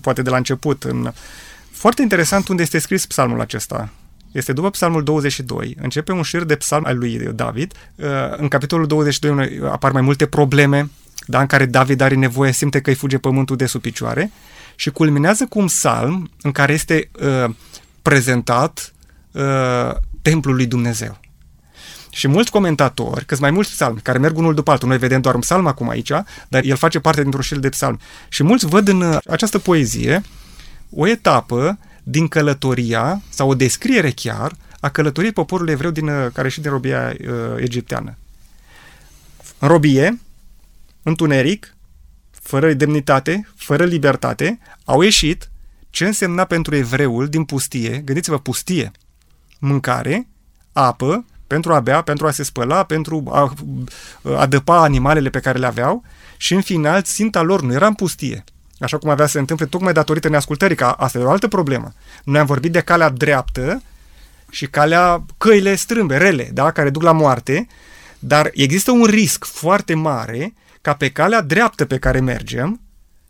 poate 0.00 0.22
de 0.22 0.30
la 0.30 0.36
început, 0.36 0.82
în... 0.82 1.12
foarte 1.70 2.02
interesant 2.02 2.48
unde 2.48 2.62
este 2.62 2.78
scris 2.78 3.06
psalmul 3.06 3.40
acesta. 3.40 3.92
Este 4.32 4.52
după 4.52 4.70
psalmul 4.70 5.02
22, 5.02 5.76
începe 5.80 6.12
un 6.12 6.22
șir 6.22 6.42
de 6.42 6.56
psalm 6.56 6.84
al 6.86 6.98
lui 6.98 7.18
David. 7.34 7.72
Uh, 7.94 8.06
în 8.36 8.48
capitolul 8.48 8.86
22 8.86 9.60
apar 9.70 9.92
mai 9.92 10.02
multe 10.02 10.26
probleme, 10.26 10.90
da, 11.26 11.40
în 11.40 11.46
care 11.46 11.66
David 11.66 12.00
are 12.00 12.14
nevoie, 12.14 12.52
simte 12.52 12.80
că 12.80 12.90
îi 12.90 12.96
fuge 12.96 13.18
pământul 13.18 13.56
de 13.56 13.66
sub 13.66 13.80
picioare 13.80 14.30
și 14.76 14.90
culminează 14.90 15.46
cu 15.46 15.58
un 15.58 15.66
psalm 15.66 16.30
în 16.42 16.52
care 16.52 16.72
este 16.72 17.10
uh, 17.20 17.54
prezentat 18.02 18.92
uh, 19.32 19.94
templul 20.22 20.54
lui 20.54 20.66
Dumnezeu. 20.66 21.20
Și 22.14 22.28
mulți 22.28 22.50
comentatori, 22.50 23.24
că 23.24 23.36
mai 23.40 23.50
mulți 23.50 23.70
psalmi, 23.70 24.00
care 24.02 24.18
merg 24.18 24.36
unul 24.36 24.54
după 24.54 24.70
altul, 24.70 24.88
noi 24.88 24.98
vedem 24.98 25.20
doar 25.20 25.34
un 25.34 25.40
psalm 25.40 25.66
acum 25.66 25.88
aici, 25.88 26.10
dar 26.48 26.64
el 26.64 26.76
face 26.76 27.00
parte 27.00 27.20
dintr-un 27.20 27.42
șir 27.42 27.58
de 27.58 27.68
psalmi. 27.68 28.00
Și 28.28 28.42
mulți 28.42 28.66
văd 28.66 28.88
în 28.88 29.00
uh, 29.00 29.18
această 29.26 29.58
poezie 29.58 30.22
o 30.90 31.06
etapă 31.06 31.78
din 32.02 32.28
călătoria, 32.28 33.22
sau 33.28 33.48
o 33.48 33.54
descriere 33.54 34.10
chiar, 34.10 34.52
a 34.80 34.88
călătoriei 34.88 35.32
poporului 35.32 35.72
evreu 35.72 35.90
din, 35.90 36.08
uh, 36.08 36.26
care 36.32 36.48
și 36.48 36.60
din 36.60 36.70
robia 36.70 37.16
uh, 37.20 37.34
egipteană. 37.56 38.16
În 39.58 39.68
robie, 39.68 40.20
întuneric, 41.02 41.76
fără 42.30 42.72
demnitate, 42.72 43.48
fără 43.56 43.84
libertate, 43.84 44.58
au 44.84 45.00
ieșit 45.00 45.50
ce 45.90 46.06
însemna 46.06 46.44
pentru 46.44 46.76
evreul 46.76 47.28
din 47.28 47.44
pustie, 47.44 48.02
gândiți-vă, 48.04 48.38
pustie, 48.38 48.90
mâncare, 49.58 50.28
apă, 50.72 51.24
pentru 51.46 51.74
a 51.74 51.80
bea, 51.80 52.02
pentru 52.02 52.26
a 52.26 52.30
se 52.30 52.42
spăla, 52.42 52.84
pentru 52.84 53.22
a 53.30 53.54
adăpa 54.36 54.82
animalele 54.82 55.30
pe 55.30 55.40
care 55.40 55.58
le 55.58 55.66
aveau 55.66 56.04
și 56.36 56.54
în 56.54 56.60
final 56.60 57.02
ținta 57.02 57.42
lor 57.42 57.62
nu 57.62 57.72
era 57.72 57.86
în 57.86 57.94
pustie. 57.94 58.44
Așa 58.78 58.98
cum 58.98 59.10
avea 59.10 59.26
să 59.26 59.32
se 59.32 59.38
întâmple 59.38 59.66
tocmai 59.66 59.92
datorită 59.92 60.28
neascultării, 60.28 60.76
că 60.76 60.84
asta 60.84 61.18
e 61.18 61.22
o 61.22 61.30
altă 61.30 61.48
problemă. 61.48 61.92
Noi 62.24 62.40
am 62.40 62.46
vorbit 62.46 62.72
de 62.72 62.80
calea 62.80 63.08
dreaptă 63.08 63.82
și 64.50 64.66
calea 64.66 65.24
căile 65.38 65.74
strâmbe, 65.74 66.16
rele, 66.16 66.50
da? 66.52 66.70
care 66.70 66.90
duc 66.90 67.02
la 67.02 67.12
moarte, 67.12 67.66
dar 68.18 68.50
există 68.52 68.90
un 68.90 69.04
risc 69.04 69.44
foarte 69.44 69.94
mare 69.94 70.54
ca 70.80 70.94
pe 70.94 71.10
calea 71.10 71.40
dreaptă 71.40 71.84
pe 71.84 71.98
care 71.98 72.20
mergem 72.20 72.80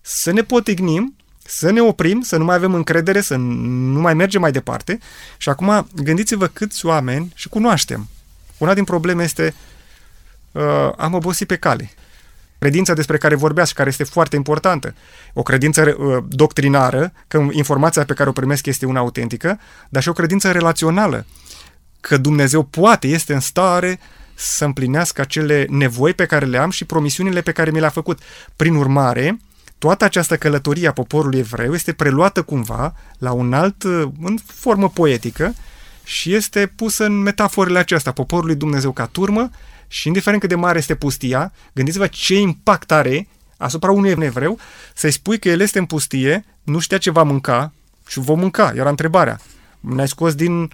să 0.00 0.32
ne 0.32 0.42
potignim 0.42 1.16
să 1.44 1.70
ne 1.70 1.80
oprim, 1.80 2.20
să 2.20 2.36
nu 2.36 2.44
mai 2.44 2.54
avem 2.54 2.74
încredere, 2.74 3.20
să 3.20 3.36
nu 3.36 4.00
mai 4.00 4.14
mergem 4.14 4.40
mai 4.40 4.52
departe. 4.52 4.98
Și 5.36 5.48
acum 5.48 5.88
gândiți-vă 5.94 6.46
câți 6.46 6.86
oameni 6.86 7.32
și 7.34 7.48
cunoaștem. 7.48 8.08
Una 8.58 8.74
din 8.74 8.84
probleme 8.84 9.22
este 9.22 9.54
uh, 10.52 10.92
am 10.96 11.14
obosit 11.14 11.46
pe 11.46 11.56
cale. 11.56 11.90
Credința 12.58 12.94
despre 12.94 13.18
care 13.18 13.34
vorbeați 13.34 13.68
și 13.68 13.76
care 13.76 13.88
este 13.88 14.04
foarte 14.04 14.36
importantă. 14.36 14.94
O 15.32 15.42
credință 15.42 15.96
uh, 15.98 16.24
doctrinară, 16.28 17.12
că 17.28 17.46
informația 17.50 18.04
pe 18.04 18.14
care 18.14 18.28
o 18.28 18.32
primesc 18.32 18.66
este 18.66 18.86
una 18.86 19.00
autentică, 19.00 19.60
dar 19.88 20.02
și 20.02 20.08
o 20.08 20.12
credință 20.12 20.50
relațională, 20.50 21.26
că 22.00 22.16
Dumnezeu 22.16 22.62
poate, 22.62 23.06
este 23.06 23.34
în 23.34 23.40
stare 23.40 24.00
să 24.34 24.64
împlinească 24.64 25.20
acele 25.20 25.66
nevoi 25.70 26.14
pe 26.14 26.26
care 26.26 26.44
le 26.44 26.58
am 26.58 26.70
și 26.70 26.84
promisiunile 26.84 27.40
pe 27.40 27.52
care 27.52 27.70
mi 27.70 27.80
le-a 27.80 27.88
făcut. 27.88 28.18
Prin 28.56 28.74
urmare, 28.74 29.38
toată 29.84 30.04
această 30.04 30.36
călătorie 30.36 30.88
a 30.88 30.92
poporului 30.92 31.38
evreu 31.38 31.74
este 31.74 31.92
preluată 31.92 32.42
cumva 32.42 32.94
la 33.18 33.32
un 33.32 33.52
alt, 33.52 33.82
în 34.20 34.36
formă 34.46 34.88
poetică 34.88 35.54
și 36.04 36.34
este 36.34 36.72
pusă 36.76 37.04
în 37.04 37.12
metaforele 37.12 37.78
acestea, 37.78 38.12
poporul 38.12 38.46
lui 38.46 38.54
Dumnezeu 38.54 38.92
ca 38.92 39.06
turmă 39.06 39.50
și 39.88 40.06
indiferent 40.06 40.40
cât 40.40 40.50
de 40.50 40.54
mare 40.54 40.78
este 40.78 40.94
pustia, 40.94 41.52
gândiți-vă 41.72 42.06
ce 42.06 42.38
impact 42.38 42.92
are 42.92 43.28
asupra 43.56 43.90
unui 43.90 44.10
evreu 44.10 44.58
să-i 44.94 45.10
spui 45.10 45.38
că 45.38 45.48
el 45.48 45.60
este 45.60 45.78
în 45.78 45.86
pustie, 45.86 46.44
nu 46.62 46.78
știa 46.78 46.98
ce 46.98 47.10
va 47.10 47.22
mânca 47.22 47.72
și 48.06 48.18
vom 48.18 48.38
mânca, 48.38 48.72
era 48.74 48.88
întrebarea. 48.88 49.40
Ne-ai 49.80 50.08
scos 50.08 50.34
din 50.34 50.60
uh, 50.62 50.70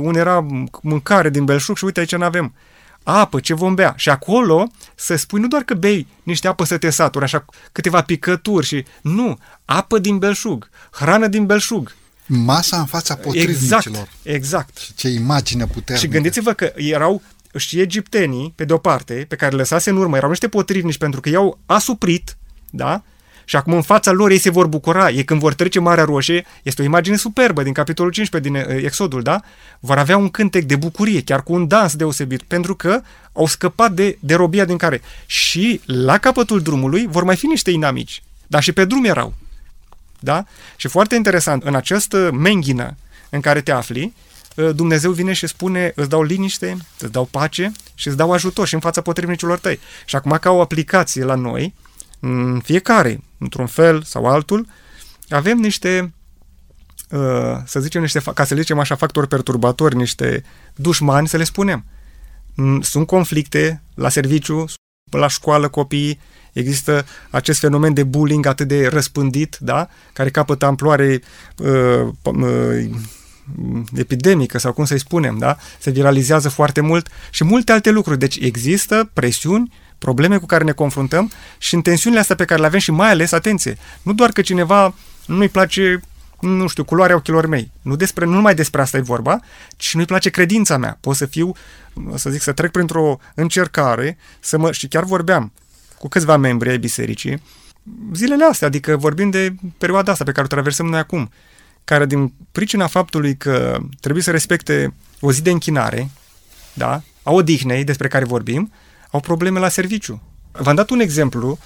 unde 0.00 0.18
era 0.18 0.46
mâncare 0.82 1.30
din 1.30 1.44
belșug 1.44 1.76
și 1.76 1.84
uite 1.84 2.00
aici 2.00 2.16
nu 2.16 2.24
avem 2.24 2.54
apă, 3.02 3.40
ce 3.40 3.54
vom 3.54 3.74
bea. 3.74 3.94
Și 3.96 4.08
acolo 4.08 4.70
să 4.94 5.16
spui 5.16 5.40
nu 5.40 5.48
doar 5.48 5.62
că 5.62 5.74
bei 5.74 6.06
niște 6.22 6.48
apă 6.48 6.64
să 6.64 6.78
te 6.78 6.90
saturi, 6.90 7.24
așa 7.24 7.44
câteva 7.72 8.02
picături 8.02 8.66
și... 8.66 8.84
Nu, 9.02 9.38
apă 9.64 9.98
din 9.98 10.18
belșug, 10.18 10.68
hrană 10.90 11.26
din 11.26 11.46
belșug. 11.46 11.94
Masa 12.26 12.78
în 12.78 12.86
fața 12.86 13.16
potrivnicilor. 13.16 13.80
Exact, 13.86 14.08
exact. 14.22 14.78
Și 14.78 14.94
ce 14.94 15.08
imagine 15.08 15.66
puternică. 15.66 16.06
Și 16.06 16.12
gândiți-vă 16.12 16.52
că 16.52 16.72
erau 16.76 17.22
și 17.56 17.80
egiptenii, 17.80 18.52
pe 18.56 18.64
de-o 18.64 18.78
parte, 18.78 19.24
pe 19.28 19.36
care 19.36 19.56
lăsase 19.56 19.90
în 19.90 19.96
urmă, 19.96 20.16
erau 20.16 20.28
niște 20.28 20.48
potrivnici 20.48 20.98
pentru 20.98 21.20
că 21.20 21.28
i-au 21.28 21.58
asuprit, 21.66 22.36
da? 22.70 23.02
Și 23.44 23.56
acum 23.56 23.72
în 23.72 23.82
fața 23.82 24.10
lor 24.10 24.30
ei 24.30 24.38
se 24.38 24.50
vor 24.50 24.66
bucura. 24.66 25.10
Ei 25.10 25.24
când 25.24 25.40
vor 25.40 25.54
trece 25.54 25.80
Marea 25.80 26.04
Roșie, 26.04 26.46
este 26.62 26.82
o 26.82 26.84
imagine 26.84 27.16
superbă 27.16 27.62
din 27.62 27.72
capitolul 27.72 28.12
15 28.12 28.50
din 28.50 28.76
uh, 28.76 28.82
Exodul, 28.84 29.22
da? 29.22 29.40
Vor 29.80 29.98
avea 29.98 30.16
un 30.16 30.28
cântec 30.28 30.64
de 30.64 30.76
bucurie, 30.76 31.22
chiar 31.22 31.42
cu 31.42 31.52
un 31.52 31.68
dans 31.68 31.94
deosebit, 31.94 32.42
pentru 32.42 32.74
că 32.74 33.00
au 33.32 33.46
scăpat 33.46 33.92
de, 33.92 34.16
de 34.20 34.34
robia 34.34 34.64
din 34.64 34.76
care. 34.76 35.02
Și 35.26 35.80
la 35.84 36.18
capătul 36.18 36.60
drumului 36.60 37.06
vor 37.10 37.24
mai 37.24 37.36
fi 37.36 37.46
niște 37.46 37.70
inamici. 37.70 38.22
Dar 38.46 38.62
și 38.62 38.72
pe 38.72 38.84
drum 38.84 39.04
erau. 39.04 39.34
Da? 40.18 40.44
Și 40.76 40.88
foarte 40.88 41.14
interesant, 41.14 41.62
în 41.62 41.74
această 41.74 42.30
menghină 42.32 42.96
în 43.30 43.40
care 43.40 43.60
te 43.60 43.72
afli, 43.72 44.14
uh, 44.56 44.70
Dumnezeu 44.74 45.12
vine 45.12 45.32
și 45.32 45.46
spune, 45.46 45.92
îți 45.94 46.08
dau 46.08 46.22
liniște, 46.22 46.76
îți 46.98 47.12
dau 47.12 47.24
pace 47.30 47.72
și 47.94 48.08
îți 48.08 48.16
dau 48.16 48.32
ajutor 48.32 48.66
și 48.66 48.74
în 48.74 48.80
fața 48.80 49.00
potrivnicilor 49.00 49.58
tăi. 49.58 49.78
Și 50.04 50.16
acum 50.16 50.38
ca 50.40 50.50
o 50.50 50.60
aplicație 50.60 51.24
la 51.24 51.34
noi, 51.34 51.62
în 51.62 51.72
fiecare, 52.62 53.20
într-un 53.38 53.66
fel 53.66 54.02
sau 54.02 54.26
altul, 54.26 54.66
avem 55.28 55.58
niște 55.58 56.12
uh, 57.10 57.56
să 57.64 57.80
zicem 57.80 58.00
niște, 58.00 58.20
ca 58.34 58.44
să 58.44 58.54
le 58.54 58.60
zicem 58.60 58.78
așa, 58.78 58.94
factori 58.94 59.28
perturbatori, 59.28 59.96
niște 59.96 60.44
dușmani, 60.74 61.28
să 61.28 61.36
le 61.36 61.44
spunem. 61.44 61.84
Sunt 62.80 63.06
conflicte 63.06 63.82
la 63.94 64.08
serviciu, 64.08 64.64
la 65.10 65.28
școală, 65.28 65.68
copiii, 65.68 66.20
există 66.52 67.06
acest 67.30 67.58
fenomen 67.58 67.94
de 67.94 68.04
bullying 68.04 68.46
atât 68.46 68.68
de 68.68 68.86
răspândit, 68.86 69.56
da? 69.60 69.88
care 70.12 70.30
capătă 70.30 70.66
amploare 70.66 71.22
uh, 71.56 72.08
uh, 72.22 72.90
epidemică 73.96 74.58
sau 74.58 74.72
cum 74.72 74.84
să-i 74.84 74.98
spunem, 74.98 75.38
da? 75.38 75.56
se 75.78 75.90
viralizează 75.90 76.48
foarte 76.48 76.80
mult 76.80 77.08
și 77.30 77.44
multe 77.44 77.72
alte 77.72 77.90
lucruri. 77.90 78.18
Deci 78.18 78.36
există 78.36 79.10
presiuni, 79.12 79.72
probleme 80.02 80.38
cu 80.38 80.46
care 80.46 80.64
ne 80.64 80.72
confruntăm 80.72 81.30
și 81.58 81.74
în 81.74 81.82
tensiunile 81.82 82.20
astea 82.20 82.36
pe 82.36 82.44
care 82.44 82.60
le 82.60 82.66
avem 82.66 82.80
și 82.80 82.90
mai 82.90 83.10
ales, 83.10 83.32
atenție, 83.32 83.78
nu 84.02 84.12
doar 84.12 84.30
că 84.30 84.40
cineva 84.40 84.94
nu-i 85.26 85.48
place 85.48 86.00
nu 86.40 86.66
știu, 86.66 86.84
culoarea 86.84 87.16
ochilor 87.16 87.46
mei. 87.46 87.70
Nu, 87.82 87.96
despre, 87.96 88.24
nu 88.24 88.32
numai 88.32 88.54
despre 88.54 88.80
asta 88.80 88.96
e 88.96 89.00
vorba, 89.00 89.40
ci 89.76 89.94
nu-i 89.94 90.04
place 90.04 90.30
credința 90.30 90.76
mea. 90.76 90.98
Pot 91.00 91.16
să 91.16 91.26
fiu, 91.26 91.52
să 92.14 92.30
zic, 92.30 92.42
să 92.42 92.52
trec 92.52 92.70
printr-o 92.70 93.18
încercare, 93.34 94.18
să 94.40 94.58
mă, 94.58 94.72
și 94.72 94.88
chiar 94.88 95.04
vorbeam 95.04 95.52
cu 95.98 96.08
câțiva 96.08 96.36
membri 96.36 96.70
ai 96.70 96.78
bisericii, 96.78 97.42
zilele 98.12 98.44
astea, 98.44 98.66
adică 98.66 98.96
vorbim 98.96 99.30
de 99.30 99.54
perioada 99.78 100.12
asta 100.12 100.24
pe 100.24 100.32
care 100.32 100.44
o 100.44 100.48
traversăm 100.48 100.86
noi 100.86 100.98
acum, 100.98 101.30
care 101.84 102.06
din 102.06 102.32
pricina 102.52 102.86
faptului 102.86 103.36
că 103.36 103.78
trebuie 104.00 104.22
să 104.22 104.30
respecte 104.30 104.94
o 105.20 105.32
zi 105.32 105.42
de 105.42 105.50
închinare, 105.50 106.10
da, 106.74 107.02
a 107.22 107.30
odihnei 107.30 107.84
despre 107.84 108.08
care 108.08 108.24
vorbim, 108.24 108.72
au 109.12 109.20
probleme 109.20 109.58
la 109.58 109.68
serviciu. 109.68 110.22
V-am 110.52 110.74
dat 110.74 110.90
un 110.90 111.00
exemplu 111.00 111.58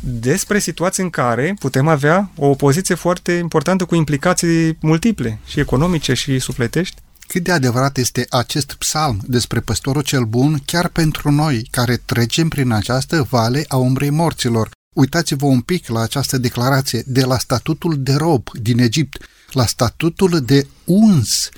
despre 0.00 0.58
situații 0.58 1.02
în 1.02 1.10
care 1.10 1.56
putem 1.58 1.88
avea 1.88 2.30
o 2.36 2.46
opoziție 2.46 2.94
foarte 2.94 3.32
importantă 3.32 3.84
cu 3.84 3.94
implicații 3.94 4.78
multiple, 4.80 5.38
și 5.46 5.60
economice 5.60 6.14
și 6.14 6.38
sufletești. 6.38 7.00
Cât 7.26 7.42
de 7.42 7.52
adevărat 7.52 7.96
este 7.96 8.26
acest 8.30 8.72
psalm 8.72 9.20
despre 9.26 9.60
păstorul 9.60 10.02
cel 10.02 10.24
bun 10.24 10.58
chiar 10.64 10.88
pentru 10.88 11.30
noi 11.30 11.68
care 11.70 11.96
trecem 11.96 12.48
prin 12.48 12.72
această 12.72 13.26
vale 13.30 13.64
a 13.68 13.76
umbrei 13.76 14.10
morților. 14.10 14.70
Uitați-vă 14.96 15.46
un 15.46 15.60
pic 15.60 15.88
la 15.88 16.00
această 16.00 16.38
declarație 16.38 17.02
de 17.06 17.24
la 17.24 17.38
statutul 17.38 17.94
de 17.98 18.14
rob 18.14 18.48
din 18.52 18.78
Egipt 18.78 19.26
la 19.52 19.66
statutul 19.66 20.40
de 20.40 20.66
uns 20.84 21.48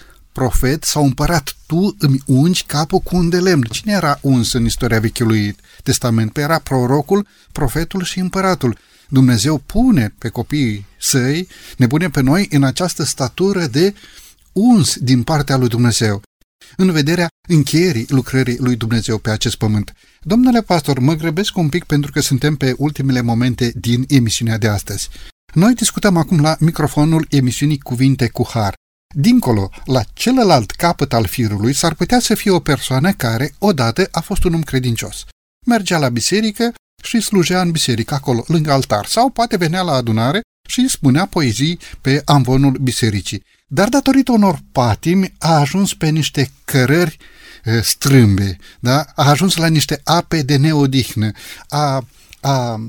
profet 0.41 0.85
sau 0.85 1.05
împărat, 1.05 1.57
tu 1.67 1.97
îmi 1.99 2.21
ungi 2.27 2.65
capul 2.65 2.99
cu 2.99 3.17
un 3.17 3.29
de 3.29 3.39
lemn. 3.41 3.63
Cine 3.63 3.93
era 3.93 4.19
uns 4.23 4.53
în 4.53 4.65
istoria 4.65 5.01
Vechiului 5.01 5.57
Testament? 5.83 6.37
Era 6.37 6.59
prorocul, 6.59 7.27
profetul 7.53 8.03
și 8.03 8.19
împăratul. 8.19 8.79
Dumnezeu 9.09 9.59
pune 9.59 10.15
pe 10.19 10.29
copiii 10.29 10.87
săi, 10.99 11.49
ne 11.77 11.87
pune 11.87 12.11
pe 12.11 12.21
noi 12.21 12.49
în 12.51 12.63
această 12.63 13.05
statură 13.05 13.67
de 13.67 13.95
uns 14.53 14.97
din 14.99 15.23
partea 15.23 15.57
lui 15.57 15.69
Dumnezeu, 15.69 16.23
în 16.77 16.91
vederea 16.91 17.29
încheierii 17.49 18.07
lucrării 18.09 18.59
lui 18.59 18.77
Dumnezeu 18.77 19.19
pe 19.19 19.31
acest 19.31 19.57
pământ. 19.57 19.93
Domnule 20.21 20.63
pastor, 20.63 20.99
mă 20.99 21.15
grăbesc 21.15 21.57
un 21.57 21.69
pic 21.69 21.85
pentru 21.85 22.11
că 22.13 22.21
suntem 22.21 22.57
pe 22.57 22.75
ultimele 22.77 23.21
momente 23.21 23.73
din 23.75 24.05
emisiunea 24.09 24.59
de 24.59 24.69
astăzi. 24.69 25.09
Noi 25.55 25.75
discutăm 25.75 26.17
acum 26.17 26.41
la 26.41 26.57
microfonul 26.61 27.27
emisiunii 27.31 27.79
Cuvinte 27.79 28.29
cu 28.29 28.49
Har. 28.49 28.75
Dincolo, 29.15 29.71
la 29.85 30.03
celălalt 30.13 30.71
capăt 30.71 31.13
al 31.13 31.25
firului, 31.25 31.73
s-ar 31.73 31.95
putea 31.95 32.19
să 32.19 32.35
fie 32.35 32.51
o 32.51 32.61
persoană 32.61 33.13
care, 33.13 33.55
odată, 33.59 34.09
a 34.11 34.21
fost 34.21 34.45
un 34.45 34.55
om 34.55 34.63
credincios. 34.63 35.25
Mergea 35.67 35.99
la 35.99 36.09
biserică 36.09 36.73
și 37.03 37.21
slujea 37.21 37.61
în 37.61 37.71
biserică 37.71 38.15
acolo, 38.15 38.45
lângă 38.47 38.73
altar, 38.73 39.07
sau 39.07 39.31
poate 39.31 39.57
venea 39.57 39.83
la 39.83 39.93
adunare 39.93 40.41
și 40.69 40.89
spunea 40.89 41.27
poezii 41.27 41.79
pe 42.01 42.23
amvonul 42.25 42.73
bisericii. 42.73 43.45
Dar 43.67 43.89
datorită 43.89 44.33
unor 44.33 44.59
patimi 44.73 45.35
a 45.39 45.55
ajuns 45.55 45.95
pe 45.95 46.09
niște 46.09 46.51
cărări 46.65 47.17
strâmbe, 47.83 48.57
da? 48.81 49.07
a 49.15 49.29
ajuns 49.29 49.57
la 49.57 49.67
niște 49.67 50.01
ape 50.05 50.43
de 50.43 50.57
neodihnă, 50.57 51.31
a, 51.69 52.07
a 52.41 52.81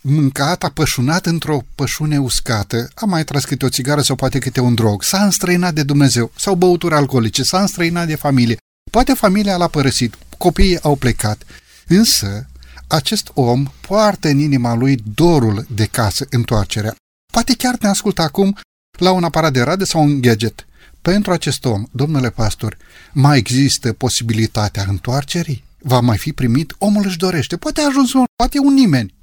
mâncat, 0.00 0.64
a 0.64 0.68
pășunat 0.68 1.26
într-o 1.26 1.64
pășune 1.74 2.18
uscată, 2.20 2.90
a 2.94 3.04
mai 3.04 3.24
tras 3.24 3.44
câte 3.44 3.64
o 3.64 3.68
țigară 3.68 4.00
sau 4.00 4.16
poate 4.16 4.38
câte 4.38 4.60
un 4.60 4.74
drog, 4.74 5.02
s-a 5.02 5.24
înstrăinat 5.24 5.74
de 5.74 5.82
Dumnezeu 5.82 6.32
sau 6.36 6.54
băuturi 6.54 6.94
alcoolice, 6.94 7.42
s-a 7.42 7.60
înstrăinat 7.60 8.06
de 8.06 8.14
familie. 8.14 8.56
Poate 8.90 9.12
familia 9.12 9.56
l-a 9.56 9.68
părăsit, 9.68 10.18
copiii 10.38 10.82
au 10.82 10.96
plecat, 10.96 11.42
însă 11.86 12.46
acest 12.86 13.30
om 13.34 13.66
poartă 13.80 14.28
în 14.28 14.38
inima 14.38 14.74
lui 14.74 15.02
dorul 15.14 15.66
de 15.74 15.84
casă, 15.84 16.26
întoarcerea. 16.30 16.94
Poate 17.32 17.54
chiar 17.54 17.76
ne 17.80 17.88
ascultă 17.88 18.22
acum 18.22 18.58
la 18.98 19.12
un 19.12 19.24
aparat 19.24 19.52
de 19.52 19.60
radio 19.60 19.84
sau 19.84 20.02
un 20.02 20.20
gadget. 20.20 20.66
Pentru 21.02 21.32
acest 21.32 21.64
om, 21.64 21.84
domnule 21.90 22.30
pastor, 22.30 22.76
mai 23.12 23.38
există 23.38 23.92
posibilitatea 23.92 24.84
întoarcerii? 24.88 25.64
Va 25.78 26.00
mai 26.00 26.18
fi 26.18 26.32
primit? 26.32 26.74
Omul 26.78 27.06
își 27.06 27.16
dorește. 27.16 27.56
Poate 27.56 27.80
a 27.80 27.86
ajuns 27.86 28.12
un, 28.12 28.24
poate 28.36 28.58
un 28.58 28.74
nimeni 28.74 29.14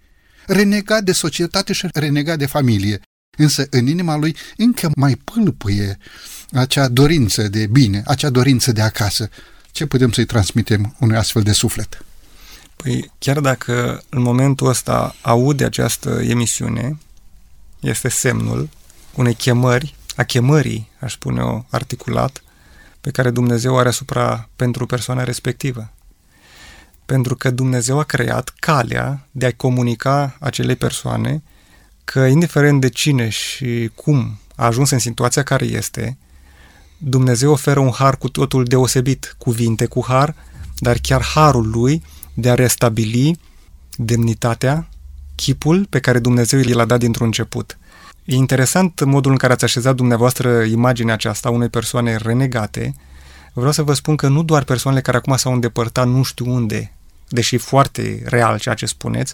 renegat 0.48 1.04
de 1.04 1.12
societate 1.12 1.74
și 1.74 1.88
renegat 1.94 2.38
de 2.38 2.46
familie. 2.46 3.02
Însă 3.38 3.68
în 3.70 3.88
inima 3.88 4.16
lui 4.16 4.36
încă 4.58 4.90
mai 4.96 5.16
pâlpâie 5.16 5.98
acea 6.52 6.88
dorință 6.88 7.48
de 7.48 7.68
bine, 7.68 8.04
acea 8.06 8.30
dorință 8.30 8.72
de 8.72 8.82
acasă. 8.82 9.30
Ce 9.72 9.86
putem 9.86 10.12
să-i 10.12 10.26
transmitem 10.26 10.96
unui 11.00 11.18
astfel 11.18 11.42
de 11.42 11.52
suflet? 11.52 12.06
Păi 12.76 13.12
chiar 13.18 13.40
dacă 13.40 14.04
în 14.10 14.22
momentul 14.22 14.68
ăsta 14.68 15.16
aude 15.22 15.66
această 15.66 16.22
emisiune, 16.24 16.98
este 17.80 18.10
semnul 18.10 18.70
unei 19.16 19.34
chemări, 19.34 19.96
a 20.16 20.24
chemării, 20.24 20.90
aș 21.00 21.14
spune 21.14 21.42
o 21.42 21.64
articulat, 21.70 22.44
pe 23.02 23.12
care 23.12 23.30
Dumnezeu 23.30 23.78
are 23.78 23.88
asupra 23.88 24.50
pentru 24.56 24.86
persoana 24.86 25.24
respectivă 25.24 25.95
pentru 27.06 27.36
că 27.36 27.50
Dumnezeu 27.50 28.00
a 28.00 28.04
creat 28.04 28.54
calea 28.60 29.28
de 29.32 29.46
a 29.46 29.54
comunica 29.54 30.36
acelei 30.40 30.76
persoane 30.76 31.44
că, 32.04 32.20
indiferent 32.20 32.82
de 32.82 32.90
cine 32.90 33.30
și 33.30 33.92
cum 33.96 34.40
a 34.56 34.66
ajuns 34.66 34.90
în 34.90 35.00
situația 35.00 35.44
care 35.44 35.66
este, 35.66 36.18
Dumnezeu 36.98 37.52
oferă 37.52 37.80
un 37.80 37.92
har 37.92 38.18
cu 38.18 38.30
totul 38.30 38.64
deosebit, 38.64 39.36
cuvinte 39.38 39.86
cu 39.86 40.06
har, 40.08 40.36
dar 40.78 40.98
chiar 41.02 41.24
harul 41.24 41.70
lui 41.70 42.04
de 42.34 42.50
a 42.50 42.54
restabili 42.54 43.40
demnitatea, 43.96 44.90
chipul 45.36 45.86
pe 45.90 46.00
care 46.00 46.20
Dumnezeu 46.20 46.60
l-a 46.60 46.86
dat 46.86 47.00
dintr-un 47.00 47.26
început. 47.26 47.78
E 48.26 48.36
interesant 48.36 49.04
modul 49.04 49.32
în 49.32 49.38
care 49.38 49.54
ați 49.54 49.64
așezat 49.64 49.96
dumneavoastră 49.96 50.62
imaginea 50.62 51.14
aceasta 51.14 51.50
unei 51.50 51.70
persoane 51.70 52.16
renegate. 52.16 52.96
Vreau 53.58 53.72
să 53.72 53.84
vă 53.84 53.94
spun 53.94 54.16
că 54.16 54.28
nu 54.28 54.44
doar 54.44 54.64
persoanele 54.64 55.04
care 55.04 55.18
acum 55.18 55.36
s-au 55.36 55.54
îndepărtat 55.54 56.08
nu 56.08 56.24
știu 56.24 56.52
unde 56.52 56.94
deși 57.28 57.58
foarte 57.58 58.22
real 58.26 58.60
ceea 58.60 58.76
ce 58.76 58.86
spuneți, 58.86 59.34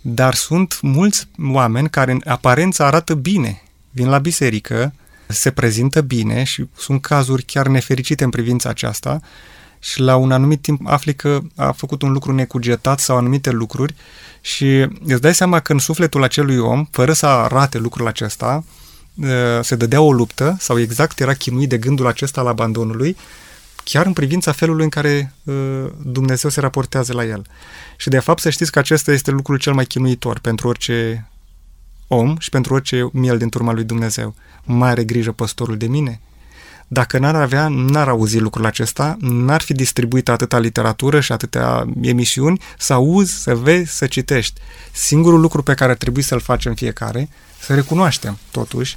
dar 0.00 0.34
sunt 0.34 0.78
mulți 0.82 1.28
oameni 1.42 1.90
care 1.90 2.12
în 2.12 2.20
aparență 2.24 2.82
arată 2.82 3.14
bine, 3.14 3.62
vin 3.90 4.08
la 4.08 4.18
biserică, 4.18 4.92
se 5.26 5.50
prezintă 5.50 6.00
bine 6.00 6.44
și 6.44 6.68
sunt 6.76 7.00
cazuri 7.00 7.42
chiar 7.42 7.66
nefericite 7.66 8.24
în 8.24 8.30
privința 8.30 8.68
aceasta 8.68 9.20
și 9.78 10.00
la 10.00 10.16
un 10.16 10.32
anumit 10.32 10.62
timp 10.62 10.80
afli 10.86 11.14
că 11.14 11.40
a 11.56 11.72
făcut 11.72 12.02
un 12.02 12.12
lucru 12.12 12.32
necugetat 12.32 12.98
sau 12.98 13.16
anumite 13.16 13.50
lucruri 13.50 13.94
și 14.40 14.88
îți 15.04 15.20
dai 15.20 15.34
seama 15.34 15.60
că 15.60 15.72
în 15.72 15.78
sufletul 15.78 16.22
acelui 16.22 16.58
om, 16.58 16.86
fără 16.90 17.12
să 17.12 17.26
arate 17.26 17.78
lucrul 17.78 18.06
acesta, 18.06 18.64
se 19.62 19.74
dădea 19.74 20.00
o 20.00 20.12
luptă 20.12 20.56
sau 20.58 20.78
exact 20.78 21.20
era 21.20 21.34
chinuit 21.34 21.68
de 21.68 21.78
gândul 21.78 22.06
acesta 22.06 22.40
al 22.40 22.46
abandonului 22.46 23.16
chiar 23.90 24.06
în 24.06 24.12
privința 24.12 24.52
felului 24.52 24.84
în 24.84 24.90
care 24.90 25.32
uh, 25.44 25.54
Dumnezeu 26.02 26.50
se 26.50 26.60
raportează 26.60 27.12
la 27.12 27.24
el. 27.24 27.46
Și 27.96 28.08
de 28.08 28.18
fapt 28.18 28.40
să 28.40 28.50
știți 28.50 28.72
că 28.72 28.78
acesta 28.78 29.12
este 29.12 29.30
lucrul 29.30 29.58
cel 29.58 29.72
mai 29.72 29.84
chinuitor 29.84 30.38
pentru 30.38 30.68
orice 30.68 31.28
om 32.06 32.36
și 32.38 32.50
pentru 32.50 32.74
orice 32.74 33.08
miel 33.12 33.38
din 33.38 33.48
turma 33.48 33.72
lui 33.72 33.84
Dumnezeu. 33.84 34.34
Mai 34.64 34.90
are 34.90 35.04
grijă 35.04 35.32
păstorul 35.32 35.76
de 35.76 35.86
mine? 35.86 36.20
Dacă 36.88 37.18
n-ar 37.18 37.34
avea, 37.34 37.68
n-ar 37.68 38.08
auzi 38.08 38.38
lucrul 38.38 38.66
acesta, 38.66 39.16
n-ar 39.20 39.60
fi 39.60 39.72
distribuită 39.72 40.30
atâta 40.30 40.58
literatură 40.58 41.20
și 41.20 41.32
atâtea 41.32 41.86
emisiuni, 42.00 42.60
să 42.78 42.92
auzi, 42.92 43.32
să 43.42 43.54
vezi, 43.54 43.96
să 43.96 44.06
citești. 44.06 44.60
Singurul 44.92 45.40
lucru 45.40 45.62
pe 45.62 45.74
care 45.74 45.90
ar 45.90 45.96
trebui 45.96 46.22
să-l 46.22 46.40
facem 46.40 46.74
fiecare, 46.74 47.28
să 47.60 47.74
recunoaștem, 47.74 48.38
totuși, 48.50 48.96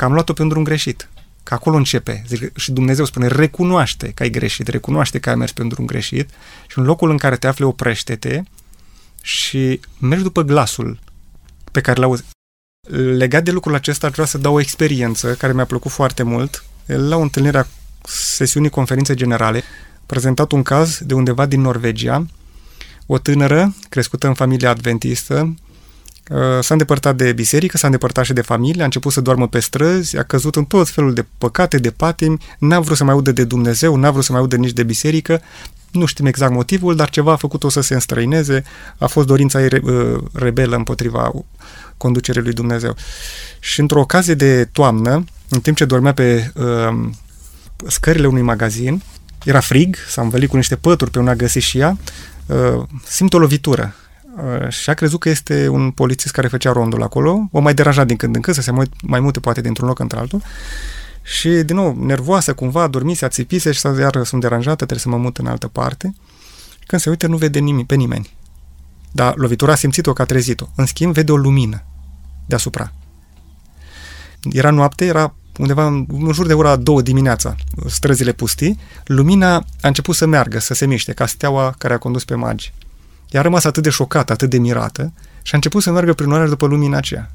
că 0.00 0.06
am 0.06 0.12
luat-o 0.12 0.32
pe 0.32 0.42
un 0.42 0.48
drum 0.48 0.62
greșit. 0.62 1.08
Că 1.42 1.54
acolo 1.54 1.76
începe. 1.76 2.24
Zic, 2.26 2.56
și 2.56 2.72
Dumnezeu 2.72 3.04
spune, 3.04 3.26
recunoaște 3.26 4.10
că 4.14 4.22
ai 4.22 4.30
greșit, 4.30 4.68
recunoaște 4.68 5.18
că 5.18 5.28
ai 5.28 5.34
mers 5.34 5.52
pe 5.52 5.62
un 5.62 5.68
drum 5.68 5.84
greșit 5.84 6.30
și 6.68 6.78
în 6.78 6.84
locul 6.84 7.10
în 7.10 7.16
care 7.16 7.36
te 7.36 7.46
afli, 7.46 7.64
oprește-te 7.64 8.42
și 9.22 9.80
mergi 9.98 10.24
după 10.24 10.42
glasul 10.42 10.98
pe 11.72 11.80
care 11.80 12.00
l-auzi. 12.00 12.24
Legat 13.16 13.42
de 13.44 13.50
lucrul 13.50 13.74
acesta, 13.74 14.08
vreau 14.08 14.26
să 14.26 14.38
dau 14.38 14.54
o 14.54 14.60
experiență 14.60 15.34
care 15.34 15.52
mi-a 15.52 15.64
plăcut 15.64 15.90
foarte 15.90 16.22
mult. 16.22 16.64
La 16.86 17.16
o 17.16 17.20
întâlnire 17.20 17.58
a 17.58 17.66
sesiunii 18.04 18.70
conferințe 18.70 19.14
generale, 19.14 19.62
prezentat 20.06 20.52
un 20.52 20.62
caz 20.62 20.98
de 21.02 21.14
undeva 21.14 21.46
din 21.46 21.60
Norvegia, 21.60 22.26
o 23.06 23.18
tânără 23.18 23.74
crescută 23.88 24.26
în 24.26 24.34
familia 24.34 24.70
adventistă, 24.70 25.54
s-a 26.60 26.74
îndepărtat 26.74 27.16
de 27.16 27.32
biserică, 27.32 27.76
s-a 27.76 27.86
îndepărtat 27.86 28.24
și 28.24 28.32
de 28.32 28.40
familie, 28.40 28.82
a 28.82 28.84
început 28.84 29.12
să 29.12 29.20
doarmă 29.20 29.48
pe 29.48 29.60
străzi, 29.60 30.16
a 30.16 30.22
căzut 30.22 30.56
în 30.56 30.64
tot 30.64 30.88
felul 30.88 31.14
de 31.14 31.26
păcate, 31.38 31.78
de 31.78 31.90
patimi, 31.90 32.38
n-a 32.58 32.80
vrut 32.80 32.96
să 32.96 33.04
mai 33.04 33.12
audă 33.12 33.32
de 33.32 33.44
Dumnezeu, 33.44 33.96
n-a 33.96 34.10
vrut 34.10 34.24
să 34.24 34.32
mai 34.32 34.40
audă 34.40 34.56
nici 34.56 34.72
de 34.72 34.82
biserică, 34.82 35.40
nu 35.90 36.04
știm 36.04 36.26
exact 36.26 36.52
motivul, 36.52 36.96
dar 36.96 37.10
ceva 37.10 37.32
a 37.32 37.36
făcut-o 37.36 37.68
să 37.68 37.80
se 37.80 37.94
înstrăineze, 37.94 38.62
a 38.98 39.06
fost 39.06 39.26
dorința 39.26 39.62
ei 39.62 39.68
rebelă 40.32 40.76
împotriva 40.76 41.30
conducerii 41.96 42.42
lui 42.42 42.52
Dumnezeu. 42.52 42.96
Și 43.58 43.80
într-o 43.80 44.00
ocazie 44.00 44.34
de 44.34 44.64
toamnă, 44.64 45.24
în 45.48 45.60
timp 45.60 45.76
ce 45.76 45.84
dormea 45.84 46.12
pe 46.12 46.52
uh, 46.54 47.08
scările 47.86 48.26
unui 48.26 48.42
magazin, 48.42 49.02
era 49.44 49.60
frig, 49.60 49.96
s-a 50.08 50.22
învălit 50.22 50.48
cu 50.48 50.56
niște 50.56 50.76
pături 50.76 51.10
pe 51.10 51.18
una 51.18 51.34
găsit 51.34 51.62
și 51.62 51.78
ea, 51.78 51.96
uh, 52.46 52.82
simt 53.04 53.32
o 53.32 53.38
lovitură 53.38 53.94
uh, 53.94 54.09
și 54.68 54.90
a 54.90 54.94
crezut 54.94 55.20
că 55.20 55.28
este 55.28 55.68
un 55.68 55.90
polițist 55.90 56.32
care 56.34 56.48
făcea 56.48 56.72
rondul 56.72 57.02
acolo, 57.02 57.48
o 57.52 57.60
mai 57.60 57.74
deranja 57.74 58.04
din 58.04 58.16
când 58.16 58.34
în 58.34 58.40
când, 58.40 58.56
să 58.56 58.62
se 58.62 58.72
mai 59.02 59.20
mute 59.20 59.40
poate 59.40 59.60
dintr-un 59.60 59.88
loc 59.88 59.98
într-altul 59.98 60.42
și, 61.22 61.48
din 61.48 61.76
nou, 61.76 62.04
nervoasă 62.04 62.54
cumva, 62.54 62.86
dormise, 62.86 63.24
ațipise 63.24 63.72
și 63.72 63.80
iar 63.98 64.24
sunt 64.24 64.40
deranjată, 64.40 64.74
trebuie 64.74 64.98
să 64.98 65.08
mă 65.08 65.16
mut 65.16 65.38
în 65.38 65.46
altă 65.46 65.68
parte. 65.68 66.14
Când 66.86 67.02
se 67.02 67.10
uită, 67.10 67.26
nu 67.26 67.36
vede 67.36 67.58
nimic, 67.58 67.86
pe 67.86 67.94
nimeni. 67.94 68.36
Dar 69.12 69.36
lovitura 69.36 69.72
a 69.72 69.74
simțit-o 69.74 70.12
că 70.12 70.22
a 70.22 70.24
trezit-o. 70.24 70.66
În 70.76 70.86
schimb, 70.86 71.12
vede 71.12 71.32
o 71.32 71.36
lumină 71.36 71.82
deasupra. 72.46 72.92
Era 74.50 74.70
noapte, 74.70 75.04
era 75.04 75.34
undeva 75.58 75.86
în, 75.86 76.06
în 76.08 76.32
jur 76.32 76.46
de 76.46 76.54
ora 76.54 76.76
două 76.76 77.02
dimineața, 77.02 77.54
străzile 77.86 78.32
pustii, 78.32 78.78
lumina 79.04 79.54
a 79.56 79.88
început 79.88 80.14
să 80.14 80.26
meargă, 80.26 80.58
să 80.58 80.74
se 80.74 80.86
miște, 80.86 81.12
ca 81.12 81.26
steaua 81.26 81.74
care 81.78 81.94
a 81.94 81.98
condus 81.98 82.24
pe 82.24 82.34
magi. 82.34 82.72
Ea 83.30 83.40
a 83.40 83.42
rămas 83.42 83.64
atât 83.64 83.82
de 83.82 83.90
șocată, 83.90 84.32
atât 84.32 84.50
de 84.50 84.58
mirată 84.58 85.12
și 85.42 85.54
a 85.54 85.56
început 85.56 85.82
să 85.82 85.90
meargă 85.90 86.12
prin 86.12 86.30
oraș 86.30 86.48
după 86.48 86.66
lumina 86.66 86.96
aceea. 86.96 87.30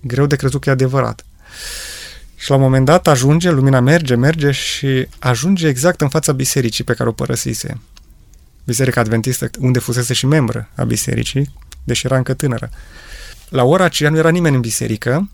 Greu 0.00 0.26
de 0.26 0.36
crezut 0.36 0.60
că 0.60 0.68
e 0.68 0.72
adevărat. 0.72 1.24
Și 2.36 2.50
la 2.50 2.56
un 2.56 2.62
moment 2.62 2.84
dat 2.84 3.06
ajunge, 3.06 3.50
lumina 3.50 3.80
merge, 3.80 4.14
merge 4.14 4.50
și 4.50 5.08
ajunge 5.18 5.68
exact 5.68 6.00
în 6.00 6.08
fața 6.08 6.32
bisericii 6.32 6.84
pe 6.84 6.94
care 6.94 7.08
o 7.08 7.12
părăsise. 7.12 7.80
Biserica 8.64 9.00
Adventistă, 9.00 9.50
unde 9.58 9.78
fusese 9.78 10.14
și 10.14 10.26
membră 10.26 10.68
a 10.74 10.84
bisericii, 10.84 11.54
deși 11.84 12.06
era 12.06 12.16
încă 12.16 12.34
tânără. 12.34 12.70
La 13.48 13.64
ora 13.64 13.84
aceea 13.84 14.10
nu 14.10 14.16
era 14.16 14.28
nimeni 14.28 14.54
în 14.54 14.60
biserică, 14.60 15.30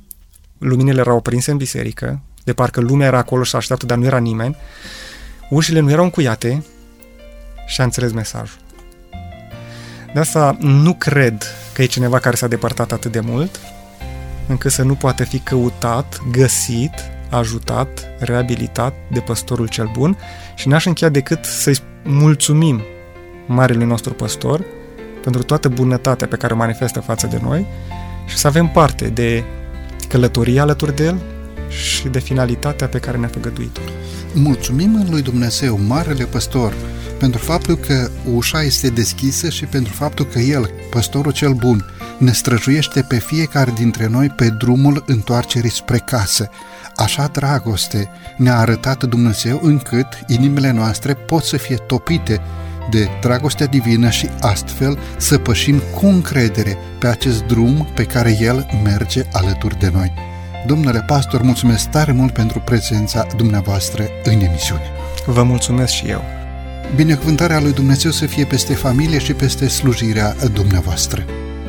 luminile 0.59 1.01
erau 1.01 1.17
oprinse 1.17 1.51
în 1.51 1.57
biserică, 1.57 2.21
de 2.45 2.53
parcă 2.53 2.81
lumea 2.81 3.07
era 3.07 3.19
acolo 3.19 3.43
și 3.43 3.57
așteaptă, 3.57 3.87
dar 3.87 3.99
nu 3.99 4.05
era 4.05 4.19
nimeni. 4.19 4.57
Ușile 5.51 5.81
nu 5.81 5.91
erau 5.91 6.05
încuiate 6.05 6.65
și 7.67 7.81
a 7.81 7.85
înțeles 7.85 8.13
mesajul. 8.13 8.64
De 10.15 10.21
asta 10.21 10.57
nu 10.61 10.95
cred 10.95 11.43
că 11.73 11.83
e 11.83 11.87
cineva 11.87 12.19
care 12.19 12.37
s-a 12.37 12.47
depărtat 12.47 12.93
atât 12.93 13.13
de 13.13 13.21
mult, 13.21 13.61
încât 14.47 14.71
să 14.71 14.83
nu 14.83 14.95
poate 14.95 15.25
fi 15.25 15.39
căutat, 15.39 16.21
găsit, 16.31 16.93
ajutat, 17.31 17.89
reabilitat 18.19 18.95
de 19.13 19.21
păstorul 19.21 19.69
cel 19.69 19.91
bun 19.93 20.19
și 20.55 20.69
n-aș 20.69 20.85
încheia 20.87 21.11
decât 21.11 21.45
să-i 21.45 21.79
mulțumim 22.03 22.83
marele 23.47 23.85
nostru 23.85 24.13
păstor 24.13 24.65
pentru 25.23 25.43
toată 25.43 25.69
bunătatea 25.69 26.27
pe 26.27 26.37
care 26.37 26.53
o 26.53 26.57
manifestă 26.57 27.01
față 27.01 27.27
de 27.27 27.39
noi 27.43 27.67
și 28.27 28.37
să 28.37 28.47
avem 28.47 28.69
parte 28.69 29.09
de 29.09 29.45
călătoria 30.09 30.63
alături 30.63 30.97
de 30.97 31.05
el 31.05 31.21
și 31.75 32.09
de 32.09 32.19
finalitatea 32.19 32.87
pe 32.87 32.99
care 32.99 33.17
ne-a 33.19 33.29
făgăduit-o. 33.29 33.81
Mulțumim 34.35 35.07
lui 35.11 35.23
Dumnezeu, 35.23 35.81
Marele 35.87 36.25
Păstor, 36.25 36.75
pentru 37.19 37.41
faptul 37.41 37.77
că 37.77 38.11
ușa 38.35 38.63
este 38.63 38.89
deschisă 38.89 39.49
și 39.49 39.65
pentru 39.65 39.93
faptul 39.93 40.25
că 40.25 40.39
El, 40.39 40.71
Păstorul 40.91 41.33
cel 41.33 41.53
Bun, 41.53 41.85
ne 42.19 42.33
străjuiește 42.33 43.05
pe 43.09 43.19
fiecare 43.19 43.73
dintre 43.75 44.07
noi 44.07 44.29
pe 44.29 44.49
drumul 44.49 45.05
întoarcerii 45.07 45.71
spre 45.71 45.99
casă. 45.99 46.49
Așa 46.97 47.27
dragoste 47.33 48.11
ne-a 48.37 48.59
arătat 48.59 49.05
Dumnezeu 49.05 49.61
încât 49.63 50.07
inimile 50.27 50.71
noastre 50.71 51.15
pot 51.15 51.43
să 51.43 51.57
fie 51.57 51.77
topite 51.77 52.41
de 52.91 53.09
dragostea 53.21 53.67
divină 53.67 54.11
și 54.11 54.29
astfel 54.41 54.99
să 55.17 55.39
pășim 55.39 55.83
cu 55.95 56.07
încredere 56.07 56.79
pe 56.99 57.07
acest 57.07 57.43
drum 57.43 57.89
pe 57.95 58.05
care 58.05 58.37
El 58.41 58.67
merge 58.83 59.23
alături 59.33 59.79
de 59.79 59.91
noi. 59.93 60.34
Domnule 60.67 61.05
pastor, 61.07 61.43
mulțumesc 61.43 61.89
tare 61.91 62.13
mult 62.13 62.33
pentru 62.33 62.61
prezența 62.61 63.27
dumneavoastră 63.37 64.05
în 64.25 64.41
emisiune. 64.41 64.91
Vă 65.27 65.43
mulțumesc 65.43 65.93
și 65.93 66.07
eu. 66.07 66.23
Binecuvântarea 66.97 67.61
lui 67.61 67.73
Dumnezeu 67.73 68.11
să 68.11 68.27
fie 68.27 68.45
peste 68.45 68.75
familie 68.75 69.19
și 69.19 69.33
peste 69.33 69.69
slujirea 69.69 70.35
dumneavoastră. 70.53 71.25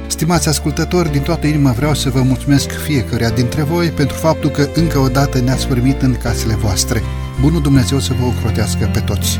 Stimați 0.07 0.47
ascultători, 0.47 1.11
din 1.11 1.21
toată 1.21 1.47
inima 1.47 1.71
vreau 1.71 1.93
să 1.93 2.09
vă 2.09 2.21
mulțumesc 2.21 2.71
fiecăruia 2.71 3.29
dintre 3.29 3.63
voi 3.63 3.89
pentru 3.89 4.17
faptul 4.17 4.49
că 4.49 4.69
încă 4.73 4.97
o 4.97 5.07
dată 5.07 5.39
ne-ați 5.39 5.67
primit 5.67 6.01
în 6.01 6.15
casele 6.23 6.55
voastre. 6.55 7.01
Bunul 7.41 7.61
Dumnezeu 7.61 7.99
să 7.99 8.13
vă 8.19 8.25
ocrotească 8.25 8.89
pe 8.93 8.99
toți! 8.99 9.39